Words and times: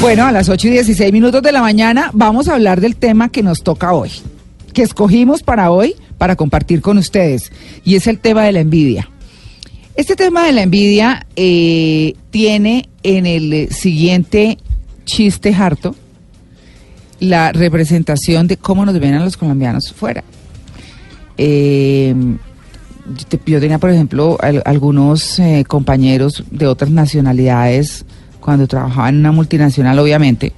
Bueno, 0.00 0.26
a 0.26 0.32
las 0.32 0.48
8 0.48 0.68
y 0.68 0.70
16 0.70 1.12
minutos 1.12 1.42
de 1.42 1.52
la 1.52 1.60
mañana 1.60 2.10
vamos 2.12 2.48
a 2.48 2.54
hablar 2.54 2.80
del 2.80 2.96
tema 2.96 3.28
que 3.28 3.42
nos 3.42 3.62
toca 3.62 3.92
hoy, 3.92 4.10
que 4.74 4.82
escogimos 4.82 5.42
para 5.42 5.70
hoy 5.70 5.94
para 6.18 6.36
compartir 6.36 6.80
con 6.80 6.98
ustedes, 6.98 7.52
y 7.84 7.94
es 7.94 8.06
el 8.06 8.18
tema 8.18 8.42
de 8.42 8.52
la 8.52 8.60
envidia. 8.60 9.08
Este 9.94 10.16
tema 10.16 10.44
de 10.46 10.52
la 10.52 10.62
envidia 10.62 11.26
eh, 11.36 12.14
tiene 12.30 12.88
en 13.02 13.26
el 13.26 13.68
siguiente 13.70 14.58
chiste 15.04 15.54
harto 15.54 15.94
la 17.20 17.52
representación 17.52 18.48
de 18.48 18.56
cómo 18.56 18.84
nos 18.84 18.98
ven 18.98 19.14
a 19.14 19.24
los 19.24 19.36
colombianos 19.36 19.92
fuera. 19.92 20.24
Eh, 21.38 22.14
yo 23.06 23.26
te- 23.26 23.40
yo 23.50 23.60
tenía, 23.60 23.78
por 23.78 23.90
ejemplo, 23.90 24.36
al- 24.40 24.62
algunos 24.64 25.38
eh, 25.38 25.64
compañeros 25.66 26.44
de 26.50 26.66
otras 26.66 26.90
nacionalidades 26.90 28.04
cuando 28.40 28.66
trabajaba 28.66 29.08
en 29.08 29.16
una 29.18 29.32
multinacional, 29.32 29.98
obviamente, 29.98 30.52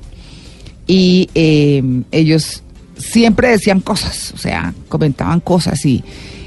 y 0.87 1.29
eh, 1.35 1.83
ellos 2.13 2.63
siempre 2.97 3.49
decían 3.49 3.81
cosas, 3.81 4.33
o 4.35 4.39
sea, 4.39 4.75
comentaban 4.89 5.41
cosas 5.41 5.85
y, 5.85 6.03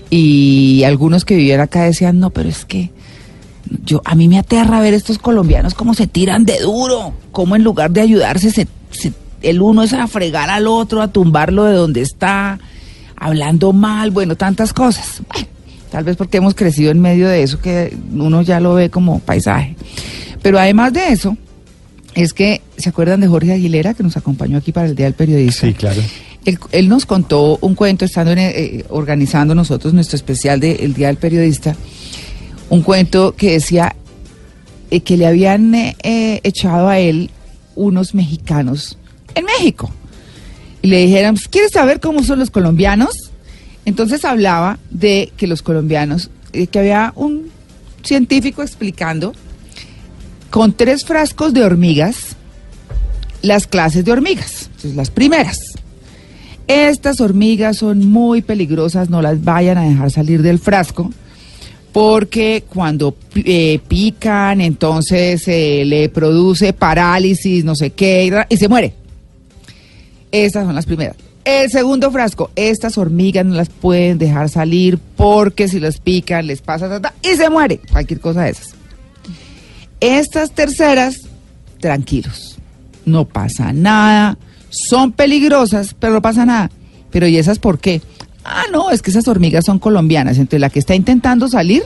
y 0.09 0.83
algunos 0.85 1.25
que 1.25 1.35
vivían 1.35 1.59
acá 1.59 1.83
decían, 1.83 2.19
no, 2.19 2.29
pero 2.29 2.49
es 2.49 2.65
que 2.65 2.91
yo 3.83 4.01
a 4.05 4.15
mí 4.15 4.27
me 4.27 4.39
aterra 4.39 4.79
ver 4.79 4.93
estos 4.93 5.17
colombianos 5.17 5.73
cómo 5.73 5.93
se 5.93 6.07
tiran 6.07 6.45
de 6.45 6.59
duro, 6.61 7.13
cómo 7.31 7.55
en 7.55 7.63
lugar 7.63 7.91
de 7.91 8.01
ayudarse 8.01 8.49
se, 8.51 8.67
se- 8.91 9.13
el 9.41 9.61
uno 9.61 9.83
es 9.83 9.93
a 9.93 10.07
fregar 10.07 10.49
al 10.49 10.67
otro, 10.67 11.01
a 11.01 11.09
tumbarlo 11.11 11.65
de 11.65 11.73
donde 11.73 12.01
está, 12.01 12.59
hablando 13.15 13.73
mal, 13.73 14.09
bueno, 14.11 14.35
tantas 14.35 14.73
cosas. 14.73 15.21
Bueno, 15.31 15.47
tal 15.97 16.03
vez 16.03 16.15
porque 16.15 16.37
hemos 16.37 16.53
crecido 16.53 16.91
en 16.91 16.99
medio 16.99 17.27
de 17.27 17.41
eso 17.41 17.59
que 17.59 17.97
uno 18.13 18.43
ya 18.43 18.59
lo 18.59 18.75
ve 18.75 18.91
como 18.91 19.17
paisaje. 19.17 19.75
Pero 20.43 20.59
además 20.59 20.93
de 20.93 21.07
eso, 21.07 21.35
es 22.13 22.33
que, 22.33 22.61
¿se 22.77 22.89
acuerdan 22.89 23.19
de 23.19 23.27
Jorge 23.27 23.53
Aguilera 23.53 23.95
que 23.95 24.03
nos 24.03 24.15
acompañó 24.15 24.59
aquí 24.59 24.71
para 24.71 24.85
el 24.85 24.95
Día 24.95 25.07
del 25.07 25.15
Periodista? 25.15 25.65
Sí, 25.65 25.73
claro. 25.73 25.99
Él, 26.45 26.59
él 26.71 26.87
nos 26.87 27.07
contó 27.07 27.57
un 27.61 27.73
cuento, 27.73 28.05
estando 28.05 28.31
en, 28.33 28.37
eh, 28.37 28.85
organizando 28.89 29.55
nosotros 29.55 29.91
nuestro 29.95 30.17
especial 30.17 30.59
del 30.59 30.93
Día 30.93 31.07
del 31.07 31.17
Periodista, 31.17 31.75
un 32.69 32.83
cuento 32.83 33.33
que 33.35 33.53
decía 33.53 33.95
eh, 34.91 34.99
que 34.99 35.17
le 35.17 35.25
habían 35.25 35.73
eh, 35.73 35.95
eh, 36.03 36.41
echado 36.43 36.89
a 36.89 36.99
él 36.99 37.31
unos 37.73 38.13
mexicanos 38.13 38.99
en 39.33 39.45
México. 39.45 39.89
Y 40.83 40.89
le 40.89 41.07
dijeron, 41.07 41.33
"Pues, 41.33 41.47
¿quieres 41.47 41.71
saber 41.71 41.99
cómo 41.99 42.21
son 42.21 42.37
los 42.37 42.51
colombianos? 42.51 43.26
Entonces 43.87 44.25
hablaba 44.25 44.79
de 44.89 45.31
que 45.37 45.47
los 45.47 45.61
colombianos, 45.61 46.29
eh, 46.51 46.67
que 46.67 46.79
había 46.79 47.13
un 47.15 47.49
científico 48.03 48.61
explicando 48.61 49.33
con 50.49 50.73
tres 50.73 51.05
frascos 51.05 51.53
de 51.53 51.63
hormigas 51.63 52.35
las 53.41 53.65
clases 53.65 54.03
de 54.03 54.11
hormigas, 54.11 54.63
entonces, 54.65 54.93
las 54.93 55.09
primeras. 55.09 55.59
Estas 56.67 57.21
hormigas 57.21 57.77
son 57.77 58.09
muy 58.09 58.41
peligrosas, 58.41 59.09
no 59.09 59.21
las 59.21 59.41
vayan 59.41 59.77
a 59.77 59.83
dejar 59.83 60.11
salir 60.11 60.41
del 60.41 60.59
frasco, 60.59 61.09
porque 61.93 62.65
cuando 62.67 63.15
eh, 63.35 63.79
pican, 63.87 64.59
entonces 64.59 65.47
eh, 65.47 65.83
le 65.85 66.09
produce 66.09 66.73
parálisis, 66.73 67.63
no 67.63 67.73
sé 67.73 67.91
qué, 67.91 68.45
y 68.49 68.57
se 68.57 68.67
muere. 68.67 68.95
Estas 70.29 70.65
son 70.65 70.75
las 70.75 70.85
primeras. 70.85 71.26
El 71.47 71.71
segundo 71.71 72.11
frasco, 72.11 72.51
estas 72.57 72.97
hormigas 72.97 73.45
no 73.45 73.55
las 73.55 73.69
pueden 73.69 74.17
dejar 74.17 74.49
salir 74.49 74.99
porque 75.15 75.69
si 75.69 75.79
las 75.79 75.97
pican 75.97 76.45
les 76.45 76.61
pasa 76.61 76.99
y 77.21 77.37
se 77.37 77.49
muere, 77.49 77.79
cualquier 77.89 78.19
cosa 78.19 78.41
de 78.41 78.49
esas. 78.49 78.75
Estas 80.01 80.51
terceras, 80.51 81.21
tranquilos, 81.79 82.57
no 83.05 83.23
pasa 83.23 83.71
nada, 83.71 84.37
son 84.69 85.13
peligrosas, 85.13 85.95
pero 85.97 86.11
no 86.11 86.21
pasa 86.21 86.45
nada. 86.45 86.69
Pero 87.11 87.27
¿y 87.27 87.37
esas 87.37 87.59
por 87.59 87.79
qué? 87.79 88.01
Ah, 88.43 88.65
no, 88.73 88.91
es 88.91 89.01
que 89.01 89.11
esas 89.11 89.29
hormigas 89.29 89.63
son 89.63 89.79
colombianas, 89.79 90.39
entonces 90.39 90.59
la 90.59 90.69
que 90.69 90.79
está 90.79 90.95
intentando 90.95 91.47
salir 91.47 91.83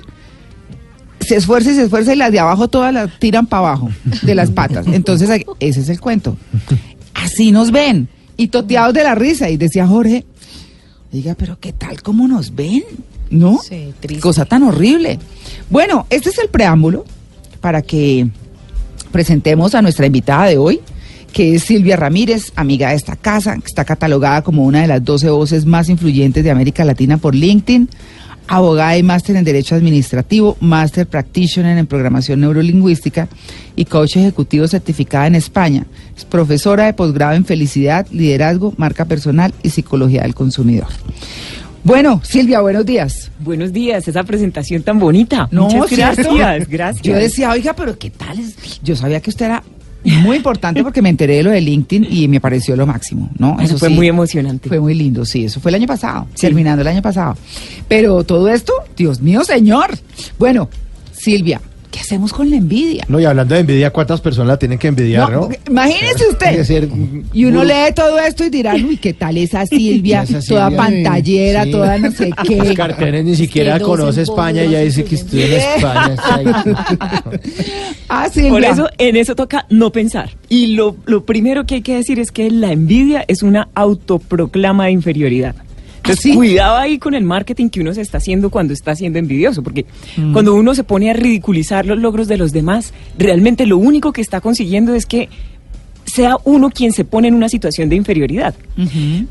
se 1.20 1.36
esfuerza 1.36 1.70
y 1.70 1.76
se 1.76 1.84
esfuerza 1.84 2.16
y 2.16 2.18
las 2.18 2.32
de 2.32 2.40
abajo 2.40 2.68
todas 2.68 2.92
las 2.92 3.20
tiran 3.20 3.46
para 3.46 3.68
abajo 3.68 3.92
de 4.24 4.34
las 4.34 4.50
patas. 4.50 4.88
Entonces 4.88 5.30
ese 5.60 5.82
es 5.82 5.90
el 5.90 6.02
cuento. 6.02 6.36
Así 7.14 7.52
nos 7.52 7.70
ven 7.70 8.10
y 8.42 8.48
toteados 8.48 8.96
de 8.96 9.04
la 9.04 9.14
risa 9.14 9.52
y 9.52 9.58
decía 9.58 9.86
Jorge, 9.86 10.26
diga, 11.12 11.36
pero 11.38 11.60
¿qué 11.60 11.74
tal 11.74 12.02
cómo 12.02 12.28
nos 12.28 12.56
ven? 12.56 12.82
¿No? 13.30 13.60
Sí, 13.62 13.94
triste. 14.00 14.20
Cosa 14.20 14.46
tan 14.46 14.64
horrible. 14.64 15.20
Bueno, 15.70 16.08
este 16.10 16.32
es 16.32 16.40
el 16.40 16.50
preámbulo 16.50 17.06
para 17.60 17.84
que 17.84 18.28
presentemos 19.12 19.76
a 19.76 19.84
nuestra 19.84 20.08
invitada 20.08 20.48
de 20.48 20.58
hoy, 20.58 20.82
que 21.32 21.54
es 21.54 21.66
Silvia 21.66 21.98
Ramírez, 21.98 22.52
amiga 22.56 22.90
de 22.90 22.96
esta 22.96 23.16
casa, 23.16 23.58
que 23.58 23.68
está 23.68 23.86
catalogada 23.86 24.42
como 24.42 24.64
una 24.64 24.82
de 24.82 24.88
las 24.88 25.06
12 25.06 25.30
voces 25.30 25.68
más 25.68 25.88
influyentes 25.88 26.44
de 26.44 26.50
América 26.50 26.84
Latina 26.84 27.18
por 27.18 27.36
LinkedIn, 27.36 27.90
abogada 28.52 28.98
y 28.98 29.04
máster 29.04 29.38
en 29.38 29.46
Derecho 29.46 29.76
Administrativo, 29.76 30.58
máster 30.60 31.08
practitioner 31.08 31.78
en 31.78 31.88
Programación 31.88 32.42
Neurolingüística 32.42 33.30
y 33.78 33.86
coach 33.86 34.18
ejecutivo 34.18 34.68
certificada 34.68 35.26
en 35.26 35.36
España. 35.36 35.86
Es 36.18 36.26
profesora 36.26 36.86
de 36.86 36.94
posgrado 36.94 37.34
en 37.34 37.46
Felicidad, 37.46 38.06
Liderazgo, 38.12 38.74
Marca 38.76 39.06
Personal 39.06 39.54
y 39.64 39.70
Psicología 39.70 40.24
del 40.24 40.36
Consumidor. 40.36 40.88
Bueno, 41.86 42.20
Silvia, 42.26 42.60
buenos 42.60 42.86
días. 42.86 43.32
Buenos 43.40 43.72
días, 43.72 44.06
esa 44.10 44.24
presentación 44.26 44.84
tan 44.84 45.00
bonita. 45.00 45.48
No, 45.50 45.70
Muchas 45.70 45.98
gracias, 45.98 46.68
gracias. 46.68 47.02
Yo 47.04 47.16
decía, 47.16 47.52
oiga, 47.52 47.74
pero 47.74 47.98
¿qué 47.98 48.10
tal? 48.10 48.38
es? 48.38 48.82
Yo 48.84 48.98
sabía 48.98 49.22
que 49.22 49.30
usted 49.30 49.46
era 49.46 49.64
muy 50.04 50.38
importante 50.38 50.84
porque 50.84 51.02
me 51.02 51.10
enteré 51.10 51.38
de 51.38 51.44
lo 51.44 51.52
de 51.52 51.62
LinkedIn 51.62 52.08
y 52.10 52.28
me 52.28 52.40
pareció 52.42 52.76
lo 52.76 52.88
máximo, 52.88 53.30
¿no? 53.38 53.60
Eso 53.60 53.78
fue 53.78 53.90
sí, 53.90 53.94
muy 53.94 54.08
emocionante. 54.08 54.70
Fue 54.70 54.80
muy 54.80 54.94
lindo, 54.94 55.26
sí, 55.26 55.46
eso 55.46 55.60
fue 55.60 55.72
el 55.72 55.76
año 55.76 55.88
pasado, 55.88 56.28
terminando 56.40 56.82
el 56.82 56.88
año 56.88 57.02
pasado. 57.02 57.38
Pero 57.88 58.24
todo 58.24 58.50
esto, 58.50 58.74
Dios 58.98 59.22
mío, 59.22 59.44
señor. 59.44 59.92
Bueno, 60.40 60.70
Silvia, 61.12 61.62
¿qué 61.92 62.00
hacemos 62.00 62.34
con 62.34 62.50
la 62.50 62.56
envidia? 62.56 63.06
No, 63.08 63.20
y 63.20 63.26
hablando 63.26 63.54
de 63.54 63.62
envidia, 63.62 63.92
¿cuántas 63.92 64.22
personas 64.22 64.48
la 64.48 64.58
tienen 64.58 64.80
que 64.80 64.88
envidiar, 64.88 65.32
no? 65.32 65.50
Imagínese 65.68 66.16
Tiene 66.16 66.24
que 66.26 66.32
usted. 66.32 66.64
ser 66.64 66.90
Y 67.34 67.46
uno 67.46 67.64
lee 67.64 67.94
todo 67.96 68.18
esto 68.18 68.46
y 68.46 68.50
dirá, 68.50 68.74
uy, 68.76 68.98
¿qué 68.98 69.14
tal 69.14 69.38
esa 69.38 69.66
Silvia? 69.68 70.24
Esa 70.24 70.40
toda 70.42 70.70
Silvia, 70.70 70.84
pantallera, 70.84 71.64
sí. 71.66 71.72
toda 71.72 71.98
no 71.98 72.12
sé 72.12 72.32
qué. 72.48 72.56
Los 72.58 72.74
carteles 72.74 73.26
ni 73.26 73.36
siquiera 73.36 73.80
conoce 73.80 74.22
España, 74.22 74.62
Bogotá, 74.62 74.80
ya 74.80 74.80
dice 74.86 75.04
que 75.04 75.16
estudia 75.16 75.46
en 75.46 75.54
España. 75.54 76.16
Ah, 78.14 78.28
Silvia. 78.30 78.52
Por 78.52 78.64
eso 78.64 78.90
en 78.98 79.16
eso 79.16 79.36
toca 79.36 79.66
no 79.70 79.92
pensar. 79.92 80.32
Y 80.50 80.68
lo, 80.76 80.98
lo 81.06 81.26
primero 81.26 81.66
que 81.66 81.76
hay 81.76 81.82
que 81.82 81.96
decir 81.96 82.20
es 82.20 82.32
que 82.32 82.52
la 82.52 82.72
envidia 82.74 83.24
es 83.28 83.42
una 83.42 83.70
autoproclama 83.74 84.86
de 84.86 84.92
inferioridad. 84.92 85.56
Entonces, 86.12 86.26
¿Ah, 86.26 86.30
sí? 86.30 86.36
cuidado 86.36 86.78
ahí 86.78 86.98
con 87.00 87.14
el 87.14 87.24
marketing 87.24 87.70
que 87.70 87.82
uno 87.82 87.94
se 87.94 88.02
está 88.02 88.18
haciendo 88.18 88.50
cuando 88.50 88.74
está 88.74 88.96
siendo 88.96 89.20
envidioso, 89.20 89.64
porque 89.64 89.86
Mm. 90.18 90.34
cuando 90.34 90.54
uno 90.56 90.74
se 90.76 90.84
pone 90.84 91.10
a 91.10 91.14
ridiculizar 91.14 91.86
los 91.86 91.98
logros 91.98 92.28
de 92.28 92.38
los 92.38 92.52
demás, 92.52 92.94
realmente 93.18 93.66
lo 93.66 93.78
único 93.78 94.12
que 94.14 94.22
está 94.22 94.42
consiguiendo 94.42 94.94
es 94.96 95.06
que 95.06 95.30
sea 96.06 96.36
uno 96.44 96.70
quien 96.72 96.92
se 96.92 97.06
pone 97.06 97.30
en 97.30 97.36
una 97.36 97.48
situación 97.48 97.88
de 97.88 97.96
inferioridad. 97.96 98.54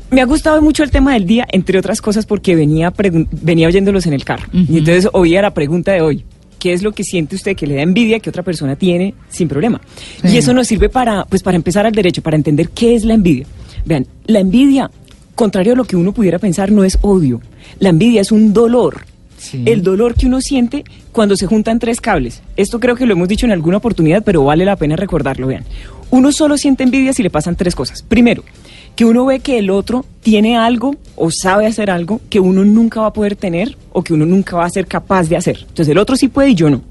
Me 0.09 0.21
ha 0.21 0.25
gustado 0.25 0.61
mucho 0.61 0.83
el 0.83 0.89
tema 0.89 1.13
del 1.13 1.25
día, 1.27 1.45
entre 1.51 1.77
otras 1.77 2.01
cosas 2.01 2.25
porque 2.25 2.55
venía, 2.55 2.91
venía 3.31 3.67
oyéndolos 3.67 4.07
en 4.07 4.13
el 4.13 4.23
carro. 4.25 4.47
Y 4.53 4.79
entonces 4.79 5.07
oía 5.13 5.41
la 5.41 5.53
pregunta 5.53 5.91
de 5.91 6.01
hoy. 6.01 6.25
¿Qué 6.57 6.73
es 6.73 6.83
lo 6.83 6.91
que 6.91 7.03
siente 7.03 7.35
usted 7.35 7.55
que 7.55 7.65
le 7.65 7.75
da 7.75 7.81
envidia 7.81 8.19
que 8.19 8.29
otra 8.29 8.43
persona 8.43 8.75
tiene 8.75 9.15
sin 9.29 9.47
problema? 9.47 9.81
Sí. 10.23 10.27
Y 10.33 10.37
eso 10.37 10.53
nos 10.53 10.67
sirve 10.67 10.89
para, 10.89 11.25
pues, 11.25 11.41
para 11.41 11.55
empezar 11.55 11.87
al 11.87 11.91
derecho, 11.91 12.21
para 12.21 12.37
entender 12.37 12.69
qué 12.69 12.93
es 12.93 13.03
la 13.03 13.15
envidia. 13.15 13.47
Vean, 13.83 14.05
la 14.27 14.39
envidia, 14.41 14.91
contrario 15.41 15.73
a 15.73 15.75
lo 15.75 15.85
que 15.85 15.95
uno 15.95 16.11
pudiera 16.11 16.37
pensar, 16.37 16.71
no 16.71 16.83
es 16.83 16.99
odio. 17.01 17.41
La 17.79 17.89
envidia 17.89 18.21
es 18.21 18.31
un 18.31 18.53
dolor. 18.53 19.05
Sí. 19.39 19.63
El 19.65 19.81
dolor 19.81 20.13
que 20.13 20.27
uno 20.27 20.39
siente 20.39 20.83
cuando 21.11 21.35
se 21.35 21.47
juntan 21.47 21.79
tres 21.79 21.99
cables. 21.99 22.43
Esto 22.57 22.79
creo 22.79 22.95
que 22.95 23.07
lo 23.07 23.13
hemos 23.13 23.27
dicho 23.27 23.47
en 23.47 23.51
alguna 23.51 23.77
oportunidad, 23.77 24.21
pero 24.23 24.43
vale 24.43 24.65
la 24.65 24.75
pena 24.75 24.95
recordarlo. 24.95 25.47
Vean, 25.47 25.65
uno 26.11 26.31
solo 26.31 26.59
siente 26.59 26.83
envidia 26.83 27.11
si 27.11 27.23
le 27.23 27.31
pasan 27.31 27.55
tres 27.55 27.73
cosas. 27.73 28.03
Primero, 28.03 28.43
que 28.95 29.03
uno 29.03 29.25
ve 29.25 29.39
que 29.39 29.57
el 29.57 29.71
otro 29.71 30.05
tiene 30.21 30.57
algo 30.57 30.95
o 31.15 31.31
sabe 31.31 31.65
hacer 31.65 31.89
algo 31.89 32.21
que 32.29 32.39
uno 32.39 32.63
nunca 32.63 33.01
va 33.01 33.07
a 33.07 33.13
poder 33.13 33.35
tener 33.35 33.75
o 33.93 34.03
que 34.03 34.13
uno 34.13 34.27
nunca 34.27 34.57
va 34.57 34.65
a 34.65 34.69
ser 34.69 34.85
capaz 34.85 35.27
de 35.27 35.37
hacer. 35.37 35.57
Entonces 35.61 35.87
el 35.87 35.97
otro 35.97 36.15
sí 36.17 36.27
puede 36.27 36.51
y 36.51 36.55
yo 36.55 36.69
no. 36.69 36.83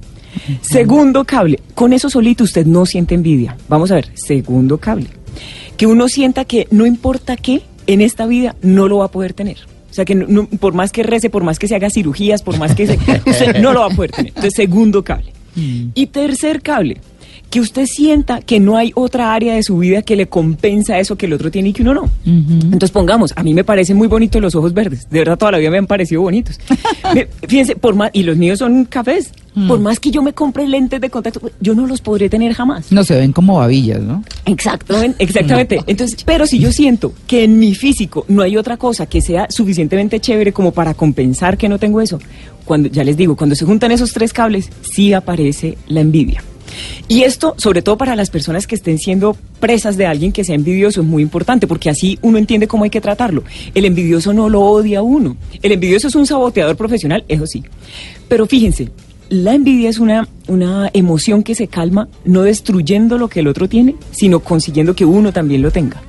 Segundo 0.61 1.23
cable, 1.25 1.61
con 1.77 1.93
eso 1.93 2.11
solito 2.11 2.43
usted 2.43 2.67
no 2.67 2.85
siente 2.85 3.15
envidia. 3.15 3.57
Vamos 3.69 3.93
a 3.93 3.95
ver, 3.95 4.11
segundo 4.17 4.79
cable, 4.79 5.07
que 5.77 5.87
uno 5.87 6.09
sienta 6.09 6.45
que 6.45 6.67
no 6.73 6.85
importa 6.85 7.37
qué 7.37 7.63
en 7.93 8.01
esta 8.01 8.27
vida 8.27 8.57
no 8.63 8.89
lo 8.89 8.99
va 8.99 9.07
a 9.07 9.11
poder 9.11 9.33
tener. 9.33 9.57
O 9.91 9.93
sea 9.95 10.05
que 10.05 10.15
no- 10.15 10.27
no- 10.29 10.47
por 10.47 10.73
más 10.75 10.93
que 10.93 11.03
rece, 11.03 11.31
por 11.31 11.43
más 11.45 11.59
que 11.59 11.67
se 11.69 11.75
haga 11.75 11.91
cirugías, 11.91 12.43
por 12.43 12.59
más 12.59 12.75
que 12.75 12.87
se, 12.87 12.95
usted 13.27 13.61
no 13.61 13.73
lo 13.73 13.81
va 13.81 13.87
a 13.87 13.91
poder 13.91 14.13
tener. 14.13 14.29
Entonces, 14.29 14.53
segundo 14.55 15.03
cable. 15.03 15.33
Y 15.95 16.07
tercer 16.07 16.63
cable, 16.63 16.99
que 17.51 17.59
usted 17.61 17.85
sienta 17.87 18.41
que 18.41 18.61
no 18.61 18.77
hay 18.77 18.93
otra 18.95 19.35
área 19.35 19.55
de 19.57 19.65
su 19.65 19.79
vida 19.79 20.03
que 20.03 20.15
le 20.15 20.27
compensa 20.29 21.01
eso 21.01 21.17
que 21.17 21.27
el 21.27 21.33
otro 21.33 21.51
tiene 21.51 21.71
y 21.71 21.73
que 21.73 21.83
uno 21.83 21.93
no. 21.93 22.11
Entonces 22.25 22.93
pongamos, 22.93 23.33
a 23.35 23.43
mí 23.43 23.53
me 23.53 23.65
parecen 23.65 23.97
muy 23.97 24.07
bonitos 24.07 24.41
los 24.41 24.55
ojos 24.55 24.73
verdes, 24.73 25.11
de 25.11 25.19
verdad 25.19 25.37
toda 25.37 25.51
la 25.51 25.59
vida 25.59 25.71
me 25.71 25.79
han 25.79 25.89
parecido 25.89 26.23
bonitos. 26.23 26.61
Me- 27.15 27.27
Fíjense, 27.49 27.75
por 27.75 27.97
más, 27.97 28.11
y 28.13 28.23
los 28.23 28.37
míos 28.37 28.61
son 28.61 28.85
cafés, 28.85 29.33
Mm. 29.55 29.69
Por 29.69 29.81
más 29.81 29.99
que 29.99 30.11
yo 30.11 30.23
me 30.23 30.33
compre 30.33 30.67
lentes 30.67 31.01
de 31.01 31.11
contacto, 31.11 31.41
yo 31.61 31.75
no 31.75 31.87
los 31.87 32.01
podré 32.01 32.29
tener 32.29 32.53
jamás. 32.53 32.93
No 32.93 33.03
se 33.05 33.17
ven 33.17 33.33
como 33.33 33.57
babillas, 33.57 34.01
¿no? 34.01 34.23
Exactamente, 34.45 35.23
exactamente. 35.23 35.81
Entonces, 35.87 36.23
pero 36.25 36.47
si 36.47 36.59
yo 36.59 36.71
siento 36.73 37.13
que 37.27 37.45
en 37.45 37.59
mi 37.59 37.75
físico 37.75 38.25
no 38.29 38.43
hay 38.43 38.57
otra 38.57 38.77
cosa 38.77 39.07
que 39.07 39.21
sea 39.21 39.47
suficientemente 39.51 40.21
chévere 40.21 40.53
como 40.53 40.73
para 40.73 40.95
compensar 40.95 41.57
que 41.57 41.69
no 41.69 41.79
tengo 41.79 42.01
eso, 42.01 42.21
cuando 42.65 42.89
ya 42.89 43.03
les 43.03 43.17
digo, 43.17 43.37
cuando 43.37 43.57
se 43.57 43.65
juntan 43.65 43.91
esos 43.91 44.13
tres 44.13 44.33
cables, 44.33 44.71
sí 44.83 45.13
aparece 45.13 45.77
la 45.89 46.01
envidia. 46.01 46.43
Y 47.09 47.23
esto, 47.23 47.55
sobre 47.59 47.83
todo 47.83 47.99
para 47.99 48.15
las 48.15 48.31
personas 48.31 48.67
que 48.67 48.77
estén 48.77 48.99
siendo 48.99 49.37
presas 49.59 49.97
de 49.97 50.07
alguien 50.07 50.33
que 50.33 50.45
sea 50.45 50.55
envidioso, 50.55 51.01
es 51.01 51.07
muy 51.07 51.23
importante, 51.23 51.67
porque 51.67 51.91
así 51.91 52.19
uno 52.23 52.39
entiende 52.39 52.69
cómo 52.69 52.85
hay 52.85 52.91
que 52.91 53.01
tratarlo. 53.01 53.43
El 53.75 53.85
envidioso 53.85 54.33
no 54.33 54.49
lo 54.49 54.61
odia 54.61 55.01
a 55.01 55.03
uno. 55.03 55.37
El 55.63 55.73
envidioso 55.73 56.09
es 56.09 56.15
un 56.15 56.27
saboteador 56.27 56.77
profesional, 56.77 57.25
eso 57.29 57.47
sí. 57.47 57.65
Pero 58.29 58.47
fíjense, 58.47 58.91
la 59.31 59.55
envidia 59.55 59.89
es 59.89 59.99
una, 59.99 60.29
una 60.49 60.91
emoción 60.93 61.43
que 61.43 61.55
se 61.55 61.69
calma 61.69 62.09
no 62.25 62.43
destruyendo 62.43 63.17
lo 63.17 63.29
que 63.29 63.41
el 63.41 63.47
otro 63.49 63.69
tiene, 63.69 63.95
sino 64.11 64.41
consiguiendo 64.41 64.95
que 64.95 65.05
uno 65.05 65.33
también 65.33 65.63
lo 65.63 65.71
tenga. 65.71 66.03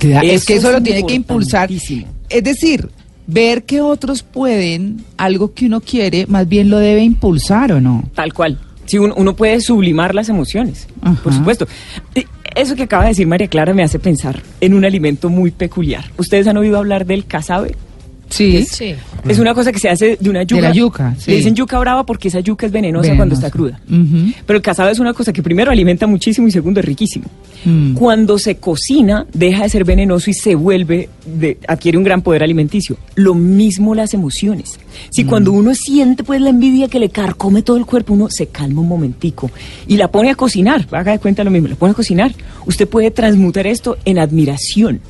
es 0.00 0.44
que 0.44 0.54
Eso 0.54 0.68
eso 0.68 0.68
es 0.68 0.74
lo 0.74 0.82
tiene 0.82 1.06
que 1.06 1.14
impulsar. 1.14 1.70
Es 1.70 2.42
decir, 2.42 2.88
ver 3.26 3.64
que 3.64 3.82
otros 3.82 4.22
pueden 4.22 5.04
algo 5.18 5.52
que 5.52 5.66
uno 5.66 5.80
quiere, 5.82 6.26
más 6.26 6.48
bien 6.48 6.70
lo 6.70 6.78
debe 6.78 7.02
impulsar 7.02 7.72
o 7.72 7.80
no. 7.80 8.04
Tal 8.14 8.32
cual. 8.32 8.58
Sí, 8.86 8.98
uno, 8.98 9.14
uno 9.16 9.36
puede 9.36 9.60
sublimar 9.60 10.14
las 10.14 10.28
emociones, 10.30 10.88
Ajá. 11.02 11.22
por 11.22 11.32
supuesto. 11.32 11.68
Eso 12.54 12.74
que 12.74 12.82
acaba 12.82 13.04
de 13.04 13.10
decir 13.10 13.26
María 13.26 13.48
Clara 13.48 13.74
me 13.74 13.82
hace 13.82 13.98
pensar 13.98 14.42
en 14.60 14.74
un 14.74 14.84
alimento 14.84 15.28
muy 15.28 15.50
peculiar. 15.50 16.04
¿Ustedes 16.16 16.46
han 16.46 16.56
oído 16.56 16.78
hablar 16.78 17.06
del 17.06 17.26
casabe? 17.26 17.76
Sí. 18.32 18.64
Sí. 18.64 18.94
Es 19.28 19.38
una 19.38 19.54
cosa 19.54 19.70
que 19.70 19.78
se 19.78 19.88
hace 19.88 20.16
de 20.18 20.30
una 20.30 20.42
yuca. 20.42 20.62
la 20.62 20.72
yuca, 20.72 21.14
sí. 21.18 21.30
Le 21.30 21.36
dicen 21.36 21.54
yuca 21.54 21.78
brava 21.78 22.04
porque 22.04 22.28
esa 22.28 22.40
yuca 22.40 22.66
es 22.66 22.72
venenosa, 22.72 23.14
cuando 23.16 23.34
está 23.34 23.50
cruda. 23.50 23.80
Pero 24.46 24.56
el 24.56 24.62
casabe 24.62 24.90
es 24.90 24.98
una 24.98 25.12
cosa 25.12 25.32
que 25.32 25.42
primero 25.42 25.70
alimenta 25.70 26.06
muchísimo 26.06 26.48
y 26.48 26.50
segundo 26.50 26.80
es 26.80 26.86
riquísimo. 26.86 27.26
Mm. 27.64 27.94
Cuando 27.94 28.38
se 28.38 28.56
cocina, 28.56 29.26
deja 29.32 29.62
de 29.62 29.68
ser 29.68 29.84
venenoso 29.84 30.30
y 30.30 30.34
se 30.34 30.54
vuelve, 30.54 31.08
de- 31.26 31.58
adquiere 31.68 31.98
un 31.98 32.04
gran 32.04 32.22
poder 32.22 32.42
alimenticio. 32.42 32.96
Lo 33.14 33.34
mismo 33.34 33.94
las 33.94 34.14
emociones. 34.14 34.78
Si 35.10 35.24
cuando 35.24 35.52
uno 35.52 35.74
siente 35.74 36.24
pues 36.24 36.40
la 36.40 36.50
envidia 36.50 36.88
que 36.88 36.98
le 36.98 37.10
carcome 37.10 37.62
todo 37.62 37.76
el 37.76 37.86
cuerpo, 37.86 38.14
uno 38.14 38.28
se 38.30 38.46
calma 38.48 38.80
un 38.80 38.88
momentico 38.88 39.50
y 39.86 39.96
la 39.98 40.08
pone 40.10 40.30
a 40.30 40.34
cocinar, 40.34 40.86
haga 40.90 41.12
de 41.12 41.18
cuenta 41.18 41.44
lo 41.44 41.50
mismo, 41.50 41.68
la 41.68 41.76
pone 41.76 41.92
a 41.92 41.94
cocinar, 41.94 42.34
usted 42.66 42.88
puede 42.88 43.10
transmutar 43.10 43.66
esto 43.66 43.98
en 44.04 44.18
admiración. 44.18 45.00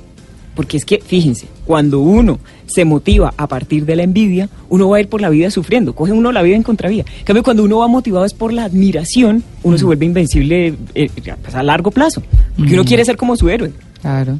Porque 0.54 0.76
es 0.76 0.84
que, 0.84 1.00
fíjense, 1.00 1.46
cuando 1.64 2.00
uno 2.00 2.38
se 2.72 2.84
motiva 2.84 3.34
a 3.36 3.46
partir 3.46 3.84
de 3.84 3.96
la 3.96 4.02
envidia, 4.02 4.48
uno 4.68 4.88
va 4.88 4.96
a 4.96 5.00
ir 5.00 5.08
por 5.08 5.20
la 5.20 5.28
vida 5.28 5.50
sufriendo, 5.50 5.94
coge 5.94 6.12
uno 6.12 6.32
la 6.32 6.42
vida 6.42 6.56
en 6.56 6.62
contravía. 6.62 7.04
En 7.18 7.24
cambio, 7.24 7.42
cuando 7.42 7.64
uno 7.64 7.78
va 7.78 7.88
motivado 7.88 8.24
es 8.24 8.34
por 8.34 8.52
la 8.52 8.64
admiración, 8.64 9.42
uno 9.62 9.78
se 9.78 9.84
vuelve 9.84 10.06
invencible 10.06 10.74
eh, 10.94 11.10
pues, 11.14 11.54
a 11.54 11.62
largo 11.62 11.90
plazo. 11.90 12.22
Porque 12.56 12.74
uno 12.74 12.84
quiere 12.84 13.04
ser 13.04 13.16
como 13.16 13.36
su 13.36 13.48
héroe. 13.48 13.72
Claro. 14.00 14.38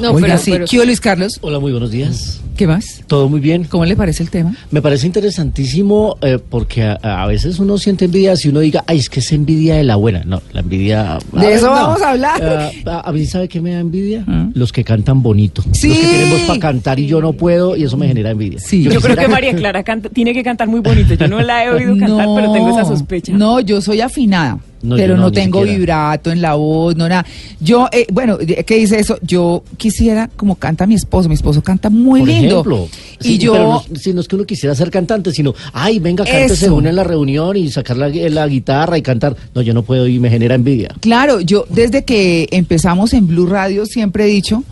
No, 0.00 0.10
Oiga, 0.10 0.26
pero- 0.26 0.38
sí. 0.38 0.50
pero- 0.50 0.64
¿Qué 0.66 0.76
hubo, 0.78 0.84
Luis 0.86 1.00
Carlos? 1.00 1.38
Hola, 1.40 1.60
muy 1.60 1.70
buenos 1.72 1.90
días. 1.90 2.40
¿Qué 2.56 2.66
más? 2.68 3.02
¿Todo 3.08 3.28
muy 3.28 3.40
bien? 3.40 3.64
¿Cómo 3.64 3.84
le 3.84 3.96
parece 3.96 4.22
el 4.22 4.30
tema? 4.30 4.54
Me 4.70 4.80
parece 4.80 5.06
interesantísimo 5.06 6.16
eh, 6.20 6.38
porque 6.48 6.82
a, 6.84 6.94
a 7.22 7.26
veces 7.26 7.58
uno 7.58 7.78
siente 7.78 8.04
envidia 8.04 8.36
si 8.36 8.48
uno 8.48 8.60
diga, 8.60 8.84
ay, 8.86 8.98
es 8.98 9.08
que 9.10 9.20
es 9.20 9.32
envidia 9.32 9.74
de 9.76 9.82
la 9.84 9.96
buena. 9.96 10.22
No, 10.24 10.40
la 10.52 10.60
envidia... 10.60 11.18
De 11.32 11.52
eso 11.54 11.70
vamos 11.70 12.00
a 12.02 12.10
hablar. 12.10 12.40
Eh, 12.42 12.82
a, 12.86 13.08
a 13.08 13.12
mí, 13.12 13.26
¿sabe 13.26 13.48
qué 13.48 13.60
me 13.60 13.72
da 13.72 13.80
envidia? 13.80 14.24
¿Ah? 14.28 14.48
Los 14.54 14.72
que 14.72 14.84
cantan 14.84 15.22
bonito. 15.22 15.62
Sí. 15.72 15.88
Los 15.88 15.98
que 15.98 16.06
tienen 16.06 16.30
voz 16.30 16.40
para 16.42 16.60
cantar 16.60 17.00
y 17.00 17.06
yo 17.06 17.20
no 17.20 17.32
puedo 17.32 17.76
y 17.76 17.84
eso 17.84 17.96
me 17.96 18.06
genera 18.06 18.30
envidia. 18.30 18.58
Sí. 18.60 18.82
Yo 18.84 18.90
creo 18.90 19.00
quisiera- 19.00 19.22
que 19.22 19.28
María 19.32 19.54
Clara 19.56 19.82
canta- 19.82 20.08
tiene 20.10 20.32
que 20.32 20.42
cantar 20.44 20.68
muy 20.68 20.80
bonito. 20.80 21.14
Yo 21.14 21.26
no 21.28 21.40
la 21.42 21.64
he 21.64 21.70
oído 21.70 21.96
cantar, 21.98 22.28
pero 22.36 22.52
tengo 22.52 22.70
esa 22.70 22.84
sospecha. 22.84 23.32
No, 23.32 23.58
yo 23.60 23.80
soy 23.80 24.00
afinada. 24.00 24.58
No, 24.84 24.96
pero 24.96 25.16
no, 25.16 25.32
tengo 25.32 25.60
siquiera. 25.60 25.78
vibrato 25.78 26.30
en 26.30 26.40
la 26.42 26.54
voz, 26.54 26.94
no 26.96 27.08
nada. 27.08 27.24
Yo, 27.60 27.88
eh, 27.90 28.06
bueno, 28.12 28.38
¿qué 28.38 28.76
dice 28.76 28.98
eso? 29.00 29.18
Yo 29.22 29.64
quisiera, 29.76 30.28
como 30.36 30.56
canta 30.56 30.86
mi 30.86 30.94
esposo, 30.94 31.28
mi 31.28 31.34
esposo 31.34 31.62
canta 31.62 31.90
muy 31.90 32.20
Por 32.20 32.28
lindo. 32.28 32.54
ejemplo, 32.60 32.88
y 33.20 33.24
Sí, 33.24 33.38
yo, 33.38 33.52
pero 33.52 33.64
no, 33.64 33.84
si 33.96 34.12
no 34.12 34.20
es 34.20 34.28
que 34.28 34.36
uno 34.36 34.44
quisiera 34.44 34.74
ser 34.74 34.90
cantante, 34.90 35.32
sino, 35.32 35.54
ay, 35.72 35.98
venga, 35.98 36.24
cántese 36.24 36.68
una 36.70 36.90
en 36.90 36.96
la 36.96 37.04
reunión 37.04 37.56
y 37.56 37.70
sacar 37.70 37.96
la, 37.96 38.08
la 38.08 38.46
guitarra 38.46 38.98
y 38.98 39.02
cantar. 39.02 39.34
No, 39.54 39.62
yo 39.62 39.72
no 39.74 39.82
puedo 39.82 40.06
y 40.06 40.18
me 40.18 40.28
genera 40.30 40.54
envidia. 40.54 40.94
claro, 41.00 41.40
yo 41.40 41.64
desde 41.70 42.04
que 42.04 42.46
empezamos 42.50 43.12
en 43.14 43.26
Blue 43.26 43.46
Radio 43.46 43.86
siempre 43.86 44.24
he 44.24 44.28
dicho 44.28 44.62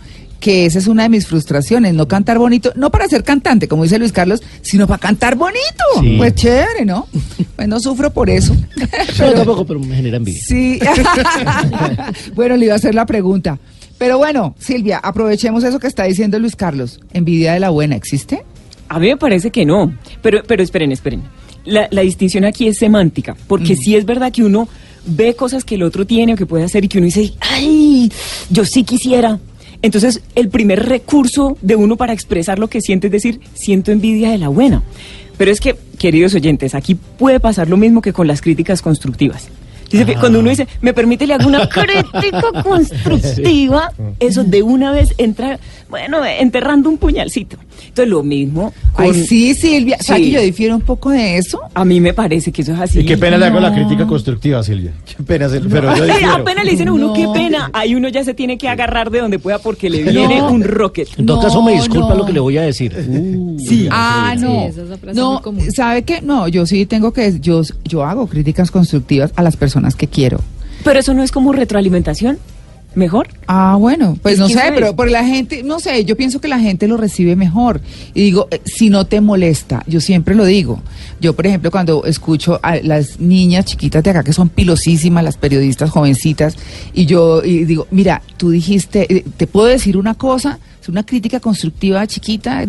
que 0.43 0.65
esa 0.65 0.77
es 0.77 0.87
una 0.87 1.03
de 1.03 1.09
mis 1.09 1.25
frustraciones, 1.25 1.93
no 1.93 2.05
cantar 2.05 2.37
bonito, 2.37 2.73
no 2.75 2.91
para 2.91 3.07
ser 3.07 3.23
cantante, 3.23 3.69
como 3.69 3.83
dice 3.83 3.97
Luis 3.97 4.11
Carlos, 4.11 4.43
sino 4.61 4.87
para 4.87 4.99
cantar 4.99 5.37
bonito. 5.37 5.61
Sí. 6.01 6.15
Pues 6.17 6.35
chévere, 6.35 6.83
¿no? 6.83 7.07
Pues 7.55 7.65
no 7.69 7.79
sufro 7.79 8.11
por 8.11 8.29
eso. 8.29 8.53
Yo 9.17 9.33
tampoco, 9.35 9.65
pero 9.65 9.79
me 9.79 9.95
genera 9.95 10.17
envidia. 10.17 10.41
Sí. 10.45 10.81
bueno, 12.35 12.57
le 12.57 12.65
iba 12.65 12.73
a 12.73 12.75
hacer 12.75 12.93
la 12.93 13.05
pregunta. 13.05 13.57
Pero 13.97 14.17
bueno, 14.17 14.53
Silvia, 14.59 14.97
aprovechemos 14.97 15.63
eso 15.63 15.79
que 15.79 15.87
está 15.87 16.03
diciendo 16.03 16.37
Luis 16.39 16.57
Carlos. 16.57 16.99
¿Envidia 17.13 17.53
de 17.53 17.61
la 17.61 17.69
buena 17.69 17.95
existe? 17.95 18.43
A 18.89 18.99
mí 18.99 19.07
me 19.07 19.15
parece 19.15 19.49
que 19.49 19.65
no. 19.65 19.97
Pero, 20.21 20.43
pero 20.45 20.61
esperen, 20.61 20.91
esperen. 20.91 21.23
La, 21.63 21.87
la 21.89 22.01
distinción 22.01 22.43
aquí 22.43 22.67
es 22.67 22.79
semántica. 22.79 23.37
Porque 23.47 23.77
sí 23.77 23.95
es 23.95 24.03
verdad 24.03 24.33
que 24.33 24.43
uno 24.43 24.67
ve 25.05 25.35
cosas 25.35 25.63
que 25.63 25.75
el 25.75 25.83
otro 25.83 26.05
tiene 26.05 26.33
o 26.33 26.35
que 26.35 26.45
puede 26.45 26.65
hacer 26.65 26.83
y 26.83 26.89
que 26.89 26.97
uno 26.97 27.05
dice, 27.05 27.33
¡ay! 27.39 28.11
Yo 28.49 28.65
sí 28.65 28.83
quisiera. 28.83 29.39
Entonces, 29.83 30.21
el 30.33 30.49
primer 30.49 30.87
recurso 30.87 31.57
de 31.61 31.75
uno 31.75 31.97
para 31.97 32.13
expresar 32.13 32.57
lo 32.57 32.69
que 32.69 32.81
siente 32.81 33.07
es 33.07 33.11
decir, 33.11 33.41
siento 33.53 33.91
envidia 33.91 34.31
de 34.31 34.37
la 34.37 34.47
buena. 34.47 34.81
Pero 35.37 35.51
es 35.51 35.59
que, 35.59 35.75
queridos 35.99 36.33
oyentes, 36.33 36.73
aquí 36.73 36.95
puede 36.95 37.39
pasar 37.39 37.67
lo 37.67 37.75
mismo 37.75 38.01
que 38.01 38.13
con 38.13 38.25
las 38.25 38.41
críticas 38.41 38.81
constructivas. 38.81 39.49
Dice, 39.91 40.15
Cuando 40.15 40.39
uno 40.39 40.49
dice, 40.49 40.67
me 40.81 40.93
permite 40.93 41.27
le 41.27 41.35
hago 41.35 41.47
una 41.47 41.69
crítica 41.69 42.63
constructiva, 42.63 43.91
eso 44.19 44.43
de 44.43 44.63
una 44.63 44.91
vez 44.91 45.13
entra, 45.19 45.59
bueno, 45.87 46.25
enterrando 46.25 46.89
un 46.89 46.97
puñalcito. 46.97 47.57
Entonces, 47.81 48.07
lo 48.07 48.23
mismo 48.23 48.73
con... 48.93 49.05
Ay, 49.05 49.13
sí, 49.25 49.53
Silvia. 49.53 49.97
¿Sabes 49.99 50.23
que 50.23 50.31
yo 50.31 50.41
difiero 50.41 50.75
un 50.75 50.81
poco 50.81 51.11
de 51.11 51.37
eso? 51.37 51.59
A 51.73 51.85
mí 51.85 51.99
me 51.99 52.13
parece 52.13 52.51
que 52.51 52.61
eso 52.63 52.73
es 52.73 52.79
así. 52.79 52.99
Y 52.99 53.05
qué 53.05 53.17
pena 53.17 53.37
le 53.37 53.45
hago 53.45 53.59
la 53.59 53.69
No. 53.69 53.75
crítica 53.75 54.05
constructiva, 54.07 54.63
Silvia. 54.63 54.93
Qué 55.05 55.23
pena, 55.23 55.47
Silvia, 55.49 55.69
pero 55.69 55.95
yo 55.95 56.03
Ay, 56.05 56.09
difiero. 56.11 56.33
apenas 56.33 56.65
le 56.65 56.71
dicen 56.71 56.87
a 56.87 56.93
uno 56.93 57.07
No. 57.07 57.13
qué 57.13 57.27
pena, 57.33 57.69
ahí 57.73 57.95
uno 57.95 58.09
ya 58.09 58.23
se 58.23 58.33
tiene 58.33 58.57
que 58.57 58.67
agarrar 58.67 59.09
de 59.11 59.19
donde 59.19 59.39
pueda 59.39 59.59
porque 59.59 59.89
le 59.89 60.03
viene 60.03 60.39
No. 60.39 60.51
un 60.51 60.63
rocket. 60.63 61.07
En 61.17 61.25
todo 61.25 61.37
No, 61.37 61.43
caso, 61.43 61.61
me 61.63 61.73
disculpa 61.73 62.09
no. 62.09 62.15
lo 62.15 62.25
que 62.25 62.33
le 62.33 62.39
voy 62.39 62.57
a 62.57 62.61
decir. 62.63 62.93
Sí. 63.59 63.87
Ah, 63.91 64.35
no. 64.39 64.63
es 64.65 64.75
no, 65.15 65.33
muy 65.33 65.41
común. 65.41 65.71
¿sabe 65.71 66.03
qué? 66.03 66.21
No, 66.21 66.47
yo 66.47 66.65
sí 66.65 66.85
tengo 66.85 67.13
que 67.13 67.39
yo 67.39 67.61
yo 67.85 68.03
hago 68.03 68.27
críticas 68.27 68.71
constructivas 68.71 69.31
a 69.35 69.43
las 69.43 69.55
personas 69.57 69.95
que 69.95 70.07
quiero. 70.07 70.39
Pero 70.83 70.99
eso 70.99 71.13
no 71.13 71.23
es 71.23 71.31
como 71.31 71.53
retroalimentación. 71.53 72.37
¿Mejor? 72.95 73.27
Ah, 73.47 73.75
bueno, 73.79 74.17
pues 74.21 74.35
Es 74.35 74.39
no 74.39 74.47
sé, 74.49 74.59
pero 74.75 74.95
por 74.95 75.09
la 75.09 75.25
gente, 75.25 75.63
no 75.63 75.79
sé, 75.79 76.05
yo 76.05 76.15
pienso 76.15 76.39
que 76.39 76.47
la 76.47 76.59
gente 76.59 76.87
lo 76.87 76.95
recibe 76.95 77.35
mejor. 77.35 77.81
Y 78.13 78.21
digo, 78.21 78.47
eh, 78.51 78.61
si 78.65 78.89
no 78.91 79.05
te 79.07 79.19
molesta, 79.19 79.83
yo 79.87 79.99
siempre 79.99 80.35
lo 80.35 80.45
digo. 80.45 80.79
Yo, 81.19 81.33
por 81.35 81.47
ejemplo, 81.47 81.71
cuando 81.71 82.05
escucho 82.05 82.59
a 82.61 82.75
las 82.77 83.19
niñas 83.19 83.65
chiquitas 83.65 84.03
de 84.03 84.11
acá 84.11 84.23
que 84.23 84.31
son 84.33 84.49
pilosísimas, 84.49 85.23
las 85.23 85.37
periodistas 85.37 85.89
jovencitas, 85.89 86.55
y 86.93 87.05
yo 87.07 87.43
y 87.43 87.65
digo, 87.65 87.87
mira, 87.89 88.21
tú 88.37 88.51
dijiste, 88.51 89.11
eh, 89.11 89.25
te 89.37 89.47
puedo 89.47 89.65
decir 89.67 89.97
una 89.97 90.13
cosa, 90.13 90.59
es 90.81 90.87
una 90.87 91.03
crítica 91.03 91.39
constructiva 91.39 92.05
chiquita, 92.05 92.63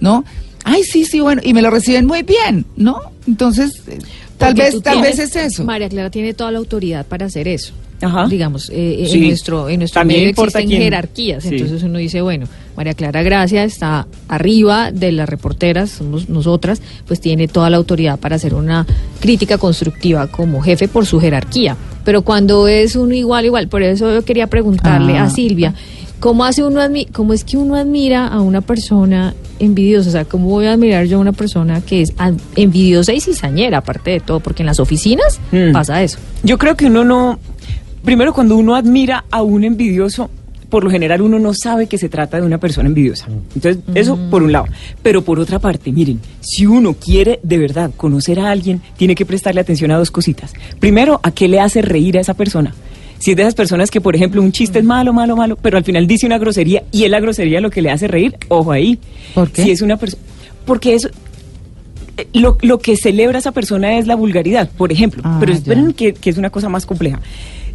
¿no? 0.00 0.24
Ay, 0.64 0.84
sí, 0.84 1.04
sí, 1.04 1.20
bueno, 1.20 1.42
y 1.44 1.52
me 1.52 1.60
lo 1.62 1.70
reciben 1.70 2.06
muy 2.06 2.22
bien, 2.22 2.64
¿no? 2.76 2.98
Entonces, 3.28 3.72
eh, 3.88 3.98
tal 4.38 4.54
Porque 4.54 4.62
vez, 4.72 4.82
tal 4.82 4.94
tienes- 5.02 5.16
vez 5.18 5.36
es 5.36 5.36
eso. 5.52 5.64
María 5.64 5.88
Clara 5.88 6.10
tiene 6.10 6.32
toda 6.34 6.50
la 6.50 6.58
autoridad 6.58 7.04
para 7.06 7.26
hacer 7.26 7.46
eso. 7.46 7.72
Ajá. 8.02 8.26
Digamos, 8.28 8.70
eh, 8.72 9.06
Sí. 9.10 9.18
en 9.18 9.28
nuestro, 9.28 9.68
en 9.68 9.78
nuestro 9.80 10.00
También 10.00 10.20
medio 10.20 10.30
existen 10.30 10.68
quién- 10.68 10.82
jerarquías. 10.82 11.42
Sí. 11.42 11.50
Entonces 11.52 11.82
uno 11.82 11.98
dice, 11.98 12.20
bueno, 12.20 12.46
María 12.76 12.94
Clara 12.94 13.22
Gracia 13.22 13.64
está 13.64 14.06
arriba 14.28 14.90
de 14.92 15.12
las 15.12 15.28
reporteras, 15.28 15.90
somos 15.90 16.28
nosotras, 16.28 16.82
pues 17.06 17.20
tiene 17.20 17.48
toda 17.48 17.70
la 17.70 17.78
autoridad 17.78 18.18
para 18.18 18.36
hacer 18.36 18.54
una 18.54 18.86
crítica 19.20 19.56
constructiva 19.58 20.26
como 20.26 20.60
jefe 20.60 20.88
por 20.88 21.06
su 21.06 21.18
jerarquía. 21.20 21.76
Pero 22.04 22.22
cuando 22.22 22.68
es 22.68 22.94
uno 22.96 23.14
igual, 23.14 23.46
igual, 23.46 23.68
por 23.68 23.82
eso 23.82 24.12
yo 24.12 24.22
quería 24.24 24.46
preguntarle 24.46 25.16
Ah. 25.18 25.24
a 25.24 25.30
Silvia, 25.30 25.74
¿cómo 26.20 26.44
hace 26.44 26.62
uno 26.64 26.80
cómo 27.12 27.32
es 27.32 27.44
que 27.44 27.56
uno 27.56 27.74
admira 27.76 28.26
a 28.28 28.40
una 28.42 28.60
persona 28.60 29.34
envidiosa? 29.58 30.10
O 30.10 30.12
sea, 30.12 30.24
¿cómo 30.24 30.48
voy 30.48 30.66
a 30.66 30.74
admirar 30.74 31.06
yo 31.06 31.16
a 31.16 31.20
una 31.20 31.32
persona 31.32 31.80
que 31.80 32.02
es 32.02 32.12
envidiosa 32.54 33.12
y 33.12 33.20
cizañera, 33.20 33.78
aparte 33.78 34.10
de 34.12 34.20
todo? 34.20 34.40
Porque 34.40 34.62
en 34.62 34.66
las 34.66 34.78
oficinas 34.80 35.40
Mm. 35.50 35.72
pasa 35.72 36.02
eso. 36.02 36.18
Yo 36.42 36.58
creo 36.58 36.76
que 36.76 36.86
uno 36.86 37.04
no. 37.04 37.38
Primero, 38.06 38.32
cuando 38.32 38.56
uno 38.56 38.76
admira 38.76 39.24
a 39.32 39.42
un 39.42 39.64
envidioso, 39.64 40.30
por 40.70 40.84
lo 40.84 40.90
general 40.90 41.22
uno 41.22 41.40
no 41.40 41.52
sabe 41.54 41.88
que 41.88 41.98
se 41.98 42.08
trata 42.08 42.40
de 42.40 42.46
una 42.46 42.58
persona 42.58 42.88
envidiosa. 42.88 43.26
Entonces, 43.52 43.82
eso 43.96 44.16
por 44.30 44.44
un 44.44 44.52
lado. 44.52 44.66
Pero 45.02 45.22
por 45.22 45.40
otra 45.40 45.58
parte, 45.58 45.90
miren, 45.90 46.20
si 46.40 46.66
uno 46.66 46.94
quiere 46.94 47.40
de 47.42 47.58
verdad 47.58 47.90
conocer 47.96 48.38
a 48.38 48.52
alguien, 48.52 48.80
tiene 48.96 49.16
que 49.16 49.26
prestarle 49.26 49.60
atención 49.60 49.90
a 49.90 49.98
dos 49.98 50.12
cositas. 50.12 50.52
Primero, 50.78 51.18
a 51.24 51.32
qué 51.32 51.48
le 51.48 51.58
hace 51.58 51.82
reír 51.82 52.16
a 52.16 52.20
esa 52.20 52.34
persona. 52.34 52.72
Si 53.18 53.32
es 53.32 53.36
de 53.36 53.42
esas 53.42 53.56
personas 53.56 53.90
que, 53.90 54.00
por 54.00 54.14
ejemplo, 54.14 54.40
un 54.40 54.52
chiste 54.52 54.78
es 54.78 54.84
malo, 54.84 55.12
malo, 55.12 55.34
malo, 55.34 55.56
pero 55.56 55.76
al 55.76 55.82
final 55.82 56.06
dice 56.06 56.26
una 56.26 56.38
grosería 56.38 56.84
y 56.92 57.02
es 57.02 57.10
la 57.10 57.18
grosería 57.18 57.60
lo 57.60 57.70
que 57.70 57.82
le 57.82 57.90
hace 57.90 58.06
reír, 58.06 58.36
ojo 58.46 58.70
ahí. 58.70 59.00
¿Por 59.34 59.50
qué? 59.50 59.64
Si 59.64 59.72
es 59.72 59.82
una 59.82 59.96
persona. 59.96 60.22
Porque 60.64 60.94
eso, 60.94 61.08
eh, 62.18 62.28
lo, 62.34 62.56
lo 62.62 62.78
que 62.78 62.96
celebra 62.96 63.40
esa 63.40 63.50
persona 63.50 63.98
es 63.98 64.06
la 64.06 64.14
vulgaridad, 64.14 64.70
por 64.76 64.92
ejemplo. 64.92 65.22
Ah, 65.24 65.38
pero 65.40 65.52
esperen 65.52 65.92
que, 65.92 66.12
que 66.12 66.30
es 66.30 66.38
una 66.38 66.50
cosa 66.50 66.68
más 66.68 66.86
compleja. 66.86 67.20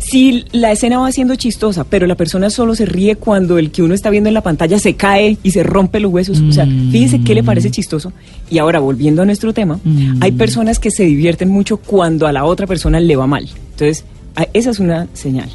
Si 0.03 0.45
la 0.51 0.71
escena 0.71 0.97
va 0.97 1.11
siendo 1.11 1.35
chistosa, 1.35 1.83
pero 1.83 2.07
la 2.07 2.15
persona 2.15 2.49
solo 2.49 2.73
se 2.75 2.85
ríe 2.85 3.15
cuando 3.17 3.57
el 3.59 3.69
que 3.71 3.83
uno 3.83 3.93
está 3.93 4.09
viendo 4.09 4.27
en 4.29 4.33
la 4.33 4.41
pantalla 4.41 4.79
se 4.79 4.95
cae 4.95 5.37
y 5.43 5.51
se 5.51 5.61
rompe 5.63 5.99
los 5.99 6.11
huesos, 6.11 6.41
o 6.41 6.51
sea, 6.51 6.65
fíjense 6.91 7.21
qué 7.23 7.35
le 7.35 7.43
parece 7.43 7.69
chistoso. 7.69 8.11
Y 8.49 8.57
ahora, 8.57 8.79
volviendo 8.79 9.21
a 9.21 9.25
nuestro 9.25 9.53
tema, 9.53 9.79
hay 10.19 10.31
personas 10.31 10.79
que 10.79 10.89
se 10.91 11.03
divierten 11.05 11.49
mucho 11.49 11.77
cuando 11.77 12.25
a 12.25 12.31
la 12.31 12.45
otra 12.45 12.65
persona 12.67 12.99
le 12.99 13.15
va 13.15 13.27
mal. 13.27 13.47
Entonces, 13.71 14.03
a- 14.35 14.47
esa 14.53 14.71
es 14.71 14.79
una 14.79 15.07
señal. 15.13 15.49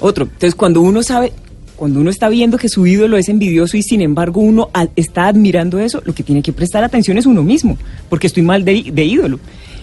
Otro, 0.00 0.24
entonces 0.24 0.54
cuando 0.54 0.80
uno 0.80 1.02
sabe, 1.02 1.32
cuando 1.76 2.00
uno 2.00 2.10
está 2.10 2.28
viendo 2.28 2.56
que 2.56 2.68
su 2.68 2.86
ídolo 2.86 3.16
es 3.16 3.28
envidioso 3.28 3.76
y 3.76 3.82
sin 3.82 4.00
embargo 4.00 4.40
uno 4.40 4.70
está 4.96 5.26
admirando 5.26 5.78
eso, 5.80 6.00
lo 6.04 6.14
que 6.14 6.22
tiene 6.22 6.42
que 6.42 6.52
prestar 6.52 6.84
atención 6.84 7.18
es 7.18 7.26
uno 7.26 7.42
mismo, 7.42 7.76
porque 8.08 8.28
estoy 8.28 8.42
mal 8.44 8.64
de, 8.64 8.90
de 8.92 9.04
ídolo. 9.04 9.40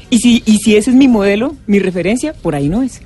Y 0.09 0.19
si, 0.19 0.41
y 0.45 0.57
si 0.59 0.75
ese 0.77 0.91
es 0.91 0.95
mi 0.95 1.07
modelo, 1.09 1.55
mi 1.67 1.79
referencia, 1.79 2.33
por 2.33 2.55
ahí 2.55 2.69
no 2.69 2.81
es. 2.81 3.01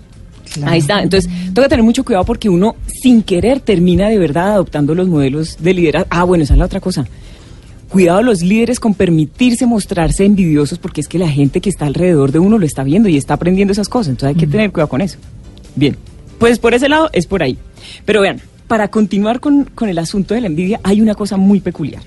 Claro. 0.54 0.72
Ahí 0.72 0.80
está. 0.80 1.02
Entonces, 1.04 1.30
que 1.54 1.70
tener 1.70 1.84
mucho 1.84 2.04
cuidado 2.04 2.26
porque 2.26 2.50
uno, 2.50 2.76
sin 2.88 3.22
querer, 3.24 3.60
termina 3.60 4.10
de 4.10 4.18
verdad 4.18 4.54
adoptando 4.54 4.96
los 4.96 5.08
modelos 5.08 5.58
de 5.60 5.74
liderazgo. 5.74 6.08
Ah, 6.12 6.24
bueno, 6.24 6.44
esa 6.44 6.54
es 6.54 6.60
la 6.60 6.66
otra 6.66 6.80
cosa. 6.80 7.06
Cuidado 7.90 8.22
los 8.22 8.42
líderes 8.44 8.80
con 8.80 8.94
permitirse 8.94 9.66
mostrarse 9.66 10.24
envidiosos 10.26 10.78
porque 10.78 11.02
es 11.02 11.08
que 11.08 11.18
la 11.18 11.28
gente 11.30 11.60
que 11.60 11.70
está 11.70 11.86
alrededor 11.88 12.32
de 12.32 12.38
uno 12.40 12.58
lo 12.60 12.66
está 12.66 12.84
viendo 12.84 13.10
y 13.10 13.18
está 13.18 13.34
aprendiendo 13.36 13.72
esas 13.72 13.90
cosas. 13.90 14.10
Entonces 14.10 14.36
hay 14.36 14.40
que 14.40 14.48
tener 14.48 14.72
cuidado 14.72 14.90
con 14.90 15.02
eso. 15.02 15.18
Bien, 15.76 15.96
pues 16.38 16.60
por 16.60 16.74
ese 16.74 16.88
lado 16.88 17.10
es 17.14 17.26
por 17.26 17.42
ahí. 17.42 17.58
Pero 18.06 18.22
vean, 18.22 18.40
para 18.68 18.90
continuar 18.90 19.40
con, 19.40 19.64
con 19.74 19.90
el 19.90 19.98
asunto 19.98 20.36
de 20.36 20.42
la 20.42 20.48
envidia, 20.48 20.80
hay 20.84 21.02
una 21.02 21.16
cosa 21.16 21.36
muy 21.38 21.60
peculiar. 21.62 22.04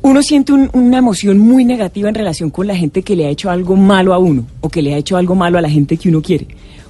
Uno 0.00 0.22
siente 0.22 0.52
un- 0.52 0.70
una 0.72 0.98
emoción 0.98 1.38
muy 1.38 1.64
negativa 1.64 2.08
en 2.08 2.14
relación 2.14 2.50
con 2.50 2.68
la 2.68 2.76
gente 2.76 3.02
que 3.02 3.16
le 3.16 3.26
ha 3.26 3.30
hecho 3.30 3.50
algo 3.50 3.74
malo 3.74 4.14
a 4.14 4.18
uno 4.18 4.46
o 4.60 4.68
que 4.68 4.80
le 4.80 4.94
ha 4.94 4.96
hecho 4.96 5.16
algo 5.16 5.34
malo 5.34 5.58
a 5.58 5.60
la 5.60 5.68
gente 5.68 5.96
que 5.96 6.08
uno 6.08 6.22
quiere. 6.22 6.46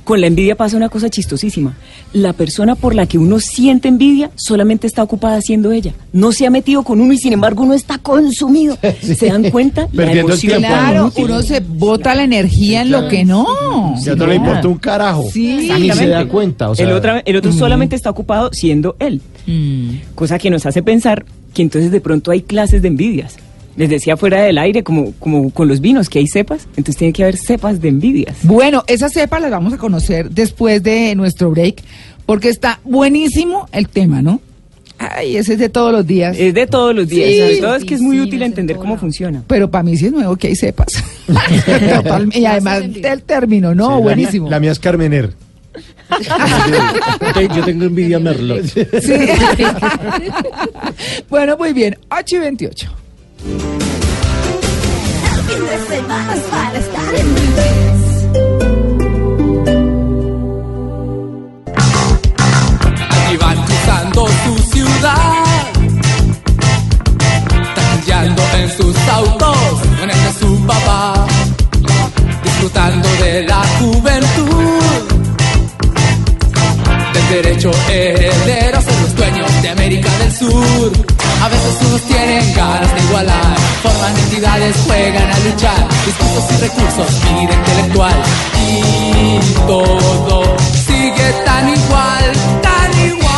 Con 0.09 0.23
la 0.23 0.27
envidia 0.27 0.57
pasa 0.57 0.75
una 0.75 0.88
cosa 0.88 1.11
chistosísima. 1.11 1.75
La 2.15 2.33
persona 2.33 2.77
por 2.77 2.95
la 2.95 3.05
que 3.05 3.19
uno 3.19 3.41
siente 3.41 3.88
envidia 3.88 4.31
solamente 4.37 4.87
está 4.87 5.03
ocupada 5.03 5.38
siendo 5.43 5.71
ella. 5.71 5.93
No 6.15 6.33
se 6.33 6.47
ha 6.47 6.50
metido 6.50 6.83
con 6.83 7.03
uno 7.03 7.12
y 7.12 7.19
sin 7.19 7.35
embargo 7.35 7.62
uno 7.65 7.75
está 7.75 7.99
consumido. 7.99 8.79
¿Se 9.03 9.27
dan 9.27 9.50
cuenta? 9.50 9.83
La 9.83 9.88
Perdiendo 9.88 10.33
el 10.33 10.33
emoción 10.33 10.62
tiempo. 10.62 10.67
Claro, 10.67 11.12
uno 11.15 11.43
se 11.43 11.61
bota 11.61 12.15
la 12.15 12.25
energía 12.25 12.81
en 12.81 12.91
lo 12.91 13.07
que 13.09 13.27
no. 13.27 13.45
Ya 14.03 14.15
no 14.15 14.27
le 14.27 14.37
importa 14.37 14.67
un 14.67 14.79
carajo. 14.79 15.29
Sí. 15.31 15.69
Ni 15.79 15.91
se 15.91 16.07
da 16.09 16.25
cuenta. 16.27 16.71
O 16.71 16.75
sea, 16.75 16.87
el, 16.87 16.93
otra- 16.93 17.23
el 17.27 17.37
otro 17.37 17.53
solamente 17.53 17.95
está 17.95 18.09
ocupado 18.09 18.49
siendo 18.55 18.97
él. 19.00 19.21
Mm. 19.47 19.91
Cosa 20.15 20.38
que 20.38 20.49
nos 20.49 20.65
hace 20.65 20.83
pensar 20.83 21.27
que 21.53 21.61
entonces 21.61 21.91
de 21.91 22.00
pronto 22.00 22.31
hay 22.31 22.41
clases 22.41 22.81
de 22.81 22.88
envidias. 22.88 23.37
Les 23.78 23.88
decía 23.88 24.16
fuera 24.16 24.42
del 24.42 24.58
aire, 24.58 24.82
como, 24.82 25.12
como 25.20 25.50
con 25.50 25.68
los 25.68 25.80
vinos, 25.80 26.08
que 26.11 26.18
hay 26.18 26.26
cepas, 26.26 26.66
entonces 26.70 26.97
tiene 26.97 27.12
que 27.12 27.23
haber 27.23 27.37
cepas 27.37 27.80
de 27.80 27.88
envidias. 27.88 28.37
Bueno, 28.42 28.82
esas 28.88 29.12
cepas 29.12 29.40
las 29.40 29.52
vamos 29.52 29.73
a 29.73 29.76
conocer 29.78 30.30
después 30.30 30.82
de 30.82 31.14
nuestro 31.14 31.50
break, 31.52 31.80
porque 32.26 32.49
está 32.49 32.80
buenísimo 32.85 33.68
el 33.73 33.88
tema, 33.88 34.20
¿no? 34.20 34.40
Ay, 34.99 35.37
ese 35.37 35.52
es 35.52 35.58
de 35.61 35.68
todos 35.68 35.92
los 35.92 36.04
días. 36.04 36.37
Es 36.37 36.52
de 36.54 36.66
todos 36.66 36.92
los 36.92 37.06
días, 37.08 37.28
Sí. 37.30 37.38
sobre 37.38 37.56
todo 37.58 37.75
es 37.76 37.85
que 37.85 37.94
es 37.94 38.00
muy 38.00 38.16
Sí, 38.16 38.23
útil 38.25 38.42
entender 38.42 38.76
cómo 38.78 38.99
funciona. 38.99 39.44
Pero 39.47 39.70
para 39.70 39.85
mí 39.85 39.97
sí 39.97 40.06
es 40.06 40.12
nuevo 40.12 40.35
que 40.35 40.49
hay 40.49 40.56
cepas. 40.56 40.88
Total- 41.28 42.37
y 42.37 42.47
además 42.47 42.82
del 42.92 43.23
término, 43.23 43.76
¿no? 43.76 43.99
Sí, 43.99 44.02
buenísimo. 44.02 44.50
La, 44.50 44.58
mía 44.58 44.73
es 44.73 44.80
Carmener. 44.80 45.35
yo 46.11 47.32
te- 47.32 47.49
yo 47.54 47.64
tengo 47.64 47.85
envidia 47.85 48.16
a 48.16 48.20
Merlot. 48.20 48.64
Sí. 48.64 48.80
bueno, 51.30 51.56
muy 51.56 51.73
bien. 51.73 51.97
8 52.11 52.37
y 52.37 52.38
28. 52.40 52.92
Fin 53.38 53.59
de 55.66 55.78
semana 55.88 56.35
es 56.35 56.40
para 56.40 56.78
estar 56.78 57.14
en 57.14 57.35
vez. 57.57 58.00
Allí 63.11 63.37
van 63.37 63.62
cruzando 63.64 64.26
su 64.45 64.59
ciudad, 64.73 65.45
tanqueando 67.76 68.42
en 68.57 68.71
sus 68.76 68.97
autos, 69.09 69.57
con 70.00 70.11
el 70.11 70.25
de 70.25 70.33
su 70.40 70.66
papá, 70.66 71.26
disfrutando 72.42 73.09
de 73.23 73.42
la 73.45 73.62
juventud, 73.78 74.83
del 77.12 77.28
derecho 77.28 77.71
heredero 77.88 78.77
América 79.88 80.18
del 80.18 80.33
Sur. 80.33 80.92
A 81.42 81.49
veces 81.49 81.78
unos 81.88 82.02
tienen 82.02 82.54
ganas 82.54 82.95
de 82.95 83.00
igualar, 83.04 83.57
forman 83.83 84.18
entidades, 84.18 84.76
juegan 84.87 85.30
a 85.30 85.38
luchar, 85.38 85.88
discursos 86.04 86.45
y 86.50 86.61
recursos, 86.61 87.23
vida 87.23 87.54
intelectual, 87.54 88.14
y 88.68 89.66
todo 89.66 90.59
sigue 90.87 91.33
tan 91.47 91.68
igual, 91.71 92.33
tan 92.61 93.07
igual. 93.07 93.30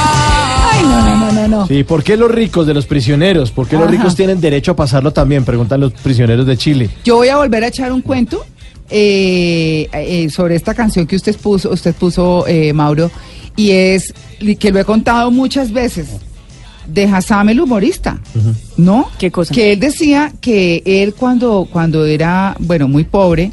Ay, 0.73 0.83
no, 0.83 1.07
no, 1.07 1.17
no, 1.19 1.33
no, 1.33 1.49
no. 1.49 1.67
Sí, 1.69 1.85
¿por 1.85 2.03
qué 2.03 2.17
los 2.17 2.29
ricos 2.29 2.67
de 2.67 2.75
los 2.75 2.85
prisioneros? 2.85 3.53
¿Por 3.53 3.69
qué 3.69 3.77
los 3.77 3.85
Ajá. 3.85 3.93
ricos 3.93 4.17
tienen 4.17 4.41
derecho 4.41 4.73
a 4.73 4.77
pasarlo 4.77 5.13
también? 5.13 5.45
Preguntan 5.45 5.79
los 5.79 5.93
prisioneros 5.93 6.47
de 6.47 6.57
Chile. 6.57 6.91
Yo 7.05 7.15
voy 7.15 7.29
a 7.29 7.37
volver 7.37 7.63
a 7.63 7.69
echar 7.69 7.93
un 7.93 8.03
cuento 8.03 8.45
eh, 8.91 9.89
eh, 9.93 10.29
sobre 10.31 10.57
esta 10.57 10.75
canción 10.75 11.07
que 11.07 11.15
usted 11.15 11.37
puso, 11.37 11.71
usted 11.71 11.95
puso 11.95 12.45
eh, 12.49 12.73
Mauro, 12.73 13.09
y 13.55 13.71
es 13.71 14.13
que 14.59 14.73
lo 14.73 14.81
he 14.81 14.85
contado 14.85 15.31
muchas 15.31 15.71
veces 15.71 16.09
de 16.87 17.05
Hassam 17.05 17.49
el 17.49 17.61
humorista, 17.61 18.19
¿no? 18.77 19.09
¿Qué 19.19 19.31
cosa? 19.31 19.55
Que 19.55 19.73
él 19.73 19.81
decía 19.81 20.33
que 20.41 20.83
él 20.85 21.15
cuando 21.15 21.69
cuando 21.71 22.05
era 22.05 22.57
bueno 22.59 22.89
muy 22.89 23.05
pobre, 23.05 23.53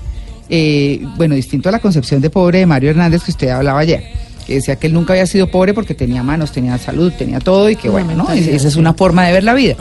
eh, 0.50 1.06
bueno 1.18 1.36
distinto 1.36 1.70
a 1.70 1.72
la 1.72 1.80
concepción 1.80 2.22
de 2.22 2.30
pobre 2.30 2.60
de 2.60 2.66
Mario 2.66 2.92
Hernández 2.92 3.24
que 3.24 3.32
usted 3.32 3.50
hablaba 3.50 3.80
ayer. 3.80 4.04
Que 4.46 4.56
decía 4.56 4.78
que 4.78 4.88
él 4.88 4.94
nunca 4.94 5.12
había 5.12 5.26
sido 5.26 5.52
pobre 5.52 5.74
porque 5.74 5.94
tenía 5.94 6.24
manos, 6.24 6.54
tenía 6.54 6.78
salud, 6.78 7.12
tenía 7.18 7.42
todo 7.42 7.70
y 7.70 7.76
que 7.76 7.90
bueno, 7.90 8.16
¿no? 8.16 8.32
Esa 8.32 8.52
esa 8.52 8.68
es 8.70 8.78
una 8.78 8.94
forma 8.94 9.26
de 9.26 9.34
ver 9.34 9.44
la 9.44 9.54
vida. 9.54 9.76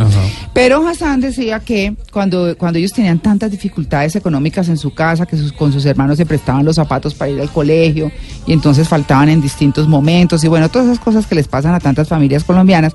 Pero 0.52 0.84
Hassan 0.88 1.20
decía 1.20 1.60
que 1.60 1.94
cuando, 2.10 2.58
cuando 2.58 2.80
ellos 2.80 2.92
tenían 2.92 3.20
tantas 3.20 3.52
dificultades 3.52 4.16
económicas 4.16 4.68
en 4.68 4.76
su 4.76 4.92
casa, 4.92 5.24
que 5.24 5.36
sus, 5.36 5.52
con 5.52 5.72
sus 5.72 5.86
hermanos 5.86 6.16
se 6.16 6.26
prestaban 6.26 6.64
los 6.64 6.74
zapatos 6.74 7.14
para 7.14 7.30
ir 7.30 7.40
al 7.40 7.50
colegio 7.50 8.10
y 8.44 8.52
entonces 8.52 8.88
faltaban 8.88 9.28
en 9.28 9.40
distintos 9.40 9.86
momentos 9.86 10.42
y 10.42 10.48
bueno, 10.48 10.68
todas 10.68 10.88
esas 10.88 10.98
cosas 10.98 11.28
que 11.28 11.36
les 11.36 11.46
pasan 11.46 11.72
a 11.72 11.78
tantas 11.78 12.08
familias 12.08 12.42
colombianas. 12.42 12.92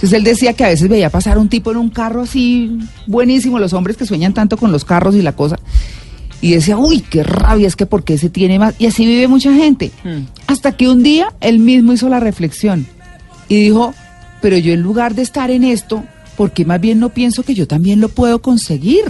Entonces 0.00 0.16
él 0.16 0.24
decía 0.24 0.54
que 0.54 0.64
a 0.64 0.68
veces 0.68 0.88
veía 0.88 1.10
pasar 1.10 1.36
un 1.36 1.50
tipo 1.50 1.70
en 1.70 1.76
un 1.76 1.90
carro 1.90 2.22
así 2.22 2.78
buenísimo, 3.06 3.58
los 3.58 3.74
hombres 3.74 3.98
que 3.98 4.06
sueñan 4.06 4.32
tanto 4.32 4.56
con 4.56 4.72
los 4.72 4.86
carros 4.86 5.14
y 5.14 5.20
la 5.20 5.32
cosa. 5.32 5.58
Y 6.40 6.52
decía, 6.52 6.78
uy, 6.78 7.02
qué 7.02 7.22
rabia, 7.22 7.68
es 7.68 7.76
que 7.76 7.84
por 7.84 8.02
qué 8.02 8.16
se 8.16 8.30
tiene 8.30 8.58
más. 8.58 8.74
Y 8.78 8.86
así 8.86 9.04
vive 9.04 9.28
mucha 9.28 9.52
gente. 9.52 9.90
Hmm. 10.02 10.22
Hasta 10.46 10.72
que 10.72 10.88
un 10.88 11.02
día 11.02 11.34
él 11.42 11.58
mismo 11.58 11.92
hizo 11.92 12.08
la 12.08 12.18
reflexión 12.18 12.86
y 13.46 13.56
dijo, 13.56 13.92
pero 14.40 14.56
yo 14.56 14.72
en 14.72 14.80
lugar 14.80 15.14
de 15.14 15.20
estar 15.20 15.50
en 15.50 15.64
esto, 15.64 16.02
¿por 16.34 16.52
qué 16.52 16.64
más 16.64 16.80
bien 16.80 16.98
no 16.98 17.10
pienso 17.10 17.42
que 17.42 17.52
yo 17.52 17.66
también 17.66 18.00
lo 18.00 18.08
puedo 18.08 18.40
conseguir? 18.40 19.04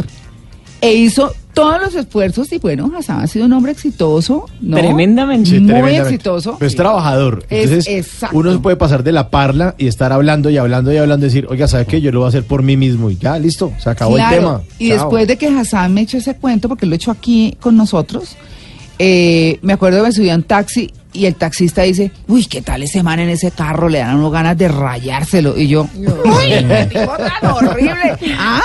E 0.80 0.94
hizo 0.94 1.32
todos 1.52 1.80
los 1.80 1.94
esfuerzos 1.94 2.50
y 2.52 2.58
bueno, 2.58 2.90
Hassan 2.96 3.20
ha 3.20 3.26
sido 3.26 3.44
un 3.44 3.52
hombre 3.52 3.72
exitoso, 3.72 4.46
¿no? 4.60 4.76
Tremendamente. 4.78 5.50
Sí, 5.50 5.58
Muy 5.58 5.66
tremendamente. 5.68 6.14
exitoso. 6.14 6.56
Pero 6.58 6.68
es 6.68 6.76
trabajador. 6.76 7.44
Es- 7.50 7.64
Entonces, 7.70 7.88
exacto. 7.94 8.38
uno 8.38 8.52
se 8.52 8.58
puede 8.60 8.76
pasar 8.76 9.02
de 9.02 9.12
la 9.12 9.28
parla 9.30 9.74
y 9.76 9.86
estar 9.88 10.12
hablando 10.12 10.48
y 10.48 10.56
hablando 10.56 10.92
y 10.92 10.96
hablando 10.96 11.26
y 11.26 11.28
decir, 11.28 11.46
oiga, 11.50 11.66
¿sabe 11.68 11.84
qué? 11.86 12.00
Yo 12.00 12.12
lo 12.12 12.20
voy 12.20 12.26
a 12.26 12.28
hacer 12.30 12.44
por 12.44 12.62
mí 12.62 12.76
mismo 12.76 13.10
y 13.10 13.16
ya, 13.18 13.38
listo, 13.38 13.72
se 13.78 13.90
acabó 13.90 14.14
Claro, 14.14 14.34
el 14.34 14.40
tema. 14.40 14.60
Y 14.78 14.88
Chao. 14.88 14.96
después 14.98 15.28
de 15.28 15.36
que 15.36 15.48
Hassan 15.48 15.92
me 15.92 16.02
echó 16.02 16.16
ese 16.18 16.36
cuento, 16.36 16.68
porque 16.68 16.86
lo 16.86 16.92
he 16.92 16.96
hecho 16.96 17.10
aquí 17.10 17.56
con 17.60 17.76
nosotros, 17.76 18.36
eh, 18.98 19.58
me 19.62 19.72
acuerdo 19.74 19.98
que 19.98 20.04
me 20.08 20.12
subí 20.12 20.30
a 20.30 20.36
un 20.36 20.42
taxi 20.44 20.90
y 21.12 21.26
el 21.26 21.34
taxista 21.34 21.82
dice, 21.82 22.12
uy, 22.28 22.44
¿qué 22.44 22.62
tal 22.62 22.82
ese 22.84 23.02
man 23.02 23.18
en 23.18 23.28
ese 23.28 23.50
carro? 23.50 23.88
Le 23.88 23.98
dan 23.98 24.10
a 24.10 24.14
uno 24.16 24.30
ganas 24.30 24.56
de 24.56 24.68
rayárselo. 24.68 25.58
Y 25.58 25.66
yo, 25.68 25.88
uy, 25.94 26.64
qué 26.68 26.88
tipo 26.90 27.12
tan 27.16 27.50
horrible. 27.52 28.16
¿Ah? 28.38 28.62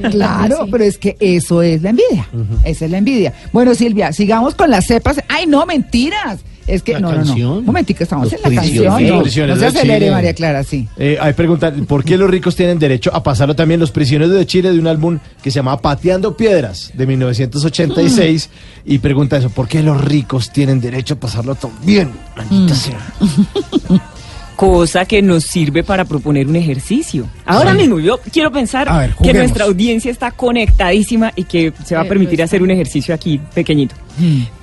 Claro, 0.10 0.66
pero 0.70 0.84
es 0.84 0.98
que 0.98 1.16
eso 1.20 1.62
es 1.62 1.82
la 1.82 1.90
envidia. 1.90 2.28
Esa 2.64 2.84
es 2.84 2.90
la 2.90 2.98
envidia. 2.98 3.32
Bueno, 3.52 3.74
Silvia, 3.74 4.12
sigamos 4.12 4.54
con 4.54 4.70
las 4.70 4.86
cepas. 4.86 5.20
Ay, 5.28 5.46
no, 5.46 5.64
mentiras. 5.66 6.40
Es 6.66 6.82
que, 6.82 6.92
La 6.92 7.00
no, 7.00 7.12
no, 7.12 7.24
no. 7.24 7.54
Un 7.54 7.64
momentico, 7.64 8.02
estamos 8.02 8.30
Los 8.30 8.34
en 8.34 8.40
la 8.42 8.60
canción. 8.60 8.94
prisioneros. 8.94 9.36
No, 9.36 9.46
no 9.46 9.56
se 9.56 9.66
acelere, 9.66 9.98
Chile. 10.00 10.10
María 10.10 10.34
Clara, 10.34 10.62
sí. 10.64 10.86
Eh, 10.98 11.16
hay 11.18 11.32
¿por 11.32 12.04
qué 12.04 12.18
los 12.18 12.28
ricos 12.30 12.56
tienen 12.56 12.78
derecho 12.78 13.10
a 13.14 13.22
pasarlo 13.22 13.56
también? 13.56 13.80
Los 13.80 13.90
prisioneros 13.90 14.34
de 14.34 14.44
Chile 14.44 14.70
de 14.70 14.78
un 14.78 14.86
álbum 14.86 15.18
que 15.42 15.50
se 15.50 15.56
llama 15.56 15.78
Pateando 15.78 16.36
Piedras 16.36 16.90
de 16.92 17.06
1986 17.06 18.50
y 18.84 18.98
pregunta 18.98 19.38
eso, 19.38 19.48
¿por 19.48 19.66
qué 19.66 19.82
los 19.82 19.98
ricos 20.04 20.52
tienen 20.52 20.78
derecho 20.78 21.14
a 21.14 21.20
pasarlo 21.20 21.54
también? 21.54 22.10
Maldita 22.36 22.74
sea. 22.74 22.98
Cosa 24.58 25.04
que 25.04 25.22
nos 25.22 25.44
sirve 25.44 25.84
para 25.84 26.04
proponer 26.04 26.48
un 26.48 26.56
ejercicio. 26.56 27.28
Ahora 27.46 27.74
mismo 27.74 28.00
yo 28.00 28.18
quiero 28.32 28.50
pensar 28.50 28.92
ver, 28.92 29.14
que 29.22 29.32
nuestra 29.32 29.66
audiencia 29.66 30.10
está 30.10 30.32
conectadísima 30.32 31.32
y 31.36 31.44
que 31.44 31.72
se 31.84 31.94
va 31.94 32.00
a 32.00 32.04
permitir 32.04 32.42
hacer 32.42 32.60
un 32.60 32.72
ejercicio 32.72 33.14
aquí 33.14 33.40
pequeñito. 33.54 33.94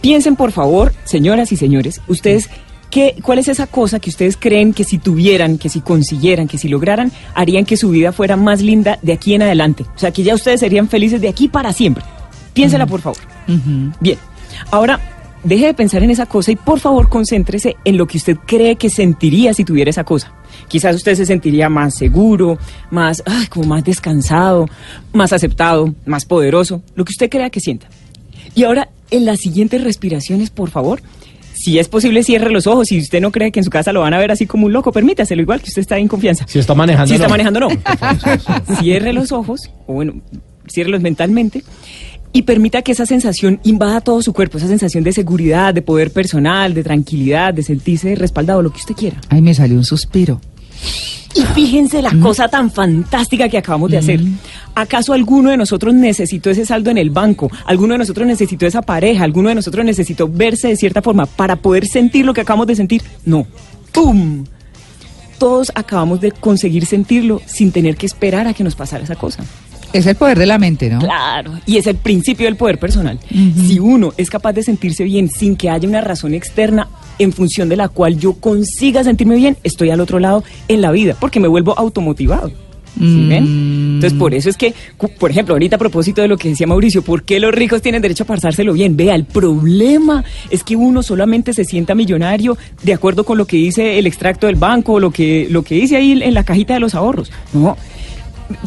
Piensen 0.02 0.36
por 0.36 0.52
favor, 0.52 0.92
señoras 1.06 1.54
y 1.54 1.56
señores, 1.56 2.02
ustedes 2.10 2.50
¿Qué, 2.90 3.16
¿Cuál 3.24 3.40
es 3.40 3.48
esa 3.48 3.68
cosa 3.68 4.00
que 4.00 4.10
ustedes 4.10 4.36
creen 4.36 4.74
que 4.74 4.84
si 4.84 4.98
tuvieran, 4.98 5.58
que 5.58 5.70
si 5.70 5.80
consiguieran, 5.80 6.50
que 6.50 6.58
si 6.58 6.68
lograran, 6.68 7.10
harían 7.34 7.64
que 7.64 7.78
su 7.78 7.90
vida 7.90 8.12
fuera 8.12 8.36
más 8.36 8.62
linda 8.62 9.00
de 9.02 9.14
aquí 9.14 9.34
en 9.34 9.44
adelante? 9.44 9.86
O 9.96 10.00
sea, 10.00 10.12
que 10.12 10.24
ya 10.24 10.36
ustedes 10.36 10.60
serían 10.60 10.90
felices 10.90 11.22
de 11.22 11.30
aquí 11.30 11.48
para 11.48 11.72
siempre. 11.72 12.04
Piénsela, 12.54 12.86
por 12.86 13.00
favor. 13.00 13.20
Bien, 14.02 14.18
ahora 14.72 15.00
deje 15.46 15.68
de 15.68 15.74
pensar 15.74 16.04
en 16.04 16.12
esa 16.12 16.25
cosa 16.25 16.52
y 16.52 16.56
por 16.56 16.80
favor 16.80 17.08
concéntrese 17.08 17.78
en 17.86 17.98
lo 17.98 18.08
que 18.08 18.18
usted 18.18 18.38
cree 18.46 18.75
que 18.75 18.90
sentiría 18.90 19.54
si 19.54 19.64
tuviera 19.64 19.90
esa 19.90 20.04
cosa. 20.04 20.34
Quizás 20.68 20.96
usted 20.96 21.16
se 21.16 21.25
sentiría 21.25 21.70
más 21.70 21.96
seguro, 21.96 22.58
más, 22.92 23.24
ay, 23.25 23.48
como 23.48 23.68
más 23.68 23.84
descansado, 23.84 24.68
más 25.14 25.32
aceptado, 25.32 25.94
más 26.06 26.25
poderoso, 26.25 26.82
lo 26.96 27.06
que 27.06 27.12
usted 27.12 27.30
crea 27.30 27.50
que 27.50 27.60
sienta. 27.60 27.88
Y 28.56 28.64
ahora, 28.64 28.90
en 29.12 29.25
las 29.25 29.40
siguientes 29.40 29.84
respiraciones, 29.84 30.50
por 30.50 30.70
favor, 30.70 31.02
si 31.54 31.80
es 31.80 31.88
posible, 31.88 32.24
cierre 32.24 32.52
los 32.52 32.68
ojos. 32.68 32.88
Si 32.88 33.00
usted 33.00 33.22
no 33.22 33.32
cree 33.32 33.52
que 33.52 33.60
en 33.60 33.64
su 33.64 33.70
casa 33.70 33.94
lo 33.94 34.02
van 34.02 34.14
a 34.14 34.18
ver 34.18 34.32
así 34.32 34.46
como 34.46 34.66
un 34.66 34.74
loco, 34.74 34.92
permítaselo, 34.92 35.42
igual 35.42 35.62
que 35.62 35.70
usted 35.70 35.82
está 35.82 35.98
en 35.98 36.08
confianza. 36.08 36.46
Si 36.48 36.60
está 36.60 36.75
manejando. 36.75 37.08
Si 37.08 37.16
está 37.16 37.28
no. 37.28 37.32
manejando, 37.32 37.60
no. 37.62 37.70
Cierre 38.80 39.14
los 39.14 39.32
ojos, 39.32 39.72
o 39.88 39.94
bueno, 39.94 40.22
ciérrelos 40.68 41.02
mentalmente, 41.02 41.64
y 42.36 42.42
permita 42.42 42.82
que 42.82 42.92
esa 42.92 43.06
sensación 43.06 43.62
invada 43.63 44.01
todo 44.01 44.22
su 44.22 44.34
cuerpo, 44.34 44.58
esa 44.58 44.68
sensación 44.68 45.06
de 45.06 45.13
seguridad, 45.13 45.74
de 45.74 45.82
poder 45.82 46.12
personal, 46.12 46.74
de 46.74 46.84
tranquilidad, 46.84 47.54
de 47.54 47.63
sentirse 47.63 48.13
respaldado, 48.13 48.62
lo 48.62 48.72
que 48.72 48.80
usted 48.80 48.94
quiera. 48.94 49.22
Ay, 49.30 49.42
me 49.42 49.54
salió 49.54 49.77
un 49.77 49.86
suspiro. 49.86 50.42
Y 51.34 51.44
fíjense 51.54 52.01
la 52.01 52.12
cosa 52.22 52.50
tan 52.50 52.70
fantástica 52.72 53.48
que 53.48 53.58
acabamos 53.58 53.89
de 53.89 54.00
hacer. 54.00 54.20
¿Acaso 54.75 55.13
alguno 55.13 55.50
de 55.50 55.56
nosotros 55.56 55.94
necesitó 55.94 56.50
ese 56.50 56.65
saldo 56.65 56.92
en 56.92 56.98
el 56.98 57.10
banco? 57.10 57.50
¿Alguno 57.65 57.94
de 57.94 58.00
nosotros 58.00 58.27
necesitó 58.27 58.65
esa 58.65 58.82
pareja? 58.82 59.24
¿Alguno 59.24 59.48
de 59.48 59.56
nosotros 59.56 59.86
necesitó 59.86 60.27
verse 60.27 60.68
de 60.68 60.75
cierta 60.75 61.01
forma 61.01 61.27
para 61.27 61.56
poder 61.56 61.88
sentir 61.88 62.25
lo 62.25 62.34
que 62.34 62.42
acabamos 62.42 62.68
de 62.68 62.75
sentir? 62.75 63.01
No. 63.24 63.48
¡Pum! 63.94 64.44
Todos 65.38 65.72
acabamos 65.74 66.20
de 66.20 66.34
conseguir 66.34 66.86
sentirlo 66.86 67.42
sin 67.46 67.72
tener 67.72 67.96
que 67.96 68.08
esperar 68.08 68.46
a 68.46 68.54
que 68.54 68.65
nos 68.65 68.75
pasara 68.75 69.06
esa 69.06 69.15
cosa. 69.15 69.46
Es 69.94 70.06
el 70.06 70.15
poder 70.15 70.38
de 70.38 70.46
la 70.46 70.58
mente, 70.58 70.89
¿no? 70.89 71.00
Claro, 71.00 71.54
y 71.65 71.77
es 71.77 71.88
el 71.88 71.96
principio 71.96 72.46
del 72.46 72.56
poder 72.56 72.80
personal. 72.80 73.20
Si 73.30 73.80
uno 73.80 74.13
es 74.18 74.30
capaz 74.30 74.54
de 74.54 74.63
sentirse 74.63 75.04
bien 75.04 75.30
sin 75.30 75.56
que 75.56 75.70
haya 75.70 75.88
una 75.88 76.01
razón 76.01 76.34
externa 76.34 76.88
en 77.18 77.32
función 77.32 77.70
de 77.70 77.77
la 77.77 77.88
cual 77.88 78.18
yo 78.18 78.34
consiga 78.34 79.04
sentirme 79.04 79.36
bien, 79.36 79.58
estoy 79.63 79.89
al 79.89 80.01
otro 80.01 80.20
lado 80.20 80.44
en 80.68 80.82
la 80.82 80.92
vida, 80.92 81.15
porque 81.20 81.39
me 81.39 81.48
vuelvo 81.48 81.77
automotivado. 81.77 82.51
¿Sí 82.98 83.25
ven? 83.27 83.96
Entonces, 83.96 84.18
por 84.18 84.34
eso 84.34 84.50
es 84.50 84.56
que, 84.56 84.74
por 85.20 85.30
ejemplo, 85.30 85.54
ahorita 85.54 85.75
a 85.75 85.80
propósito 85.80 86.22
de 86.22 86.30
lo 86.30 86.38
que 86.38 86.50
decía 86.50 86.65
Mauricio, 86.65 87.01
¿por 87.01 87.24
qué 87.24 87.42
los 87.42 87.54
ricos 87.54 87.82
tienen 87.82 88.01
derecho 88.01 88.24
a 88.24 88.27
pasárselo 88.27 88.72
bien? 88.72 88.96
Vea, 88.96 89.15
el 89.15 89.25
problema 89.25 90.24
es 90.50 90.63
que 90.63 90.77
uno 90.77 91.04
solamente 91.04 91.54
se 91.54 91.65
sienta 91.65 91.94
millonario 91.94 92.58
de 92.84 92.94
acuerdo 92.94 93.25
con 93.25 93.38
lo 93.38 93.46
que 93.46 93.58
dice 93.58 94.00
el 94.00 94.08
extracto 94.08 94.48
del 94.48 94.56
banco 94.56 94.94
o 94.94 95.00
lo 95.01 95.12
que, 95.12 95.48
lo 95.50 95.62
que 95.63 95.75
dice 95.75 95.98
ahí 95.98 96.13
en 96.13 96.34
la 96.34 96.46
cajita 96.46 96.74
de 96.74 96.80
los 96.80 96.96
ahorros. 96.96 97.32
No, 97.54 97.75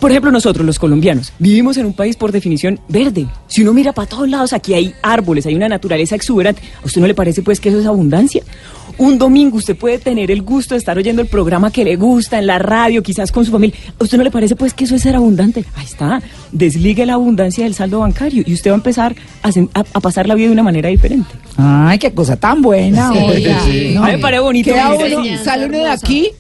por 0.01 0.11
ejemplo, 0.11 0.31
nosotros, 0.31 0.67
los 0.67 0.79
colombianos, 0.79 1.33
vivimos 1.39 1.77
en 1.77 1.87
un 1.87 1.93
país 1.93 2.17
por 2.17 2.33
definición 2.33 2.81
verde. 2.89 3.27
Si 3.47 3.63
uno 3.63 3.73
mira 3.73 3.93
para 3.93 4.09
todos 4.09 4.29
lados, 4.29 4.53
aquí 4.53 4.75
hay 4.75 4.95
árboles, 5.03 5.47
hay 5.47 5.55
una 5.55 5.69
naturaleza 5.69 6.15
exuberante. 6.17 6.63
¿A 6.83 6.87
usted 6.87 7.01
no 7.01 7.07
le 7.07 7.15
parece 7.15 7.43
pues 7.43 7.61
que 7.61 7.69
eso 7.69 7.79
es 7.81 7.87
abundancia? 7.87 8.43
Un 8.99 9.17
domingo 9.17 9.57
usted 9.59 9.77
puede 9.77 9.99
tener 9.99 10.33
el 10.33 10.43
gusto 10.43 10.75
de 10.75 10.79
estar 10.81 10.99
oyendo 10.99 11.23
el 11.23 11.29
programa 11.29 11.71
que 11.71 11.85
le 11.85 11.95
gusta 11.95 12.39
en 12.41 12.49
la 12.49 12.59
radio, 12.59 13.01
quizás 13.03 13.31
con 13.31 13.45
su 13.45 13.53
familia. 13.53 13.77
¿A 14.01 14.03
usted 14.03 14.19
no 14.19 14.25
le 14.25 14.31
parece 14.33 14.57
pues 14.57 14.75
que 14.75 14.85
eso 14.85 14.97
es 14.97 15.03
ser 15.03 15.15
abundante? 15.15 15.65
Ahí 15.77 15.85
está. 15.85 16.21
Desligue 16.51 17.07
la 17.07 17.15
abundancia 17.15 17.63
del 17.63 17.75
saldo 17.75 18.01
bancario 18.01 18.43
y 18.45 18.53
usted 18.55 18.71
va 18.73 18.75
a 18.75 18.79
empezar 18.79 19.15
a, 19.45 19.49
a- 19.49 19.85
a 19.95 20.01
pasar 20.01 20.27
la 20.27 20.35
vida 20.35 20.49
de 20.49 20.53
una 20.55 20.65
manera 20.65 20.89
diferente. 20.89 21.31
Ay, 21.57 21.99
qué 21.99 22.13
cosa 22.13 22.35
tan 22.37 22.61
buena, 22.61 23.13
Sí, 23.13 23.45
sí. 23.71 23.93
No, 23.95 24.03
A 24.03 24.07
mí 24.07 24.13
me 24.15 24.19
parece 24.19 24.41
bonito 24.43 24.73
queda 24.73 24.93
uno- 24.93 25.45
sale 25.45 25.67
uno 25.67 25.79
de 25.79 25.89
aquí 25.91 26.31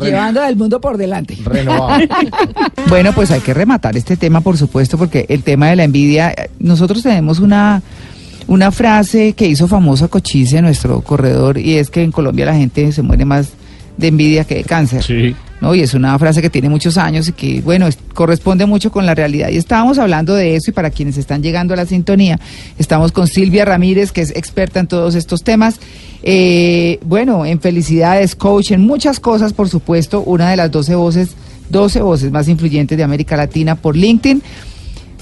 llevando 0.00 0.42
al 0.42 0.56
mundo 0.56 0.80
por 0.80 0.96
delante. 0.96 1.36
Renovado. 1.44 2.04
Bueno, 2.88 3.12
pues 3.12 3.30
hay 3.30 3.40
que 3.40 3.54
rematar 3.54 3.96
este 3.96 4.16
tema, 4.16 4.40
por 4.40 4.56
supuesto, 4.56 4.98
porque 4.98 5.26
el 5.28 5.42
tema 5.42 5.68
de 5.68 5.76
la 5.76 5.84
envidia, 5.84 6.34
nosotros 6.58 7.02
tenemos 7.02 7.40
una, 7.40 7.82
una 8.46 8.70
frase 8.70 9.32
que 9.32 9.48
hizo 9.48 9.66
famoso 9.66 10.04
a 10.04 10.08
Cochise, 10.08 10.60
nuestro 10.62 11.00
corredor, 11.00 11.58
y 11.58 11.78
es 11.78 11.90
que 11.90 12.02
en 12.02 12.12
Colombia 12.12 12.46
la 12.46 12.54
gente 12.54 12.92
se 12.92 13.02
muere 13.02 13.24
más 13.24 13.50
de 13.96 14.08
envidia 14.08 14.44
que 14.44 14.56
de 14.56 14.64
cáncer. 14.64 15.02
Sí. 15.02 15.34
¿No? 15.60 15.74
Y 15.74 15.80
es 15.80 15.94
una 15.94 16.18
frase 16.18 16.42
que 16.42 16.50
tiene 16.50 16.68
muchos 16.68 16.96
años 16.98 17.28
y 17.28 17.32
que, 17.32 17.60
bueno, 17.62 17.86
es- 17.86 17.98
corresponde 18.12 18.66
mucho 18.66 18.90
con 18.92 19.06
la 19.06 19.14
realidad. 19.14 19.48
Y 19.50 19.56
estábamos 19.56 19.98
hablando 19.98 20.34
de 20.34 20.56
eso 20.56 20.70
y 20.70 20.74
para 20.74 20.90
quienes 20.90 21.16
están 21.16 21.42
llegando 21.42 21.74
a 21.74 21.76
la 21.76 21.86
sintonía, 21.86 22.38
estamos 22.78 23.12
con 23.12 23.26
Silvia 23.26 23.64
Ramírez, 23.64 24.12
que 24.12 24.20
es 24.20 24.30
experta 24.30 24.80
en 24.80 24.86
todos 24.86 25.14
estos 25.14 25.42
temas. 25.42 25.80
Eh, 26.22 26.98
bueno, 27.04 27.44
en 27.46 27.60
felicidades, 27.60 28.34
coach, 28.34 28.72
en 28.72 28.82
muchas 28.82 29.20
cosas, 29.20 29.52
por 29.52 29.68
supuesto, 29.68 30.22
una 30.22 30.50
de 30.50 30.56
las 30.56 30.70
12 30.70 30.94
voces, 30.94 31.30
12 31.70 32.00
voces 32.02 32.30
más 32.30 32.48
influyentes 32.48 32.96
de 32.98 33.04
América 33.04 33.36
Latina 33.36 33.74
por 33.74 33.96
LinkedIn. 33.96 34.42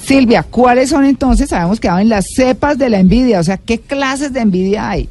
Silvia, 0.04 0.42
¿cuáles 0.42 0.90
son 0.90 1.04
entonces? 1.04 1.50
Sabemos 1.50 1.78
que 1.78 1.86
en 1.88 2.08
las 2.08 2.24
cepas 2.34 2.76
de 2.76 2.90
la 2.90 2.98
envidia, 2.98 3.38
o 3.38 3.44
sea, 3.44 3.56
¿qué 3.56 3.78
clases 3.78 4.32
de 4.32 4.40
envidia 4.40 4.90
hay? 4.90 5.08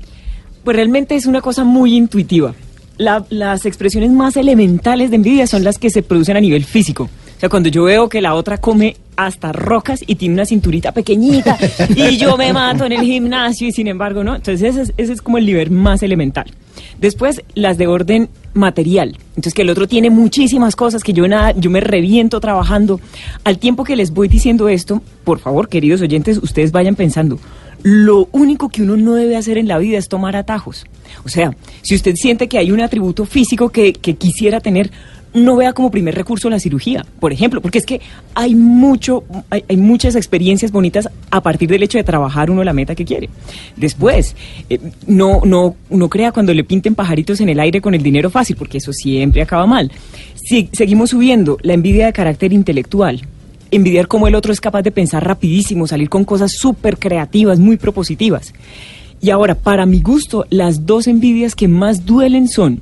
Pues 0.65 0.75
realmente 0.75 1.15
es 1.15 1.25
una 1.25 1.39
cosa 1.41 1.63
muy 1.63 1.95
intuitiva. 1.95 2.53
La- 3.01 3.25
las 3.29 3.65
expresiones 3.65 4.11
más 4.11 4.37
elementales 4.37 5.09
de 5.09 5.15
envidia 5.15 5.47
son 5.47 5.63
las 5.63 5.77
que 5.79 5.89
se 5.89 6.03
producen 6.03 6.37
a 6.37 6.39
nivel 6.41 6.63
físico. 6.65 7.03
O 7.37 7.39
sea, 7.41 7.49
cuando 7.49 7.69
yo 7.69 7.83
veo 7.85 8.07
que 8.07 8.21
la 8.21 8.35
otra 8.35 8.59
come 8.59 8.95
hasta 9.15 9.51
rocas 9.51 10.01
y 10.05 10.15
tiene 10.15 10.35
una 10.35 10.45
cinturita 10.45 10.91
pequeñita 10.91 11.57
y 11.95 12.17
yo 12.17 12.37
me 12.37 12.53
mato 12.53 12.85
en 12.85 12.91
el 12.91 13.01
gimnasio 13.01 13.67
y 13.67 13.71
sin 13.71 13.87
embargo 13.87 14.23
no. 14.23 14.35
Entonces 14.35 14.61
ese 14.75 14.81
es, 14.83 14.93
ese 14.97 15.13
es 15.13 15.21
como 15.23 15.39
el 15.39 15.45
nivel 15.47 15.71
más 15.71 16.03
elemental. 16.03 16.51
Después 16.99 17.41
las 17.55 17.79
de 17.79 17.87
orden 17.87 18.29
material. 18.53 19.17
Entonces 19.29 19.53
que 19.55 19.63
el 19.63 19.69
otro 19.71 19.87
tiene 19.87 20.11
muchísimas 20.11 20.75
cosas 20.75 21.03
que 21.03 21.13
yo 21.13 21.27
nada, 21.27 21.53
yo 21.57 21.71
me 21.71 21.81
reviento 21.81 22.39
trabajando. 22.39 22.99
Al 23.43 23.57
tiempo 23.57 23.83
que 23.83 23.95
les 23.95 24.11
voy 24.11 24.27
diciendo 24.27 24.69
esto, 24.69 25.01
por 25.23 25.39
favor, 25.39 25.67
queridos 25.69 26.01
oyentes, 26.01 26.37
ustedes 26.37 26.71
vayan 26.71 26.95
pensando. 26.95 27.39
Lo 27.83 28.29
único 28.31 28.69
que 28.69 28.83
uno 28.83 28.97
no 28.97 29.15
debe 29.15 29.37
hacer 29.37 29.57
en 29.57 29.67
la 29.67 29.77
vida 29.77 29.97
es 29.97 30.07
tomar 30.07 30.35
atajos. 30.35 30.85
O 31.25 31.29
sea, 31.29 31.55
si 31.81 31.95
usted 31.95 32.15
siente 32.15 32.47
que 32.47 32.57
hay 32.57 32.71
un 32.71 32.81
atributo 32.81 33.25
físico 33.25 33.69
que, 33.69 33.93
que 33.93 34.15
quisiera 34.15 34.59
tener, 34.59 34.91
no 35.33 35.55
vea 35.55 35.73
como 35.73 35.91
primer 35.91 36.15
recurso 36.15 36.49
la 36.49 36.59
cirugía, 36.59 37.05
por 37.19 37.31
ejemplo, 37.31 37.61
porque 37.61 37.77
es 37.77 37.85
que 37.85 38.01
hay 38.35 38.55
mucho, 38.55 39.23
hay, 39.49 39.77
muchas 39.77 40.15
experiencias 40.15 40.71
bonitas 40.71 41.09
a 41.29 41.41
partir 41.41 41.69
del 41.69 41.83
hecho 41.83 41.97
de 41.97 42.03
trabajar 42.03 42.51
uno 42.51 42.63
la 42.63 42.73
meta 42.73 42.95
que 42.95 43.05
quiere. 43.05 43.29
Después, 43.77 44.35
eh, 44.69 44.79
no, 45.07 45.41
no, 45.45 45.75
no 45.89 46.09
crea 46.09 46.31
cuando 46.31 46.53
le 46.53 46.63
pinten 46.63 46.95
pajaritos 46.95 47.39
en 47.39 47.49
el 47.49 47.59
aire 47.59 47.81
con 47.81 47.93
el 47.93 48.03
dinero 48.03 48.29
fácil, 48.29 48.55
porque 48.57 48.79
eso 48.79 48.91
siempre 48.91 49.41
acaba 49.41 49.65
mal. 49.65 49.91
Si 50.35 50.69
seguimos 50.73 51.11
subiendo 51.11 51.57
la 51.61 51.73
envidia 51.73 52.07
de 52.07 52.13
carácter 52.13 52.51
intelectual, 52.51 53.21
envidiar 53.71 54.07
cómo 54.07 54.27
el 54.27 54.35
otro 54.35 54.53
es 54.53 54.61
capaz 54.61 54.83
de 54.83 54.91
pensar 54.91 55.25
rapidísimo, 55.25 55.87
salir 55.87 56.09
con 56.09 56.25
cosas 56.25 56.51
súper 56.53 56.97
creativas, 56.97 57.59
muy 57.59 57.77
propositivas. 57.77 58.53
Y 59.21 59.29
ahora, 59.29 59.55
para 59.55 59.85
mi 59.85 60.01
gusto, 60.01 60.45
las 60.49 60.85
dos 60.85 61.07
envidias 61.07 61.55
que 61.55 61.67
más 61.67 62.05
duelen 62.05 62.47
son, 62.47 62.81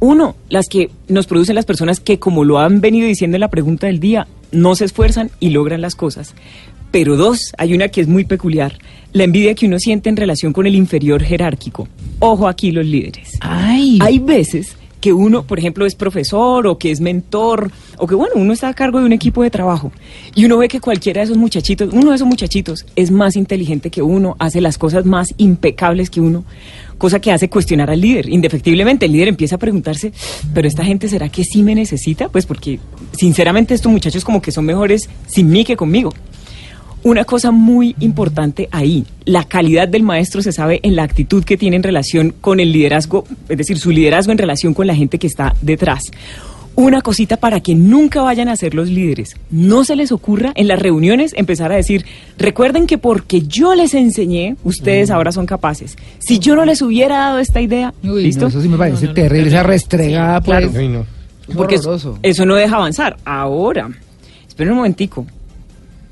uno, 0.00 0.36
las 0.48 0.68
que 0.68 0.90
nos 1.08 1.26
producen 1.26 1.54
las 1.54 1.66
personas 1.66 2.00
que, 2.00 2.18
como 2.18 2.44
lo 2.44 2.58
han 2.58 2.80
venido 2.80 3.06
diciendo 3.06 3.36
en 3.36 3.40
la 3.40 3.48
pregunta 3.48 3.86
del 3.86 4.00
día, 4.00 4.26
no 4.52 4.74
se 4.74 4.84
esfuerzan 4.84 5.30
y 5.40 5.50
logran 5.50 5.80
las 5.80 5.94
cosas. 5.94 6.34
Pero 6.90 7.16
dos, 7.16 7.52
hay 7.58 7.74
una 7.74 7.88
que 7.88 8.00
es 8.00 8.08
muy 8.08 8.24
peculiar, 8.24 8.78
la 9.12 9.24
envidia 9.24 9.54
que 9.54 9.66
uno 9.66 9.78
siente 9.78 10.08
en 10.08 10.16
relación 10.16 10.52
con 10.52 10.66
el 10.66 10.74
inferior 10.74 11.22
jerárquico. 11.22 11.86
Ojo 12.18 12.48
aquí 12.48 12.72
los 12.72 12.86
líderes. 12.86 13.32
Ay, 13.40 13.98
Hay 14.00 14.18
veces 14.18 14.77
que 15.00 15.12
uno, 15.12 15.44
por 15.44 15.58
ejemplo, 15.58 15.86
es 15.86 15.94
profesor 15.94 16.66
o 16.66 16.78
que 16.78 16.90
es 16.90 17.00
mentor 17.00 17.70
o 17.96 18.06
que, 18.06 18.14
bueno, 18.14 18.34
uno 18.36 18.52
está 18.52 18.68
a 18.68 18.74
cargo 18.74 18.98
de 19.00 19.06
un 19.06 19.12
equipo 19.12 19.42
de 19.42 19.50
trabajo 19.50 19.92
y 20.34 20.44
uno 20.44 20.58
ve 20.58 20.68
que 20.68 20.80
cualquiera 20.80 21.20
de 21.20 21.26
esos 21.26 21.36
muchachitos, 21.36 21.92
uno 21.92 22.10
de 22.10 22.16
esos 22.16 22.26
muchachitos 22.26 22.86
es 22.96 23.10
más 23.10 23.36
inteligente 23.36 23.90
que 23.90 24.02
uno, 24.02 24.36
hace 24.38 24.60
las 24.60 24.78
cosas 24.78 25.04
más 25.04 25.34
impecables 25.36 26.10
que 26.10 26.20
uno, 26.20 26.44
cosa 26.98 27.20
que 27.20 27.32
hace 27.32 27.48
cuestionar 27.48 27.90
al 27.90 28.00
líder. 28.00 28.28
Indefectiblemente, 28.28 29.06
el 29.06 29.12
líder 29.12 29.28
empieza 29.28 29.56
a 29.56 29.58
preguntarse, 29.58 30.12
pero 30.52 30.68
esta 30.68 30.84
gente 30.84 31.08
será 31.08 31.28
que 31.28 31.44
sí 31.44 31.62
me 31.62 31.74
necesita? 31.74 32.28
Pues 32.28 32.46
porque, 32.46 32.80
sinceramente, 33.16 33.74
estos 33.74 33.90
muchachos 33.90 34.24
como 34.24 34.42
que 34.42 34.52
son 34.52 34.64
mejores 34.64 35.08
sin 35.26 35.48
mí 35.48 35.64
que 35.64 35.76
conmigo. 35.76 36.12
Una 37.08 37.24
cosa 37.24 37.52
muy 37.52 37.96
importante 38.00 38.68
ahí, 38.70 39.06
la 39.24 39.44
calidad 39.44 39.88
del 39.88 40.02
maestro 40.02 40.42
se 40.42 40.52
sabe 40.52 40.78
en 40.82 40.94
la 40.94 41.04
actitud 41.04 41.42
que 41.42 41.56
tiene 41.56 41.76
en 41.76 41.82
relación 41.82 42.34
con 42.38 42.60
el 42.60 42.70
liderazgo, 42.70 43.24
es 43.48 43.56
decir, 43.56 43.78
su 43.78 43.90
liderazgo 43.90 44.30
en 44.30 44.36
relación 44.36 44.74
con 44.74 44.86
la 44.86 44.94
gente 44.94 45.18
que 45.18 45.26
está 45.26 45.54
detrás. 45.62 46.10
Una 46.74 47.00
cosita 47.00 47.38
para 47.38 47.60
que 47.60 47.74
nunca 47.74 48.20
vayan 48.20 48.50
a 48.50 48.56
ser 48.56 48.74
los 48.74 48.90
líderes. 48.90 49.36
No 49.50 49.84
se 49.84 49.96
les 49.96 50.12
ocurra 50.12 50.52
en 50.54 50.68
las 50.68 50.78
reuniones 50.82 51.32
empezar 51.34 51.72
a 51.72 51.76
decir, 51.76 52.04
recuerden 52.36 52.86
que 52.86 52.98
porque 52.98 53.40
yo 53.40 53.74
les 53.74 53.94
enseñé, 53.94 54.56
ustedes 54.62 55.10
ahora 55.10 55.32
son 55.32 55.46
capaces. 55.46 55.96
Si 56.18 56.38
yo 56.38 56.56
no 56.56 56.66
les 56.66 56.82
hubiera 56.82 57.16
dado 57.16 57.38
esta 57.38 57.62
idea, 57.62 57.94
Uy, 58.04 58.24
¿listo? 58.24 58.42
no, 58.42 58.48
eso 58.48 58.60
sí 58.60 58.68
me 58.68 58.76
parece 58.76 59.08
terrible, 59.08 59.48
esa 59.48 59.62
restregada, 59.62 60.42
pues. 60.42 60.76
Uy, 60.76 60.88
no. 60.88 61.06
Porque 61.56 61.76
eso, 61.76 62.18
eso 62.22 62.44
no 62.44 62.54
deja 62.54 62.76
avanzar. 62.76 63.16
Ahora, 63.24 63.88
esperen 64.46 64.72
un 64.72 64.76
momentico. 64.76 65.24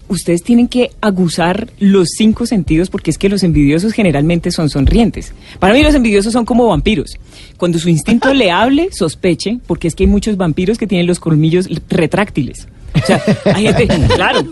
Ustedes 0.09 0.43
tienen 0.43 0.69
que 0.69 0.91
aguzar 1.01 1.69
los 1.81 2.09
cinco 2.17 2.47
sentidos 2.47 2.91
porque 2.91 3.11
es 3.11 3.19
que 3.19 3.29
los 3.29 3.43
envidiosos 3.43 3.93
generalmente 3.93 4.51
son 4.51 4.69
sonrientes. 4.71 5.33
Para 5.59 5.75
mí 5.75 5.83
los 5.83 5.95
envidiosos 5.95 6.33
son 6.33 6.45
como 6.45 6.67
vampiros. 6.69 7.19
Cuando 7.57 7.79
su 7.79 7.89
instinto 7.89 8.33
le 8.33 8.51
hable, 8.51 8.89
sospeche, 8.93 9.59
porque 9.67 9.89
es 9.89 9.95
que 9.95 10.05
hay 10.05 10.09
muchos 10.09 10.37
vampiros 10.37 10.79
que 10.79 10.87
tienen 10.87 11.07
los 11.07 11.19
colmillos 11.19 11.69
retráctiles. 11.89 12.69
O 12.95 13.07
sea, 13.07 13.21
hay 13.55 13.65
gente, 13.67 13.89
claro, 14.15 14.43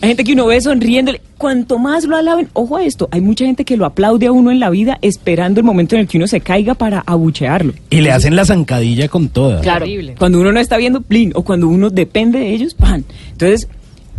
hay 0.00 0.08
gente 0.08 0.24
que 0.24 0.32
uno 0.32 0.46
ve 0.46 0.60
sonriéndole. 0.60 1.20
Cuanto 1.36 1.78
más 1.78 2.04
lo 2.04 2.16
alaben, 2.16 2.48
ojo 2.54 2.76
a 2.78 2.84
esto, 2.84 3.08
hay 3.10 3.20
mucha 3.20 3.44
gente 3.44 3.64
que 3.66 3.76
lo 3.76 3.84
aplaude 3.84 4.26
a 4.26 4.32
uno 4.32 4.50
en 4.50 4.58
la 4.60 4.70
vida 4.70 4.98
esperando 5.02 5.60
el 5.60 5.66
momento 5.66 5.94
en 5.94 6.02
el 6.02 6.08
que 6.08 6.16
uno 6.16 6.26
se 6.26 6.40
caiga 6.40 6.74
para 6.74 7.00
abuchearlo. 7.04 7.74
Y 7.90 8.00
le 8.00 8.10
hacen 8.12 8.36
la 8.36 8.46
zancadilla 8.46 9.08
con 9.08 9.28
toda. 9.28 9.60
Claro, 9.60 9.84
Horrible. 9.84 10.14
cuando 10.18 10.40
uno 10.40 10.52
no 10.52 10.60
está 10.60 10.78
viendo 10.78 11.02
plin 11.02 11.32
o 11.34 11.42
cuando 11.42 11.68
uno 11.68 11.90
depende 11.90 12.38
de 12.38 12.54
ellos, 12.54 12.72
pan. 12.74 13.04
Entonces, 13.32 13.68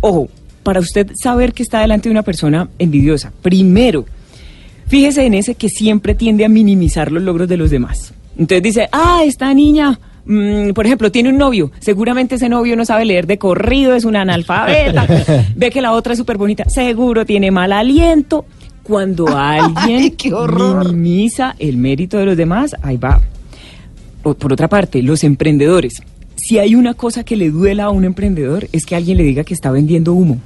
ojo, 0.00 0.28
para 0.66 0.80
usted 0.80 1.12
saber 1.14 1.52
que 1.52 1.62
está 1.62 1.78
delante 1.80 2.08
de 2.08 2.10
una 2.10 2.24
persona 2.24 2.68
envidiosa, 2.80 3.32
primero, 3.40 4.04
fíjese 4.88 5.24
en 5.24 5.34
ese 5.34 5.54
que 5.54 5.68
siempre 5.68 6.16
tiende 6.16 6.44
a 6.44 6.48
minimizar 6.48 7.12
los 7.12 7.22
logros 7.22 7.48
de 7.48 7.56
los 7.56 7.70
demás. 7.70 8.12
Entonces 8.36 8.64
dice, 8.64 8.88
ah, 8.90 9.20
esta 9.24 9.54
niña, 9.54 10.00
mm, 10.24 10.70
por 10.72 10.84
ejemplo, 10.84 11.12
tiene 11.12 11.28
un 11.28 11.38
novio, 11.38 11.70
seguramente 11.78 12.34
ese 12.34 12.48
novio 12.48 12.74
no 12.74 12.84
sabe 12.84 13.04
leer 13.04 13.28
de 13.28 13.38
corrido, 13.38 13.94
es 13.94 14.04
una 14.04 14.22
analfabeta, 14.22 15.06
ve 15.54 15.70
que 15.70 15.80
la 15.80 15.92
otra 15.92 16.14
es 16.14 16.18
súper 16.18 16.36
bonita, 16.36 16.64
seguro 16.68 17.24
tiene 17.24 17.52
mal 17.52 17.72
aliento. 17.72 18.44
Cuando 18.82 19.26
alguien 19.36 20.14
Ay, 20.14 20.16
minimiza 20.90 21.54
el 21.60 21.76
mérito 21.76 22.18
de 22.18 22.26
los 22.26 22.36
demás, 22.36 22.74
ahí 22.82 22.96
va. 22.96 23.20
O- 24.24 24.34
por 24.34 24.52
otra 24.52 24.66
parte, 24.68 25.00
los 25.02 25.22
emprendedores. 25.22 26.02
Si 26.34 26.58
hay 26.58 26.74
una 26.74 26.94
cosa 26.94 27.22
que 27.24 27.36
le 27.36 27.50
duela 27.50 27.84
a 27.84 27.90
un 27.90 28.04
emprendedor 28.04 28.68
es 28.72 28.84
que 28.84 28.94
alguien 28.96 29.16
le 29.16 29.22
diga 29.24 29.42
que 29.44 29.54
está 29.54 29.70
vendiendo 29.70 30.12
humo, 30.12 30.38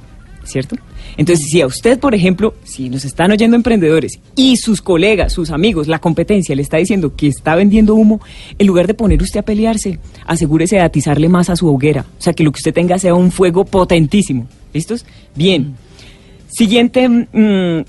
¿cierto? 0.43 0.75
Entonces, 1.17 1.49
si 1.49 1.61
a 1.61 1.67
usted, 1.67 1.99
por 1.99 2.15
ejemplo, 2.15 2.53
si 2.63 2.89
nos 2.89 3.05
están 3.05 3.31
oyendo 3.31 3.55
emprendedores 3.55 4.19
y 4.35 4.57
sus 4.57 4.81
colegas, 4.81 5.33
sus 5.33 5.51
amigos, 5.51 5.87
la 5.87 5.99
competencia 5.99 6.55
le 6.55 6.61
está 6.61 6.77
diciendo 6.77 7.15
que 7.15 7.27
está 7.27 7.55
vendiendo 7.55 7.95
humo, 7.95 8.21
en 8.57 8.67
lugar 8.67 8.87
de 8.87 8.93
poner 8.93 9.21
usted 9.21 9.39
a 9.41 9.43
pelearse, 9.43 9.99
asegúrese 10.25 10.77
de 10.77 10.81
atizarle 10.81 11.29
más 11.29 11.49
a 11.49 11.55
su 11.55 11.67
hoguera. 11.67 12.05
O 12.17 12.21
sea, 12.21 12.33
que 12.33 12.43
lo 12.43 12.51
que 12.51 12.57
usted 12.59 12.73
tenga 12.73 12.97
sea 12.99 13.13
un 13.15 13.31
fuego 13.31 13.65
potentísimo. 13.65 14.47
¿Listos? 14.73 15.05
Bien. 15.35 15.75
Siguiente, 16.47 17.07
mm, 17.07 17.83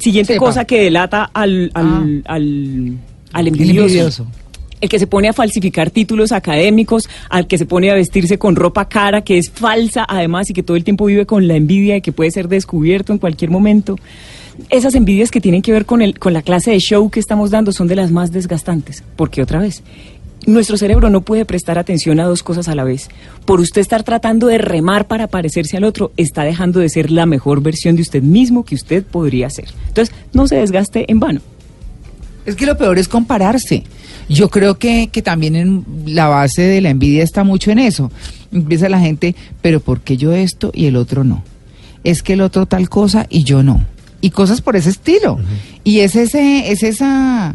siguiente 0.00 0.34
Sepa. 0.34 0.44
cosa 0.46 0.64
que 0.64 0.82
delata 0.82 1.30
al, 1.32 1.70
al, 1.74 2.22
Ah. 2.26 2.34
al, 2.34 2.98
al 3.32 3.46
El 3.48 3.48
envidioso. 3.54 4.26
El 4.84 4.90
que 4.90 4.98
se 4.98 5.06
pone 5.06 5.30
a 5.30 5.32
falsificar 5.32 5.90
títulos 5.90 6.30
académicos, 6.30 7.08
al 7.30 7.46
que 7.46 7.56
se 7.56 7.64
pone 7.64 7.90
a 7.90 7.94
vestirse 7.94 8.36
con 8.36 8.54
ropa 8.54 8.86
cara, 8.86 9.22
que 9.22 9.38
es 9.38 9.48
falsa 9.48 10.04
además 10.06 10.50
y 10.50 10.52
que 10.52 10.62
todo 10.62 10.76
el 10.76 10.84
tiempo 10.84 11.06
vive 11.06 11.24
con 11.24 11.48
la 11.48 11.56
envidia 11.56 11.94
de 11.94 12.02
que 12.02 12.12
puede 12.12 12.30
ser 12.30 12.48
descubierto 12.48 13.10
en 13.10 13.18
cualquier 13.18 13.50
momento. 13.50 13.98
Esas 14.68 14.94
envidias 14.94 15.30
que 15.30 15.40
tienen 15.40 15.62
que 15.62 15.72
ver 15.72 15.86
con, 15.86 16.02
el, 16.02 16.18
con 16.18 16.34
la 16.34 16.42
clase 16.42 16.70
de 16.70 16.80
show 16.80 17.08
que 17.08 17.18
estamos 17.18 17.50
dando 17.50 17.72
son 17.72 17.88
de 17.88 17.96
las 17.96 18.10
más 18.10 18.30
desgastantes. 18.30 19.02
Porque 19.16 19.40
otra 19.40 19.58
vez, 19.58 19.82
nuestro 20.44 20.76
cerebro 20.76 21.08
no 21.08 21.22
puede 21.22 21.46
prestar 21.46 21.78
atención 21.78 22.20
a 22.20 22.26
dos 22.26 22.42
cosas 22.42 22.68
a 22.68 22.74
la 22.74 22.84
vez. 22.84 23.08
Por 23.46 23.60
usted 23.60 23.80
estar 23.80 24.02
tratando 24.02 24.48
de 24.48 24.58
remar 24.58 25.06
para 25.06 25.28
parecerse 25.28 25.78
al 25.78 25.84
otro, 25.84 26.12
está 26.18 26.44
dejando 26.44 26.80
de 26.80 26.90
ser 26.90 27.10
la 27.10 27.24
mejor 27.24 27.62
versión 27.62 27.96
de 27.96 28.02
usted 28.02 28.22
mismo 28.22 28.66
que 28.66 28.74
usted 28.74 29.02
podría 29.02 29.48
ser. 29.48 29.68
Entonces, 29.88 30.14
no 30.34 30.46
se 30.46 30.56
desgaste 30.56 31.10
en 31.10 31.20
vano. 31.20 31.40
Es 32.44 32.54
que 32.54 32.66
lo 32.66 32.76
peor 32.76 32.98
es 32.98 33.08
compararse. 33.08 33.84
Yo 34.28 34.48
creo 34.50 34.78
que, 34.78 35.08
que 35.12 35.22
también 35.22 35.56
en 35.56 35.84
la 36.06 36.28
base 36.28 36.62
de 36.62 36.80
la 36.80 36.90
envidia 36.90 37.22
está 37.22 37.44
mucho 37.44 37.70
en 37.70 37.78
eso. 37.78 38.10
Empieza 38.52 38.88
la 38.88 39.00
gente, 39.00 39.34
pero 39.60 39.80
¿por 39.80 40.00
qué 40.00 40.16
yo 40.16 40.32
esto 40.32 40.70
y 40.74 40.86
el 40.86 40.96
otro 40.96 41.24
no? 41.24 41.42
Es 42.04 42.22
que 42.22 42.34
el 42.34 42.40
otro 42.40 42.66
tal 42.66 42.88
cosa 42.88 43.26
y 43.30 43.44
yo 43.44 43.62
no. 43.62 43.84
Y 44.20 44.30
cosas 44.30 44.60
por 44.60 44.76
ese 44.76 44.90
estilo. 44.90 45.38
Y 45.84 45.98
es 46.00 46.16
ese, 46.16 46.70
es 46.72 46.82
esa, 46.82 47.54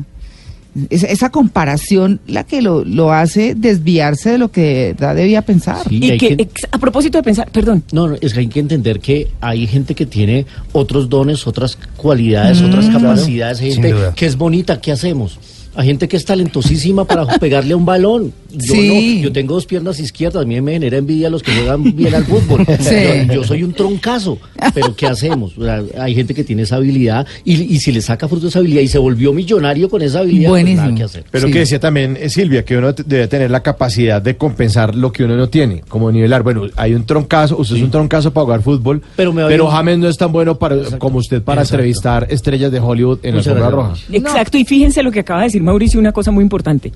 es- 0.92 1.04
esa 1.04 1.30
comparación 1.32 2.20
la 2.28 2.44
que 2.44 2.62
lo, 2.62 2.86
lo 2.86 3.12
hace 3.12 3.56
desviarse 3.56 4.32
de 4.32 4.38
lo 4.38 4.52
que 4.52 4.62
de 4.62 4.94
verdad 4.94 5.16
debía 5.16 5.42
pensar. 5.42 5.88
Sí, 5.90 6.00
y 6.04 6.18
que, 6.18 6.48
a 6.72 6.78
propósito 6.78 7.18
de 7.18 7.24
pensar, 7.24 7.50
perdón, 7.52 7.84
No, 7.92 8.08
no, 8.10 8.16
es 8.22 8.34
que 8.34 8.42
hay 8.42 8.48
que 8.48 8.60
entender 8.60 9.00
que 9.00 9.30
hay 9.42 9.66
gente 9.66 9.96
que 9.96 10.06
tiene 10.06 10.46
otros 10.72 11.10
dones, 11.10 11.48
otras 11.48 11.78
cualidades, 11.98 12.62
otras 12.62 12.88
capacidades, 12.90 13.62
hay 13.62 13.72
Sin 13.74 13.84
gente 13.84 13.98
que 14.16 14.26
es 14.28 14.36
bonita, 14.36 14.80
¿qué 14.80 14.92
hacemos? 14.92 15.40
Hay 15.76 15.88
gente 15.88 16.08
que 16.08 16.18
es 16.18 16.26
talentosísima 16.26 17.06
para 17.06 17.26
pegarle 17.40 17.74
a 17.74 17.78
un 17.78 17.86
balón. 17.86 18.34
Yo 18.52 18.74
Sí. 18.76 19.16
no, 19.18 19.24
yo 19.26 19.32
tengo 19.32 19.54
dos 19.54 19.66
piernas 19.66 20.00
izquierdas, 20.00 20.44
a 20.44 20.46
mí 20.46 20.60
me 20.62 20.74
genera 20.74 20.98
envidia 20.98 21.30
los 21.30 21.44
que 21.44 21.52
juegan 21.54 21.96
bien 21.96 22.16
al 22.16 22.26
fútbol. 22.26 22.66
Sí. 22.80 22.96
Yo, 23.28 23.34
yo 23.36 23.44
soy 23.44 23.64
un 23.64 23.74
troncazo, 23.74 24.38
pero 24.74 24.96
¿qué 24.96 25.06
hacemos? 25.06 25.56
O 25.58 25.64
sea, 25.64 25.84
hay 26.00 26.16
gente 26.16 26.34
que 26.34 26.44
tiene 26.44 26.64
esa 26.64 26.78
habilidad 26.78 27.28
y, 27.46 27.62
y 27.62 27.80
si 27.80 27.92
le 27.92 28.02
saca 28.02 28.28
fruto 28.28 28.48
esa 28.48 28.60
habilidad 28.60 28.82
y 28.82 28.88
se 28.88 28.98
volvió 28.98 29.34
millonario 29.34 29.90
con 29.90 30.02
esa 30.02 30.20
habilidad, 30.20 30.50
pues 30.50 30.64
Buenísimo. 30.64 30.84
nada 30.86 30.96
que 30.98 31.04
hacer. 31.04 31.24
Pero 31.30 31.48
Sí. 31.48 31.54
que 31.54 31.60
decía 31.60 31.80
también 31.80 32.18
eh, 32.20 32.30
Silvia, 32.30 32.66
que 32.66 32.78
uno 32.78 32.94
debe 32.94 33.28
tener 33.28 33.52
la 33.52 33.62
capacidad 33.62 34.22
de 34.22 34.36
compensar 34.38 34.96
lo 34.96 35.12
que 35.12 35.24
uno 35.24 35.36
no 35.38 35.48
tiene, 35.50 35.82
como 35.88 36.12
nivelar. 36.12 36.42
Bueno, 36.44 36.64
hay 36.76 36.94
un 36.96 37.06
troncazo, 37.06 37.58
usted 37.58 37.76
es 37.78 37.82
un 37.84 37.92
troncazo 37.92 38.32
para 38.34 38.46
jugar 38.46 38.62
fútbol, 38.64 39.02
Pero 39.16 39.16
pero, 39.16 39.34
me 39.34 39.44
va 39.44 39.48
bien. 39.50 39.62
James 39.68 40.00
no 40.00 40.08
es 40.10 40.18
tan 40.18 40.32
bueno 40.32 40.58
para, 40.58 40.78
como 40.98 41.20
usted 41.20 41.42
para 41.44 41.62
Exacto. 41.62 41.76
entrevistar 41.78 42.28
estrellas 42.30 42.72
de 42.72 42.80
Hollywood 42.80 43.20
en 43.24 43.36
Muchas 43.36 43.56
la 43.58 43.70
roja. 43.70 43.94
Exacto, 44.12 44.58
y 44.58 44.66
fíjense 44.66 45.04
lo 45.04 45.12
que 45.12 45.20
acaba 45.20 45.42
de 45.42 45.46
decir 45.48 45.59
Mauricio, 45.63 46.00
una 46.00 46.12
cosa 46.12 46.32
muy 46.32 46.43
importante. 46.43 46.91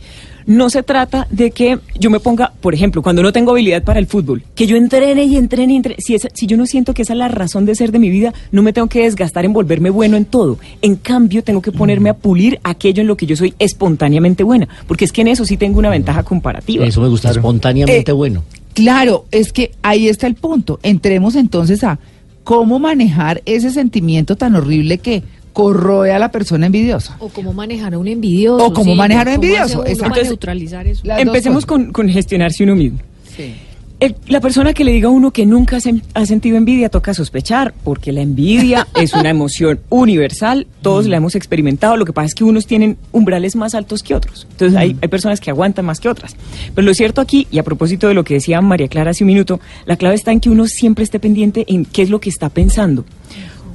No 0.45 0.69
se 0.69 0.83
trata 0.83 1.25
de 1.29 1.51
que 1.51 1.79
yo 1.97 2.09
me 2.09 2.19
ponga, 2.19 2.51
por 2.61 2.73
ejemplo, 2.73 3.01
cuando 3.01 3.21
no 3.23 3.31
tengo 3.31 3.51
habilidad 3.51 3.83
para 3.83 3.99
el 3.99 4.07
fútbol, 4.07 4.43
que 4.55 4.67
yo 4.67 4.75
entrene 4.75 5.23
y 5.23 5.37
entrene 5.37 5.73
y 5.73 5.75
entrene. 5.77 6.01
Si, 6.01 6.15
esa- 6.15 6.29
si 6.33 6.47
yo 6.47 6.57
no 6.57 6.65
siento 6.65 6.93
que 6.93 7.01
esa 7.03 7.13
es 7.13 7.19
la 7.19 7.27
razón 7.29 7.65
de 7.65 7.75
ser 7.75 7.91
de 7.91 7.99
mi 7.99 8.09
vida, 8.09 8.33
no 8.51 8.61
me 8.61 8.73
tengo 8.73 8.87
que 8.87 9.03
desgastar 9.03 9.45
en 9.45 9.53
volverme 9.53 9.89
bueno 9.89 10.17
en 10.17 10.25
todo. 10.25 10.57
En 10.81 10.95
cambio, 10.97 11.43
tengo 11.43 11.61
que 11.61 11.71
ponerme 11.71 12.09
a 12.09 12.13
pulir 12.15 12.59
aquello 12.63 13.01
en 13.01 13.07
lo 13.07 13.15
que 13.17 13.25
yo 13.25 13.35
soy 13.35 13.53
espontáneamente 13.59 14.43
buena, 14.43 14.67
porque 14.87 15.05
es 15.05 15.11
que 15.11 15.21
en 15.21 15.29
eso 15.29 15.45
sí 15.45 15.55
tengo 15.57 15.79
una 15.79 15.89
ventaja 15.89 16.23
comparativa. 16.23 16.85
Eso 16.85 17.01
me 17.01 17.07
gusta, 17.07 17.31
espontáneamente 17.31 18.11
Eh, 18.11 18.13
bueno. 18.13 18.43
Claro, 18.73 19.25
es 19.31 19.53
que 19.53 19.71
ahí 19.81 20.07
está 20.09 20.27
el 20.27 20.35
punto. 20.35 20.79
Entremos 20.83 21.35
entonces 21.35 21.83
a 21.83 21.99
cómo 22.43 22.79
manejar 22.79 23.41
ese 23.45 23.69
sentimiento 23.71 24.35
tan 24.35 24.55
horrible 24.55 24.97
que 24.97 25.23
corroe 25.53 26.11
a 26.11 26.19
la 26.19 26.31
persona 26.31 26.65
envidiosa. 26.65 27.15
O 27.19 27.29
cómo 27.29 27.53
manejar 27.53 27.93
a 27.93 27.97
un 27.99 28.07
envidioso. 28.07 28.65
O 28.65 28.73
cómo 28.73 28.95
manejar 28.95 29.27
a 29.29 29.31
un 29.31 29.35
¿Cómo 29.37 29.53
hace 29.53 29.61
envidioso, 29.73 29.85
exacto. 29.85 30.23
neutralizar 30.23 30.87
eso. 30.87 31.01
Las 31.05 31.21
Empecemos 31.21 31.65
con, 31.65 31.91
con 31.93 32.09
gestionarse 32.09 32.63
uno 32.63 32.75
mismo. 32.75 32.99
El- 33.99 34.15
la 34.27 34.41
persona 34.41 34.73
que 34.73 34.83
le 34.83 34.91
diga 34.91 35.07
a 35.07 35.11
uno 35.11 35.31
que 35.31 35.45
nunca 35.45 35.79
se- 35.79 36.01
ha 36.13 36.25
sentido 36.25 36.57
envidia 36.57 36.89
toca 36.89 37.13
sospechar, 37.13 37.73
porque 37.85 38.11
la 38.11 38.21
envidia 38.21 38.85
es 38.99 39.13
una 39.13 39.29
emoción 39.29 39.79
universal, 39.89 40.67
todos 40.81 41.05
la 41.07 41.17
hemos 41.17 41.35
experimentado, 41.35 41.95
lo 41.95 42.03
que 42.03 42.11
pasa 42.11 42.25
es 42.25 42.35
que 42.35 42.43
unos 42.43 42.67
tienen 42.67 42.97
umbrales 43.13 43.55
más 43.55 43.75
altos 43.75 44.03
que 44.03 44.13
otros, 44.13 44.45
entonces 44.51 44.77
hay, 44.77 44.97
hay 45.01 45.07
personas 45.07 45.39
que 45.39 45.51
aguantan 45.51 45.85
más 45.85 46.01
que 46.01 46.09
otras. 46.09 46.35
Pero 46.75 46.85
lo 46.85 46.93
cierto 46.93 47.21
aquí, 47.21 47.47
y 47.49 47.59
a 47.59 47.63
propósito 47.63 48.09
de 48.09 48.13
lo 48.13 48.25
que 48.25 48.33
decía 48.33 48.59
María 48.59 48.89
Clara 48.89 49.11
hace 49.11 49.23
un 49.23 49.29
minuto, 49.29 49.61
la 49.85 49.95
clave 49.95 50.15
está 50.15 50.33
en 50.33 50.41
que 50.41 50.49
uno 50.49 50.67
siempre 50.67 51.05
esté 51.05 51.19
pendiente 51.19 51.63
en 51.69 51.85
qué 51.85 52.01
es 52.01 52.09
lo 52.09 52.19
que 52.19 52.29
está 52.29 52.49
pensando. 52.49 53.05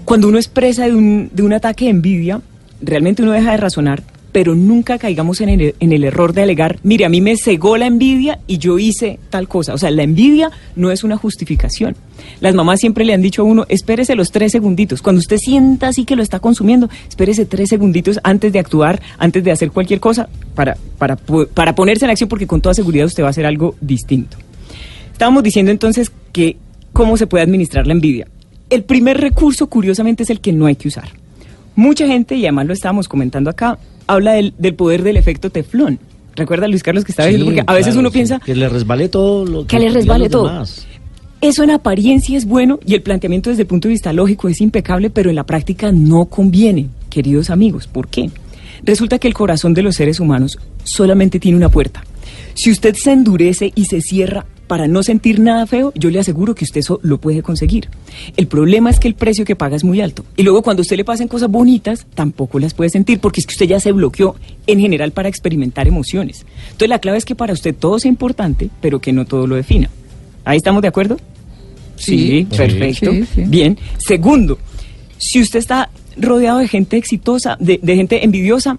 Cuando 0.08 0.28
uno 0.28 0.38
expresa 0.38 0.86
de 0.86 0.94
un, 0.94 1.28
de 1.34 1.42
un 1.42 1.52
ataque 1.52 1.84
de 1.84 1.90
envidia, 1.90 2.40
realmente 2.80 3.22
uno 3.22 3.32
deja 3.32 3.50
de 3.50 3.58
razonar, 3.58 4.02
pero 4.32 4.54
nunca 4.54 4.96
caigamos 4.96 5.42
en 5.42 5.50
el, 5.50 5.74
en 5.78 5.92
el 5.92 6.02
error 6.02 6.32
de 6.32 6.40
alegar, 6.40 6.78
mire, 6.82 7.04
a 7.04 7.10
mí 7.10 7.20
me 7.20 7.36
cegó 7.36 7.76
la 7.76 7.84
envidia 7.84 8.38
y 8.46 8.56
yo 8.56 8.78
hice 8.78 9.18
tal 9.28 9.48
cosa. 9.48 9.74
O 9.74 9.76
sea, 9.76 9.90
la 9.90 10.04
envidia 10.04 10.50
no 10.76 10.90
es 10.90 11.04
una 11.04 11.18
justificación. 11.18 11.94
Las 12.40 12.54
mamás 12.54 12.80
siempre 12.80 13.04
le 13.04 13.12
han 13.12 13.20
dicho 13.20 13.42
a 13.42 13.44
uno, 13.44 13.66
espérese 13.68 14.14
los 14.14 14.30
tres 14.30 14.50
segunditos. 14.50 15.02
Cuando 15.02 15.18
usted 15.20 15.36
sienta 15.36 15.88
así 15.88 16.06
que 16.06 16.16
lo 16.16 16.22
está 16.22 16.40
consumiendo, 16.40 16.88
espérese 17.06 17.44
tres 17.44 17.68
segunditos 17.68 18.18
antes 18.22 18.50
de 18.50 18.60
actuar, 18.60 19.02
antes 19.18 19.44
de 19.44 19.52
hacer 19.52 19.72
cualquier 19.72 20.00
cosa, 20.00 20.30
para, 20.54 20.78
para, 20.96 21.16
para 21.16 21.74
ponerse 21.74 22.06
en 22.06 22.12
acción, 22.12 22.30
porque 22.30 22.46
con 22.46 22.62
toda 22.62 22.72
seguridad 22.72 23.04
usted 23.04 23.24
va 23.24 23.26
a 23.26 23.30
hacer 23.32 23.44
algo 23.44 23.74
distinto. 23.82 24.38
Estábamos 25.12 25.42
diciendo 25.42 25.70
entonces 25.70 26.10
que 26.32 26.56
cómo 26.94 27.18
se 27.18 27.26
puede 27.26 27.44
administrar 27.44 27.86
la 27.86 27.92
envidia. 27.92 28.26
El 28.70 28.84
primer 28.84 29.18
recurso, 29.18 29.66
curiosamente, 29.68 30.22
es 30.22 30.30
el 30.30 30.40
que 30.40 30.52
no 30.52 30.66
hay 30.66 30.76
que 30.76 30.88
usar. 30.88 31.08
Mucha 31.74 32.06
gente, 32.06 32.34
y 32.34 32.44
además 32.44 32.66
lo 32.66 32.72
estábamos 32.72 33.08
comentando 33.08 33.50
acá, 33.50 33.78
habla 34.06 34.32
del, 34.32 34.52
del 34.58 34.74
poder 34.74 35.02
del 35.02 35.16
efecto 35.16 35.50
teflón. 35.50 35.98
¿Recuerda 36.34 36.68
Luis 36.68 36.82
Carlos 36.82 37.04
que 37.04 37.12
estaba 37.12 37.28
diciendo? 37.28 37.46
Porque 37.46 37.62
a 37.66 37.72
veces 37.74 37.86
claro, 37.94 38.00
uno 38.00 38.08
sí, 38.10 38.14
piensa, 38.14 38.40
que 38.44 38.54
le 38.54 38.68
resbale 38.68 39.08
todo 39.08 39.44
lo 39.44 39.66
Que 39.66 39.78
le 39.78 39.90
resbale 39.90 40.28
todo. 40.28 40.48
demás. 40.48 40.86
eso 41.40 41.62
en 41.64 41.70
apariencia 41.70 42.36
es 42.36 42.44
bueno 42.46 42.78
y 42.86 42.94
el 42.94 43.02
planteamiento 43.02 43.50
desde 43.50 43.62
el 43.62 43.68
punto 43.68 43.88
de 43.88 43.92
vista 43.94 44.12
lógico 44.12 44.48
es 44.48 44.60
impecable, 44.60 45.10
pero 45.10 45.30
en 45.30 45.36
la 45.36 45.44
práctica 45.44 45.90
no 45.92 46.26
conviene, 46.26 46.88
queridos 47.10 47.50
amigos. 47.50 47.86
¿Por 47.88 48.08
qué? 48.08 48.30
Resulta 48.84 49.18
que 49.18 49.26
el 49.28 49.34
corazón 49.34 49.74
de 49.74 49.82
los 49.82 49.96
seres 49.96 50.20
humanos 50.20 50.58
solamente 50.84 51.40
tiene 51.40 51.56
una 51.56 51.68
puerta. 51.70 52.04
Si 52.54 52.70
usted 52.70 52.94
se 52.94 53.12
endurece 53.12 53.72
y 53.74 53.86
se 53.86 54.00
cierra 54.00 54.46
para 54.68 54.86
no 54.86 55.02
sentir 55.02 55.40
nada 55.40 55.66
feo, 55.66 55.92
yo 55.96 56.10
le 56.10 56.20
aseguro 56.20 56.54
que 56.54 56.64
usted 56.64 56.78
eso 56.80 57.00
lo 57.02 57.18
puede 57.18 57.42
conseguir. 57.42 57.88
El 58.36 58.46
problema 58.46 58.90
es 58.90 59.00
que 59.00 59.08
el 59.08 59.14
precio 59.14 59.44
que 59.44 59.56
paga 59.56 59.74
es 59.74 59.82
muy 59.82 60.00
alto. 60.00 60.24
Y 60.36 60.44
luego 60.44 60.62
cuando 60.62 60.80
a 60.80 60.82
usted 60.82 60.96
le 60.96 61.04
pasen 61.04 61.26
cosas 61.26 61.50
bonitas, 61.50 62.06
tampoco 62.14 62.58
las 62.60 62.74
puede 62.74 62.90
sentir 62.90 63.18
porque 63.18 63.40
es 63.40 63.46
que 63.46 63.52
usted 63.54 63.66
ya 63.66 63.80
se 63.80 63.90
bloqueó 63.92 64.36
en 64.66 64.78
general 64.78 65.10
para 65.10 65.28
experimentar 65.28 65.88
emociones. 65.88 66.46
Entonces 66.66 66.88
la 66.90 67.00
clave 67.00 67.18
es 67.18 67.24
que 67.24 67.34
para 67.34 67.52
usted 67.52 67.74
todo 67.74 67.98
sea 67.98 68.08
importante, 68.10 68.70
pero 68.80 69.00
que 69.00 69.12
no 69.12 69.24
todo 69.24 69.46
lo 69.46 69.56
defina. 69.56 69.90
¿Ahí 70.44 70.58
estamos 70.58 70.82
de 70.82 70.88
acuerdo? 70.88 71.16
Sí, 71.96 72.46
Sí, 72.50 72.56
perfecto. 72.56 73.10
sí, 73.10 73.24
sí. 73.34 73.42
Bien. 73.46 73.76
Segundo, 73.96 74.58
si 75.16 75.40
usted 75.40 75.58
está 75.58 75.90
rodeado 76.16 76.58
de 76.58 76.68
gente 76.68 76.96
exitosa, 76.96 77.56
de, 77.58 77.80
de 77.82 77.96
gente 77.96 78.24
envidiosa, 78.24 78.78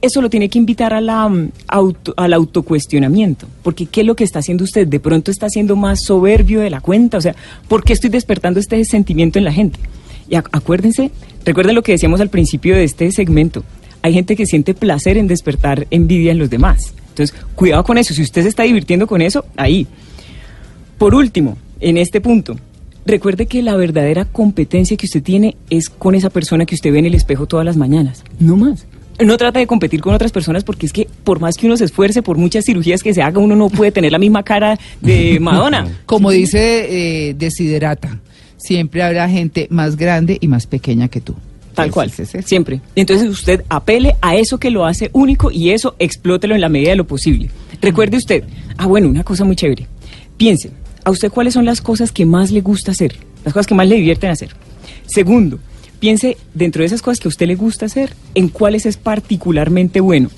eso 0.00 0.20
lo 0.22 0.30
tiene 0.30 0.48
que 0.48 0.58
invitar 0.58 0.94
a 0.94 1.00
la, 1.00 1.28
mm, 1.28 1.50
auto- 1.68 2.14
al 2.16 2.32
autocuestionamiento. 2.32 3.46
Porque 3.62 3.86
¿qué 3.86 4.02
es 4.02 4.06
lo 4.06 4.14
que 4.16 4.24
está 4.24 4.38
haciendo 4.40 4.64
usted? 4.64 4.86
De 4.86 5.00
pronto 5.00 5.30
está 5.30 5.48
siendo 5.48 5.76
más 5.76 6.04
soberbio 6.04 6.60
de 6.60 6.70
la 6.70 6.80
cuenta. 6.80 7.18
O 7.18 7.20
sea, 7.20 7.34
¿por 7.68 7.84
qué 7.84 7.92
estoy 7.92 8.10
despertando 8.10 8.60
este 8.60 8.84
sentimiento 8.84 9.38
en 9.38 9.44
la 9.44 9.52
gente? 9.52 9.78
Y 10.28 10.34
ac- 10.34 10.48
acuérdense, 10.52 11.10
recuerden 11.44 11.74
lo 11.74 11.82
que 11.82 11.92
decíamos 11.92 12.20
al 12.20 12.28
principio 12.30 12.74
de 12.76 12.84
este 12.84 13.10
segmento. 13.12 13.64
Hay 14.02 14.12
gente 14.14 14.34
que 14.36 14.46
siente 14.46 14.74
placer 14.74 15.16
en 15.16 15.26
despertar 15.28 15.86
envidia 15.90 16.32
en 16.32 16.38
los 16.38 16.50
demás. 16.50 16.94
Entonces, 17.10 17.36
cuidado 17.54 17.84
con 17.84 17.98
eso. 17.98 18.14
Si 18.14 18.22
usted 18.22 18.42
se 18.42 18.48
está 18.48 18.62
divirtiendo 18.62 19.06
con 19.06 19.20
eso, 19.22 19.44
ahí. 19.56 19.86
Por 20.98 21.14
último, 21.14 21.56
en 21.80 21.98
este 21.98 22.20
punto, 22.20 22.56
recuerde 23.04 23.46
que 23.46 23.62
la 23.62 23.76
verdadera 23.76 24.24
competencia 24.24 24.96
que 24.96 25.06
usted 25.06 25.22
tiene 25.22 25.56
es 25.70 25.88
con 25.90 26.14
esa 26.14 26.30
persona 26.30 26.64
que 26.66 26.74
usted 26.74 26.92
ve 26.92 27.00
en 27.00 27.06
el 27.06 27.14
espejo 27.14 27.46
todas 27.46 27.66
las 27.66 27.76
mañanas. 27.76 28.24
No 28.38 28.56
más. 28.56 28.86
No 29.20 29.36
trata 29.36 29.58
de 29.58 29.66
competir 29.66 30.00
con 30.00 30.14
otras 30.14 30.32
personas 30.32 30.64
porque 30.64 30.86
es 30.86 30.92
que 30.92 31.06
por 31.24 31.40
más 31.40 31.56
que 31.56 31.66
uno 31.66 31.76
se 31.76 31.84
esfuerce, 31.84 32.22
por 32.22 32.38
muchas 32.38 32.64
cirugías 32.64 33.02
que 33.02 33.14
se 33.14 33.22
haga, 33.22 33.38
uno 33.38 33.54
no 33.54 33.68
puede 33.68 33.92
tener 33.92 34.12
la 34.12 34.18
misma 34.18 34.42
cara 34.42 34.78
de 35.00 35.38
Madonna. 35.40 35.86
Como 36.06 36.30
dice 36.30 37.28
eh, 37.28 37.34
Desiderata, 37.34 38.18
siempre 38.56 39.02
habrá 39.02 39.28
gente 39.28 39.66
más 39.70 39.96
grande 39.96 40.38
y 40.40 40.48
más 40.48 40.66
pequeña 40.66 41.08
que 41.08 41.20
tú. 41.20 41.34
Tal 41.74 41.90
cual, 41.90 42.12
siempre. 42.44 42.80
Entonces 42.94 43.28
usted 43.28 43.64
apele 43.68 44.14
a 44.20 44.36
eso 44.36 44.58
que 44.58 44.70
lo 44.70 44.84
hace 44.84 45.08
único 45.14 45.50
y 45.50 45.70
eso 45.70 45.94
explótelo 45.98 46.54
en 46.54 46.60
la 46.60 46.68
medida 46.68 46.90
de 46.90 46.96
lo 46.96 47.06
posible. 47.06 47.50
Recuerde 47.80 48.18
usted, 48.18 48.44
ah 48.76 48.86
bueno, 48.86 49.08
una 49.08 49.24
cosa 49.24 49.44
muy 49.44 49.56
chévere. 49.56 49.86
Piense, 50.36 50.70
¿a 51.04 51.10
usted 51.10 51.30
cuáles 51.30 51.54
son 51.54 51.64
las 51.64 51.80
cosas 51.80 52.12
que 52.12 52.26
más 52.26 52.50
le 52.50 52.60
gusta 52.60 52.90
hacer? 52.90 53.16
Las 53.44 53.54
cosas 53.54 53.66
que 53.66 53.74
más 53.74 53.88
le 53.88 53.96
divierten 53.96 54.30
hacer. 54.30 54.50
Segundo, 55.06 55.58
piense 56.02 56.36
dentro 56.52 56.80
de 56.80 56.86
esas 56.86 57.00
cosas 57.00 57.20
que 57.20 57.28
a 57.28 57.30
usted 57.30 57.46
le 57.46 57.54
gusta 57.54 57.86
hacer, 57.86 58.12
en 58.34 58.48
cuáles 58.48 58.86
es 58.86 58.96
particularmente 58.96 60.00
bueno. 60.00 60.30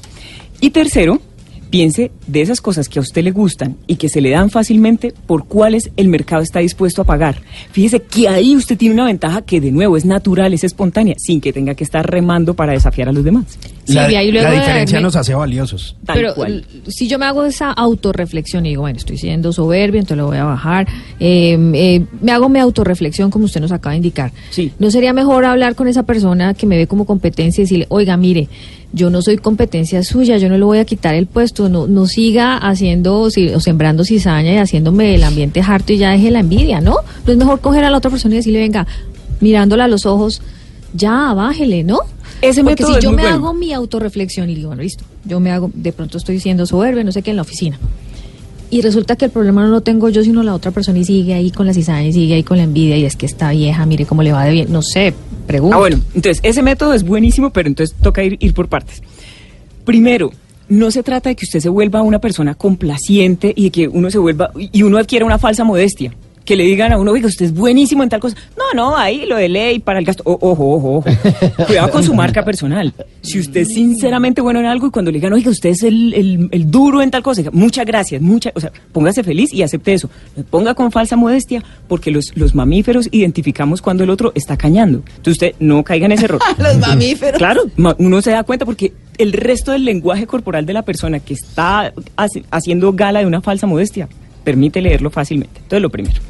Y 0.61 0.68
tercero, 0.68 1.22
piense 1.70 2.12
de 2.27 2.42
esas 2.42 2.61
cosas 2.61 2.90
que 2.90 2.98
a 2.98 3.03
usted 3.03 3.24
le 3.24 3.31
gustan 3.31 3.79
y 3.87 3.96
que 3.96 4.11
se 4.11 4.20
le 4.20 4.29
dan 4.29 4.50
fácilmente, 4.50 5.14
por 5.27 5.46
cuáles 5.46 5.90
el 5.96 6.09
mercado 6.09 6.42
está 6.42 6.59
dispuesto 6.59 7.00
a 7.00 7.07
pagar. 7.07 7.40
Fíjese 7.72 8.03
que 8.03 8.29
ahí 8.29 8.55
usted 8.55 8.77
tiene 8.77 8.94
una 8.94 9.07
ventaja 9.07 9.40
que 9.40 9.59
de 9.59 9.72
nuevo 9.72 9.96
es 9.96 10.05
natural, 10.05 10.53
es 10.53 10.64
espontánea, 10.64 11.14
sin 11.16 11.40
que 11.40 11.55
tenga 11.55 11.74
que 11.74 11.85
estar 11.85 12.09
remando 12.09 12.53
para 12.53 12.74
desafiar 12.74 13.09
a 13.09 13.12
los 13.12 13.24
demás. 13.24 13.59
La, 13.87 14.03
Silvia, 14.05 14.23
y 14.23 14.33
luego 14.33 14.44
la 14.49 14.55
de 14.55 14.61
diferencia 14.61 15.01
nos 15.01 15.14
hace 15.16 15.35
valiosos. 15.35 15.94
Tal 16.07 16.16
Pero 16.16 16.35
cual. 16.35 16.64
si 16.88 17.07
yo 17.09 17.18
me 17.18 17.27
hago 17.27 17.44
esa 17.44 17.70
autorreflexión 17.70 18.64
y 18.66 18.70
digo, 18.70 18.83
bueno, 18.83 18.97
estoy 18.97 19.18
siendo 19.18 19.53
soberbio, 19.53 20.01
entonces 20.01 20.16
lo 20.18 20.27
voy 20.29 20.38
a 20.38 20.44
bajar, 20.44 20.87
eh, 21.20 21.59
eh, 21.75 22.03
me 22.20 22.33
hago 22.33 22.49
mi 22.49 22.59
autorreflexión 22.61 23.31
como 23.31 23.44
usted 23.44 23.61
nos 23.61 23.73
acaba 23.73 23.90
de 23.92 23.99
indicar. 23.99 24.33
Sí. 24.51 24.73
¿No 24.79 24.90
sería 24.90 25.12
mejor 25.12 25.44
hablar 25.44 25.75
con 25.75 25.87
esa 25.88 26.03
persona 26.05 26.55
que 26.55 26.66
me 26.66 26.77
ve 26.77 26.87
como 26.87 27.05
competencia 27.05 27.61
y 27.61 27.64
decirle, 27.64 27.87
oiga, 27.90 28.16
mire, 28.16 28.49
yo 28.92 29.11
no 29.11 29.23
soy 29.23 29.37
competencia 29.38 30.03
suya, 30.05 30.38
yo 30.38 30.49
no 30.49 30.57
le 30.57 30.64
voy 30.64 30.79
a 30.79 30.85
quitar 30.85 31.14
el 31.14 31.27
puesto, 31.27 31.68
no, 31.68 31.87
no 31.87 32.07
siga 32.07 32.57
haciendo 32.57 33.29
si- 33.29 33.49
o 33.49 33.61
sembrando 33.61 34.05
cizaña 34.05 34.53
y 34.55 34.57
haciéndome 34.59 35.16
el 35.16 35.25
ambiente 35.25 35.61
harto 35.61 35.92
y 35.92 35.99
ya 35.99 36.11
deje 36.12 36.31
la 36.31 36.40
envidia, 36.40 36.81
¿no? 36.81 36.97
No 37.27 37.33
es 37.33 37.37
mejor 37.37 37.61
coger 37.61 37.85
a 37.85 37.90
la 37.90 37.99
otra 37.99 38.11
persona 38.11 38.35
y 38.35 38.38
decirle, 38.38 38.61
venga, 38.61 38.87
mirándola 39.40 39.85
a 39.85 39.88
los 39.88 40.07
ojos, 40.07 40.40
ya, 40.94 41.33
bájele, 41.35 41.83
¿no? 41.83 41.99
Ese 42.45 42.63
Porque 42.63 42.83
método 42.83 42.93
si 42.93 42.99
es 42.99 43.05
yo 43.05 43.11
me 43.13 43.23
bueno. 43.23 43.37
hago 43.37 43.55
mi 43.55 43.73
autorreflexión 43.73 44.51
y 44.51 44.55
digo, 44.55 44.69
bueno, 44.69 44.83
listo, 44.83 45.05
yo 45.25 45.41
me 45.41 45.51
hago, 45.51 45.71
de 45.73 45.93
pronto 45.93 46.19
estoy 46.19 46.41
siendo 46.41 46.67
soberbio, 46.67 47.03
no 47.05 47.13
sé 47.13 47.23
qué, 47.23 47.31
en 47.31 47.37
la 47.37 47.43
oficina. 47.43 47.79
Y 48.71 48.83
resulta 48.83 49.17
que 49.17 49.27
el 49.27 49.31
problema 49.31 49.63
no 49.63 49.69
lo 49.69 49.81
tengo 49.83 50.09
yo, 50.09 50.23
sino 50.25 50.43
la 50.43 50.55
otra 50.55 50.71
persona 50.71 50.99
y 50.99 51.05
sigue 51.05 51.35
ahí 51.35 51.51
con 51.51 51.67
la 51.67 51.75
cizaña 51.75 52.09
y 52.09 52.13
sigue 52.13 52.35
ahí 52.35 52.43
con 52.43 52.57
la 52.57 52.65
envidia 52.65 52.97
y 52.97 53.05
es 53.05 53.15
que 53.17 53.27
está 53.27 53.51
vieja, 53.51 53.87
mire 53.87 54.05
cómo 54.05 54.23
le 54.23 54.33
va 54.33 54.45
de 54.45 54.53
bien, 54.53 54.73
no 54.73 54.83
sé, 54.83 55.15
pregunto. 55.47 55.77
Ah, 55.77 55.79
bueno, 55.79 56.01
entonces 56.15 56.41
ese 56.43 56.63
método 56.63 56.93
es 56.93 57.05
buenísimo, 57.05 57.51
pero 57.51 57.69
entonces 57.69 57.95
toca 58.03 58.25
ir, 58.25 58.37
ir 58.41 58.53
por 58.53 58.69
partes. 58.69 59.03
Primero, 59.85 60.33
no 60.69 60.91
se 60.91 61.03
trata 61.03 61.29
de 61.29 61.37
que 61.37 61.45
usted 61.45 61.61
se 61.61 61.69
vuelva 61.69 62.03
una 62.03 62.19
persona 62.21 62.55
complaciente 62.55 63.53
y 63.55 63.65
de 63.65 63.71
que 63.71 63.89
uno 63.89 64.11
se 64.11 64.19
vuelva 64.19 64.51
y 64.57 64.83
uno 64.83 64.99
adquiera 64.99 65.25
una 65.25 65.39
falsa 65.39 65.63
modestia. 65.65 66.13
Que 66.45 66.57
le 66.57 66.65
digan 66.65 66.93
a 66.93 66.99
uno, 66.99 67.13
oiga, 67.13 67.27
usted 67.27 67.47
es 67.47 67.55
buenísimo 67.55 68.03
en 68.03 68.11
tal 68.11 68.21
cosa. 68.21 68.37
No, 68.59 68.65
no, 68.75 68.97
ahí 68.99 69.25
lo 69.25 69.37
de 69.37 69.49
ley 69.49 69.79
para 69.79 69.99
el 69.99 70.05
gasto. 70.05 70.23
O- 70.27 70.39
ojo, 70.41 70.75
ojo, 70.75 70.93
ojo. 70.99 71.05
Cuidado 71.67 71.91
con 71.91 72.05
su 72.05 72.13
marca 72.13 72.45
personal. 72.45 72.93
Si 73.23 73.39
usted 73.39 73.63
es 73.63 73.69
sinceramente 73.73 74.43
bueno 74.43 74.61
en 74.61 74.67
algo 74.67 74.89
y 74.89 74.91
cuando 74.91 75.11
le 75.11 75.17
digan, 75.17 75.33
oiga, 75.33 75.51
usted 75.51 75.71
es 75.71 75.83
el, 75.83 76.13
el- 76.13 76.49
el 76.53 76.71
duro 76.71 77.01
en 77.01 77.11
tal 77.11 77.23
cosa, 77.23 77.41
diga, 77.41 77.51
muchas 77.55 77.87
gracias, 77.87 78.21
mucha, 78.21 78.53
o 78.55 78.61
sea, 78.61 78.71
póngase 78.93 79.23
feliz 79.25 79.55
y 79.55 79.63
acepte 79.63 79.95
eso. 79.95 80.11
No 80.37 80.43
ponga 80.45 80.75
con 80.75 80.93
falsa 80.93 81.17
modestia 81.17 81.63
porque 81.89 82.11
los, 82.11 82.37
los 82.37 82.55
mamíferos 82.55 83.09
identificamos 83.11 83.81
cuando 83.81 84.05
el 84.05 84.11
otro 84.11 84.33
está 84.35 84.59
cañando. 84.59 84.99
Entonces 85.17 85.33
usted 85.33 85.55
no 85.61 85.83
caiga 85.83 86.05
en 86.05 86.13
ese 86.13 86.27
error. 86.27 86.41
Los 86.59 86.77
mamíferos. 86.79 87.39
Claro, 87.39 87.63
ma- 87.77 87.97
uno 87.99 88.21
se 88.21 88.33
da 88.33 88.43
cuenta 88.45 88.67
porque 88.67 88.93
el 89.17 89.33
resto 89.33 89.73
del 89.73 89.87
lenguaje 89.87 90.27
corporal 90.27 90.67
de 90.67 90.75
la 90.75 90.83
persona 90.83 91.21
que 91.21 91.33
está 91.33 91.95
haci- 92.19 92.45
haciendo 92.51 92.93
gala 92.93 93.21
de 93.21 93.27
una 93.27 93.41
falsa 93.41 93.67
modestia 93.67 94.09
permite 94.45 94.83
leerlo 94.83 95.09
fácilmente. 95.09 95.61
Entonces, 95.63 95.81
lo 95.81 95.89
primero. 95.89 96.21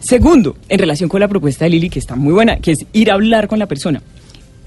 Segundo, 0.00 0.56
en 0.68 0.78
relación 0.78 1.08
con 1.08 1.20
la 1.20 1.28
propuesta 1.28 1.64
de 1.64 1.70
Lili, 1.70 1.90
que 1.90 1.98
está 1.98 2.16
muy 2.16 2.32
buena, 2.32 2.56
que 2.58 2.72
es 2.72 2.78
ir 2.92 3.10
a 3.10 3.14
hablar 3.14 3.48
con 3.48 3.58
la 3.58 3.66
persona. 3.66 4.02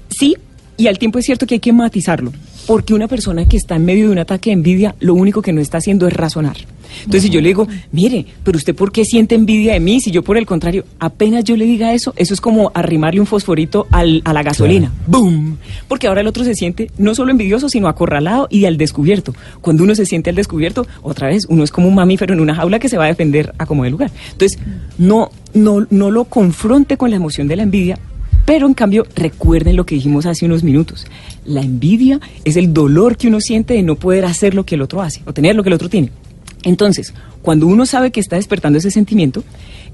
Sí, 0.08 0.36
y 0.76 0.86
al 0.86 0.98
tiempo 0.98 1.18
es 1.18 1.26
cierto 1.26 1.46
que 1.46 1.54
hay 1.54 1.60
que 1.60 1.72
matizarlo, 1.72 2.32
porque 2.66 2.94
una 2.94 3.08
persona 3.08 3.46
que 3.46 3.56
está 3.56 3.76
en 3.76 3.84
medio 3.84 4.06
de 4.06 4.12
un 4.12 4.18
ataque 4.18 4.50
de 4.50 4.54
envidia, 4.54 4.94
lo 5.00 5.14
único 5.14 5.42
que 5.42 5.52
no 5.52 5.60
está 5.60 5.78
haciendo 5.78 6.06
es 6.06 6.12
razonar. 6.14 6.56
Entonces, 6.98 7.22
si 7.22 7.30
yo 7.30 7.40
le 7.40 7.48
digo, 7.48 7.66
mire, 7.90 8.24
pero 8.44 8.56
usted 8.56 8.74
por 8.74 8.92
qué 8.92 9.04
siente 9.04 9.34
envidia 9.34 9.72
de 9.72 9.80
mí, 9.80 10.00
si 10.00 10.12
yo 10.12 10.22
por 10.22 10.36
el 10.38 10.46
contrario, 10.46 10.84
apenas 11.00 11.42
yo 11.42 11.56
le 11.56 11.64
diga 11.64 11.92
eso, 11.92 12.12
eso 12.16 12.34
es 12.34 12.40
como 12.40 12.70
arrimarle 12.72 13.18
un 13.20 13.26
fosforito 13.26 13.86
al- 13.90 14.22
a 14.24 14.32
la 14.32 14.42
gasolina. 14.44 14.92
¡Boom! 15.08 15.56
Porque 15.88 16.06
ahora 16.06 16.20
el 16.20 16.26
otro 16.28 16.44
se 16.44 16.54
siente 16.54 16.90
no 16.96 17.14
solo 17.16 17.32
envidioso, 17.32 17.68
sino 17.68 17.88
acorralado 17.88 18.46
y 18.48 18.64
al 18.66 18.76
descubierto. 18.76 19.34
Cuando 19.60 19.82
uno 19.82 19.94
se 19.96 20.06
siente 20.06 20.30
al 20.30 20.36
descubierto, 20.36 20.86
otra 21.02 21.28
vez, 21.28 21.46
uno 21.48 21.64
es 21.64 21.72
como 21.72 21.88
un 21.88 21.96
mamífero 21.96 22.32
en 22.32 22.40
una 22.40 22.54
jaula 22.54 22.78
que 22.78 22.88
se 22.88 22.96
va 22.96 23.04
a 23.06 23.08
defender 23.08 23.52
a 23.58 23.66
como 23.66 23.82
de 23.84 23.90
lugar. 23.90 24.10
Entonces, 24.30 24.58
no, 24.96 25.30
no, 25.52 25.86
no 25.90 26.10
lo 26.12 26.24
confronte 26.26 26.96
con 26.96 27.10
la 27.10 27.16
emoción 27.16 27.48
de 27.48 27.56
la 27.56 27.64
envidia, 27.64 27.98
pero 28.44 28.66
en 28.66 28.74
cambio, 28.74 29.06
recuerden 29.14 29.76
lo 29.76 29.86
que 29.86 29.94
dijimos 29.94 30.26
hace 30.26 30.44
unos 30.44 30.62
minutos. 30.62 31.06
La 31.44 31.62
envidia 31.62 32.20
es 32.44 32.56
el 32.56 32.74
dolor 32.74 33.16
que 33.16 33.28
uno 33.28 33.40
siente 33.40 33.74
de 33.74 33.82
no 33.82 33.96
poder 33.96 34.24
hacer 34.24 34.54
lo 34.54 34.64
que 34.64 34.74
el 34.74 34.82
otro 34.82 35.00
hace 35.02 35.22
o 35.24 35.32
tener 35.32 35.56
lo 35.56 35.62
que 35.62 35.70
el 35.70 35.74
otro 35.74 35.88
tiene. 35.88 36.10
Entonces, 36.62 37.12
cuando 37.42 37.66
uno 37.66 37.84
sabe 37.86 38.10
que 38.10 38.20
está 38.20 38.36
despertando 38.36 38.78
ese 38.78 38.90
sentimiento, 38.90 39.44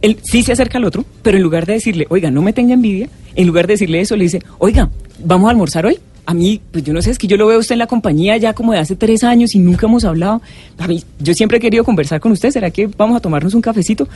él 0.02 0.18
sí 0.22 0.42
se 0.42 0.52
acerca 0.52 0.78
al 0.78 0.84
otro, 0.84 1.04
pero 1.22 1.36
en 1.36 1.42
lugar 1.42 1.66
de 1.66 1.74
decirle, 1.74 2.06
oiga, 2.10 2.30
no 2.30 2.42
me 2.42 2.52
tenga 2.52 2.74
envidia, 2.74 3.08
en 3.34 3.46
lugar 3.46 3.66
de 3.66 3.74
decirle 3.74 4.00
eso, 4.00 4.16
le 4.16 4.24
dice, 4.24 4.40
oiga, 4.58 4.88
¿vamos 5.24 5.48
a 5.48 5.50
almorzar 5.50 5.86
hoy? 5.86 5.98
A 6.26 6.34
mí, 6.34 6.60
pues 6.70 6.84
yo 6.84 6.92
no 6.92 7.02
sé, 7.02 7.10
es 7.10 7.18
que 7.18 7.26
yo 7.26 7.36
lo 7.36 7.46
veo 7.48 7.58
usted 7.58 7.72
en 7.72 7.80
la 7.80 7.88
compañía 7.88 8.36
ya 8.36 8.52
como 8.52 8.72
de 8.72 8.78
hace 8.78 8.94
tres 8.94 9.24
años 9.24 9.54
y 9.54 9.58
nunca 9.58 9.86
hemos 9.86 10.04
hablado. 10.04 10.40
A 10.78 10.86
mí, 10.86 11.02
yo 11.18 11.34
siempre 11.34 11.58
he 11.58 11.60
querido 11.60 11.82
conversar 11.82 12.20
con 12.20 12.30
usted, 12.30 12.50
¿será 12.50 12.70
que 12.70 12.86
vamos 12.86 13.16
a 13.16 13.20
tomarnos 13.20 13.54
un 13.54 13.62
cafecito? 13.62 14.08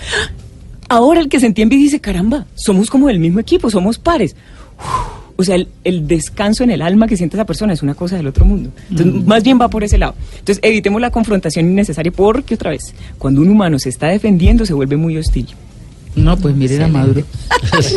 Ahora 0.94 1.20
el 1.20 1.28
que 1.28 1.40
sentía 1.40 1.64
envidia 1.64 1.84
dice, 1.86 2.00
caramba, 2.00 2.46
somos 2.54 2.88
como 2.88 3.08
del 3.08 3.18
mismo 3.18 3.40
equipo, 3.40 3.68
somos 3.68 3.98
pares. 3.98 4.36
Uf, 4.78 5.24
o 5.36 5.42
sea, 5.42 5.56
el, 5.56 5.66
el 5.82 6.06
descanso 6.06 6.62
en 6.62 6.70
el 6.70 6.82
alma 6.82 7.08
que 7.08 7.16
siente 7.16 7.36
esa 7.36 7.44
persona 7.44 7.72
es 7.72 7.82
una 7.82 7.94
cosa 7.94 8.16
del 8.16 8.28
otro 8.28 8.44
mundo. 8.44 8.70
Entonces, 8.90 9.26
más 9.26 9.42
bien 9.42 9.58
va 9.60 9.68
por 9.68 9.82
ese 9.82 9.98
lado. 9.98 10.14
Entonces, 10.38 10.60
evitemos 10.62 11.00
la 11.00 11.10
confrontación 11.10 11.68
innecesaria 11.68 12.12
porque, 12.12 12.54
otra 12.54 12.70
vez, 12.70 12.94
cuando 13.18 13.40
un 13.40 13.48
humano 13.48 13.80
se 13.80 13.88
está 13.88 14.06
defendiendo, 14.06 14.64
se 14.64 14.72
vuelve 14.72 14.96
muy 14.96 15.16
hostil. 15.16 15.48
No, 16.14 16.36
pues 16.36 16.54
miren 16.54 16.82
a 16.82 16.88
Maduro. 16.88 17.22
Sí. 17.80 17.96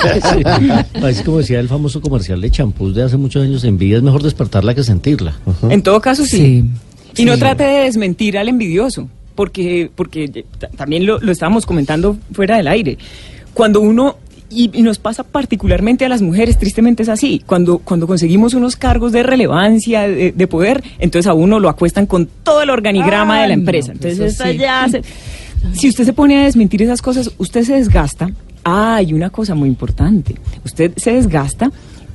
Así 1.03 1.23
como 1.23 1.37
decía 1.37 1.59
el 1.59 1.67
famoso 1.67 2.01
comercial 2.01 2.41
de 2.41 2.49
champús 2.49 2.95
de 2.95 3.03
hace 3.03 3.17
muchos 3.17 3.43
años, 3.43 3.63
envidia 3.63 3.97
es 3.97 4.03
mejor 4.03 4.23
despertarla 4.23 4.73
que 4.73 4.83
sentirla. 4.83 5.35
En 5.69 5.83
todo 5.83 6.01
caso, 6.01 6.25
sí. 6.25 6.63
Sí, 7.13 7.21
Y 7.21 7.25
no 7.25 7.37
trate 7.37 7.63
de 7.63 7.83
desmentir 7.83 8.39
al 8.39 8.49
envidioso, 8.49 9.07
porque, 9.37 9.89
porque 9.95 10.43
también 10.75 11.05
lo, 11.05 11.19
lo 11.21 11.31
estábamos 11.31 11.65
comentando 11.67 12.17
fuera 12.33 12.57
del 12.57 12.67
aire. 12.67 12.97
Cuando 13.53 13.79
uno, 13.79 14.17
y, 14.49 14.71
y 14.73 14.81
nos 14.81 14.97
pasa 14.97 15.23
particularmente 15.23 16.03
a 16.05 16.09
las 16.09 16.21
mujeres, 16.21 16.57
tristemente 16.57 17.03
es 17.03 17.09
así, 17.09 17.41
cuando, 17.45 17.77
cuando 17.77 18.07
conseguimos 18.07 18.53
unos 18.55 18.75
cargos 18.75 19.11
de 19.11 19.21
relevancia, 19.23 20.07
de, 20.07 20.31
de 20.31 20.47
poder, 20.47 20.83
entonces 20.99 21.27
a 21.29 21.33
uno 21.33 21.59
lo 21.59 21.69
acuestan 21.69 22.07
con 22.07 22.27
todo 22.43 22.63
el 22.63 22.69
organigrama 22.71 23.35
Ay, 23.35 23.41
de 23.43 23.47
la 23.49 23.55
no, 23.55 23.61
empresa. 23.61 23.93
pues 23.99 24.19
entonces, 24.19 24.51
sí. 24.53 24.57
ya 24.57 24.87
se- 24.89 25.01
si 25.73 25.87
usted 25.89 26.03
se 26.05 26.13
pone 26.13 26.41
a 26.41 26.45
desmentir 26.45 26.81
esas 26.81 27.01
cosas, 27.01 27.31
usted 27.37 27.63
se 27.63 27.73
desgasta. 27.75 28.29
Ah, 28.63 28.95
hay 28.95 29.13
una 29.13 29.29
cosa 29.29 29.53
muy 29.55 29.69
importante. 29.69 30.35
Usted 30.65 30.91
se 30.97 31.13
desgasta 31.13 31.71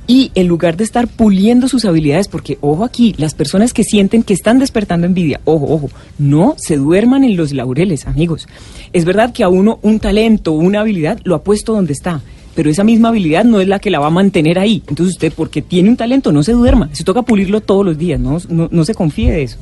y 0.07 0.31
en 0.35 0.47
lugar 0.47 0.77
de 0.77 0.83
estar 0.83 1.07
puliendo 1.07 1.67
sus 1.67 1.85
habilidades, 1.85 2.27
porque 2.27 2.57
ojo 2.61 2.83
aquí, 2.83 3.15
las 3.17 3.33
personas 3.33 3.73
que 3.73 3.83
sienten 3.83 4.23
que 4.23 4.33
están 4.33 4.59
despertando 4.59 5.07
envidia, 5.07 5.41
ojo, 5.45 5.65
ojo, 5.73 5.89
no 6.17 6.55
se 6.57 6.77
duerman 6.77 7.23
en 7.23 7.37
los 7.37 7.53
laureles, 7.53 8.07
amigos. 8.07 8.47
Es 8.91 9.05
verdad 9.05 9.33
que 9.33 9.43
a 9.43 9.49
uno 9.49 9.79
un 9.81 9.99
talento, 9.99 10.51
una 10.51 10.81
habilidad, 10.81 11.19
lo 11.23 11.35
ha 11.35 11.43
puesto 11.43 11.73
donde 11.73 11.93
está. 11.93 12.21
Pero 12.55 12.69
esa 12.69 12.83
misma 12.83 13.09
habilidad 13.09 13.45
no 13.45 13.59
es 13.61 13.67
la 13.67 13.79
que 13.79 13.89
la 13.89 13.99
va 13.99 14.07
a 14.07 14.11
mantener 14.11 14.59
ahí. 14.59 14.83
Entonces 14.87 15.15
usted, 15.15 15.33
porque 15.35 15.61
tiene 15.63 15.89
un 15.89 15.97
talento, 15.97 16.31
no 16.31 16.43
se 16.43 16.51
duerma. 16.51 16.89
Se 16.91 17.03
toca 17.03 17.23
pulirlo 17.23 17.61
todos 17.61 17.83
los 17.83 17.97
días, 17.97 18.19
no, 18.19 18.37
no, 18.49 18.69
no 18.71 18.85
se 18.85 18.93
confíe 18.93 19.31
de 19.31 19.43
eso. 19.43 19.57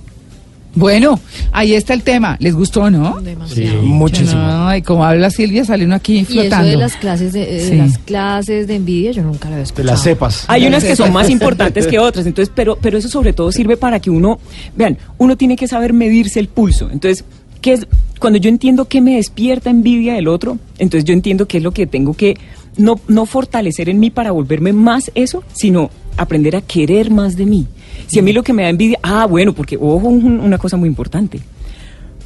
Bueno, 0.73 1.19
ahí 1.51 1.73
está 1.73 1.93
el 1.93 2.01
tema. 2.03 2.37
¿Les 2.39 2.55
gustó, 2.55 2.89
no? 2.89 3.19
Demasiado. 3.21 3.81
Muchísimo. 3.81 4.41
Ay, 4.41 4.81
como 4.81 5.03
habla 5.03 5.29
Silvia, 5.29 5.65
sale 5.65 5.83
uno 5.85 5.95
aquí 5.95 6.19
Y 6.19 6.19
eso 6.21 6.31
flotando. 6.33 6.69
de 6.69 6.77
las 6.77 6.95
clases 6.95 7.33
de, 7.33 7.59
Sí. 7.67 7.75
las 7.75 7.97
clases 7.97 8.67
de 8.67 8.75
envidia, 8.75 9.11
yo 9.11 9.21
nunca 9.21 9.49
lo 9.49 9.55
había 9.55 9.57
De 9.57 9.63
escuchado. 9.63 9.87
las 9.87 10.01
cepas. 10.03 10.45
Hay 10.47 10.65
unas 10.65 10.83
que 10.83 10.95
son 10.95 11.11
más 11.11 11.29
importantes 11.29 11.87
que 11.87 11.99
otras, 11.99 12.25
entonces, 12.25 12.51
pero, 12.55 12.77
pero 12.81 12.97
eso 12.97 13.09
sobre 13.09 13.33
todo 13.33 13.51
sirve 13.51 13.75
para 13.75 13.99
que 13.99 14.09
uno, 14.09 14.39
vean, 14.75 14.97
uno 15.17 15.35
tiene 15.35 15.57
que 15.57 15.67
saber 15.67 15.91
medirse 15.93 16.39
el 16.39 16.47
pulso. 16.47 16.89
Entonces, 16.91 17.25
¿qué 17.59 17.73
es? 17.73 17.87
Cuando 18.19 18.39
yo 18.39 18.49
entiendo 18.49 18.85
que 18.85 19.01
me 19.01 19.15
despierta 19.15 19.69
envidia 19.71 20.13
del 20.13 20.27
otro, 20.29 20.57
entonces 20.77 21.03
yo 21.05 21.13
entiendo 21.13 21.47
qué 21.47 21.57
es 21.57 21.63
lo 21.63 21.71
que 21.71 21.85
tengo 21.85 22.13
que 22.13 22.37
no, 22.77 22.99
no 23.09 23.25
fortalecer 23.25 23.89
en 23.89 23.99
mí 23.99 24.09
para 24.09 24.31
volverme 24.31 24.71
más 24.71 25.11
eso, 25.15 25.43
sino 25.51 25.89
aprender 26.17 26.55
a 26.55 26.61
querer 26.61 27.11
más 27.11 27.35
de 27.35 27.45
mí. 27.45 27.67
Si 28.07 28.19
a 28.19 28.21
mí 28.21 28.33
lo 28.33 28.43
que 28.43 28.53
me 28.53 28.63
da 28.63 28.69
envidia, 28.69 28.99
ah, 29.03 29.25
bueno, 29.25 29.53
porque 29.53 29.77
ojo, 29.77 30.07
un- 30.07 30.39
una 30.39 30.57
cosa 30.57 30.77
muy 30.77 30.87
importante. 30.89 31.39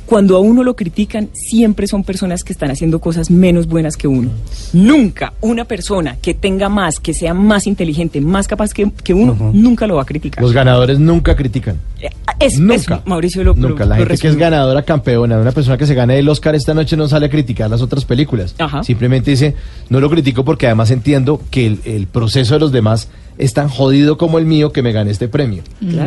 Cuando 0.06 0.36
a 0.36 0.40
uno 0.40 0.64
lo 0.64 0.76
critican, 0.76 1.30
siempre 1.34 1.88
son 1.88 2.04
personas 2.04 2.44
que 2.44 2.54
están 2.54 2.70
haciendo 2.70 3.00
cosas 3.00 3.32
menos 3.32 3.66
buenas 3.66 3.98
que 3.98 4.08
uno. 4.08 4.30
Nunca 4.72 5.34
una 5.42 5.66
persona 5.66 6.18
que 6.22 6.36
tenga 6.36 6.70
más, 6.70 7.00
que 7.00 7.12
sea 7.16 7.34
más 7.34 7.66
inteligente, 7.66 8.22
más 8.22 8.48
capaz 8.48 8.72
que, 8.72 8.92
que 9.04 9.16
uno, 9.16 9.36
nunca 9.52 9.88
lo 9.88 9.96
va 9.96 10.04
a 10.04 10.06
criticar. 10.06 10.44
Los 10.44 10.54
ganadores 10.54 11.00
nunca 11.00 11.36
critican. 11.36 11.78
Eh, 12.00 12.10
es, 12.40 12.60
Nunca. 12.60 12.76
es- 12.98 13.06
Mauricio 13.08 13.44
lo 13.44 13.56
lo- 13.56 13.70
Nunca. 13.70 13.84
La 13.86 13.96
gente 13.96 14.16
que 14.20 14.28
es 14.28 14.36
ganadora 14.36 14.84
campeona, 14.84 15.40
una 15.40 15.52
persona 15.52 15.76
que 15.76 15.88
se 15.88 15.96
gane 15.96 16.20
el 16.20 16.30
Oscar 16.30 16.54
esta 16.54 16.76
noche 16.76 16.96
no 16.96 17.08
sale 17.08 17.26
a 17.26 17.30
criticar 17.30 17.68
las 17.68 17.82
otras 17.82 18.06
películas. 18.06 18.54
Ajá. 18.60 18.84
Simplemente 18.84 19.32
dice, 19.32 19.56
no 19.90 20.00
lo 20.00 20.08
critico 20.12 20.46
porque 20.46 20.68
además 20.68 20.92
entiendo 20.92 21.42
que 21.50 21.66
el, 21.66 21.80
el 21.84 22.06
proceso 22.06 22.54
de 22.54 22.60
los 22.60 22.72
demás 22.72 23.08
es 23.38 23.54
tan 23.54 23.70
jodido 23.70 24.18
como 24.18 24.40
el 24.40 24.46
mío 24.46 24.72
que 24.72 24.82
me 24.82 24.92
gane 24.92 25.12
este 25.12 25.28
premio. 25.28 25.64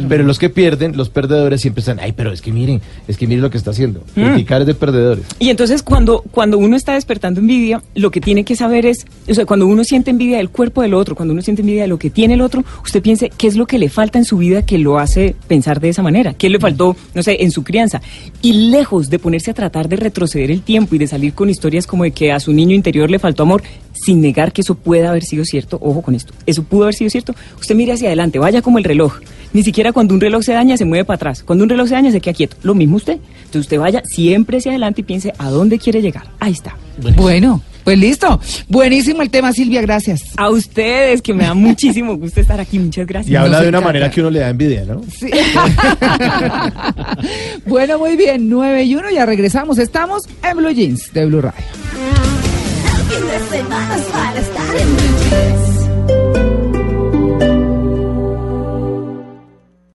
Pero 0.08 0.24
los 0.24 0.38
que 0.38 0.48
pierden, 0.48 0.96
los 0.96 1.10
perdedores 1.10 1.60
siempre 1.60 1.80
están, 1.80 2.00
ay, 2.00 2.12
pero 2.12 2.32
es 2.32 2.40
que 2.40 2.52
miren, 2.52 2.80
es 3.06 3.16
que 3.16 3.26
miren 3.26 3.42
lo 3.42 3.50
que 3.50 3.58
está 3.58 3.70
haciendo. 3.70 4.02
Mm. 4.14 4.24
Criticar 4.24 4.60
es 4.62 4.66
de 4.66 4.74
perdedores. 4.74 5.24
Y 5.38 5.50
entonces 5.50 5.82
cuando, 5.82 6.22
cuando 6.30 6.58
uno 6.58 6.76
está 6.76 6.94
despertando 6.94 7.40
envidia, 7.40 7.82
lo 7.94 8.10
que 8.10 8.20
tiene 8.20 8.44
que 8.44 8.56
saber 8.56 8.86
es, 8.86 9.06
o 9.28 9.34
sea, 9.34 9.46
cuando 9.46 9.66
uno 9.66 9.84
siente 9.84 10.10
envidia 10.10 10.38
del 10.38 10.50
cuerpo 10.50 10.82
del 10.82 10.94
otro, 10.94 11.14
cuando 11.14 11.32
uno 11.32 11.42
siente 11.42 11.62
envidia 11.62 11.82
de 11.82 11.88
lo 11.88 11.98
que 11.98 12.10
tiene 12.10 12.34
el 12.34 12.40
otro, 12.40 12.64
usted 12.84 13.02
piense 13.02 13.30
qué 13.36 13.46
es 13.46 13.56
lo 13.56 13.66
que 13.66 13.78
le 13.78 13.88
falta 13.88 14.18
en 14.18 14.24
su 14.24 14.38
vida 14.38 14.64
que 14.64 14.78
lo 14.78 14.98
hace 14.98 15.36
pensar 15.46 15.80
de 15.80 15.90
esa 15.90 16.02
manera, 16.02 16.34
qué 16.34 16.48
le 16.48 16.58
faltó, 16.58 16.96
no 17.14 17.22
sé, 17.22 17.42
en 17.42 17.50
su 17.50 17.64
crianza. 17.64 18.00
Y 18.42 18.70
lejos 18.70 19.10
de 19.10 19.18
ponerse 19.18 19.50
a 19.50 19.54
tratar 19.54 19.88
de 19.88 19.96
retroceder 19.96 20.50
el 20.50 20.62
tiempo 20.62 20.94
y 20.94 20.98
de 20.98 21.06
salir 21.06 21.34
con 21.34 21.50
historias 21.50 21.86
como 21.86 22.04
de 22.04 22.12
que 22.12 22.32
a 22.32 22.40
su 22.40 22.52
niño 22.52 22.74
interior 22.74 23.10
le 23.10 23.18
faltó 23.18 23.42
amor, 23.42 23.62
sin 24.04 24.20
negar 24.20 24.52
que 24.52 24.62
eso 24.62 24.74
pueda 24.74 25.10
haber 25.10 25.24
sido 25.24 25.44
cierto, 25.44 25.78
ojo 25.80 26.02
con 26.02 26.14
esto, 26.14 26.32
eso 26.46 26.62
pudo 26.62 26.84
haber 26.84 26.94
sido 26.94 27.10
cierto, 27.10 27.34
usted 27.60 27.74
mire 27.74 27.92
hacia 27.92 28.08
adelante, 28.08 28.38
vaya 28.38 28.62
como 28.62 28.78
el 28.78 28.84
reloj. 28.84 29.18
Ni 29.52 29.62
siquiera 29.62 29.92
cuando 29.92 30.12
un 30.12 30.20
reloj 30.20 30.42
se 30.42 30.52
daña 30.52 30.76
se 30.76 30.84
mueve 30.84 31.06
para 31.06 31.14
atrás. 31.16 31.42
Cuando 31.42 31.64
un 31.64 31.70
reloj 31.70 31.88
se 31.88 31.94
daña 31.94 32.12
se 32.12 32.20
queda 32.20 32.34
quieto. 32.34 32.56
Lo 32.62 32.74
mismo 32.74 32.96
usted. 32.96 33.14
Entonces 33.14 33.62
usted 33.62 33.78
vaya 33.78 34.02
siempre 34.04 34.58
hacia 34.58 34.72
adelante 34.72 35.00
y 35.00 35.04
piense 35.04 35.32
a 35.38 35.48
dónde 35.48 35.78
quiere 35.78 36.02
llegar. 36.02 36.24
Ahí 36.38 36.52
está. 36.52 36.76
Bueno, 37.16 37.62
pues 37.82 37.98
listo. 37.98 38.38
Buenísimo 38.68 39.22
el 39.22 39.30
tema, 39.30 39.54
Silvia, 39.54 39.80
gracias. 39.80 40.20
A 40.36 40.50
ustedes, 40.50 41.22
que 41.22 41.32
me 41.32 41.44
da 41.44 41.54
muchísimo 41.54 42.14
gusto 42.18 42.42
estar 42.42 42.60
aquí. 42.60 42.78
Muchas 42.78 43.06
gracias. 43.06 43.32
Y 43.32 43.36
habla 43.36 43.52
Nos 43.52 43.62
de 43.62 43.68
una 43.70 43.78
encanta. 43.78 43.88
manera 43.88 44.10
que 44.10 44.20
uno 44.20 44.28
le 44.28 44.40
da 44.40 44.50
envidia, 44.50 44.84
¿no? 44.84 45.00
Sí. 45.18 45.30
bueno, 47.66 47.98
muy 47.98 48.16
bien, 48.16 48.50
9 48.50 48.84
y 48.84 48.94
1, 48.96 49.10
ya 49.10 49.24
regresamos. 49.24 49.78
Estamos 49.78 50.24
en 50.42 50.56
Blue 50.58 50.72
Jeans 50.72 51.10
de 51.14 51.24
Blue 51.24 51.40
Radio. 51.40 51.64
Fin 53.08 53.26
de 53.26 53.38
semana 53.48 53.96
para 54.12 54.38
estar 54.38 54.76
en 54.76 54.96
Blue 54.96 55.18
Jeans. 55.30 55.67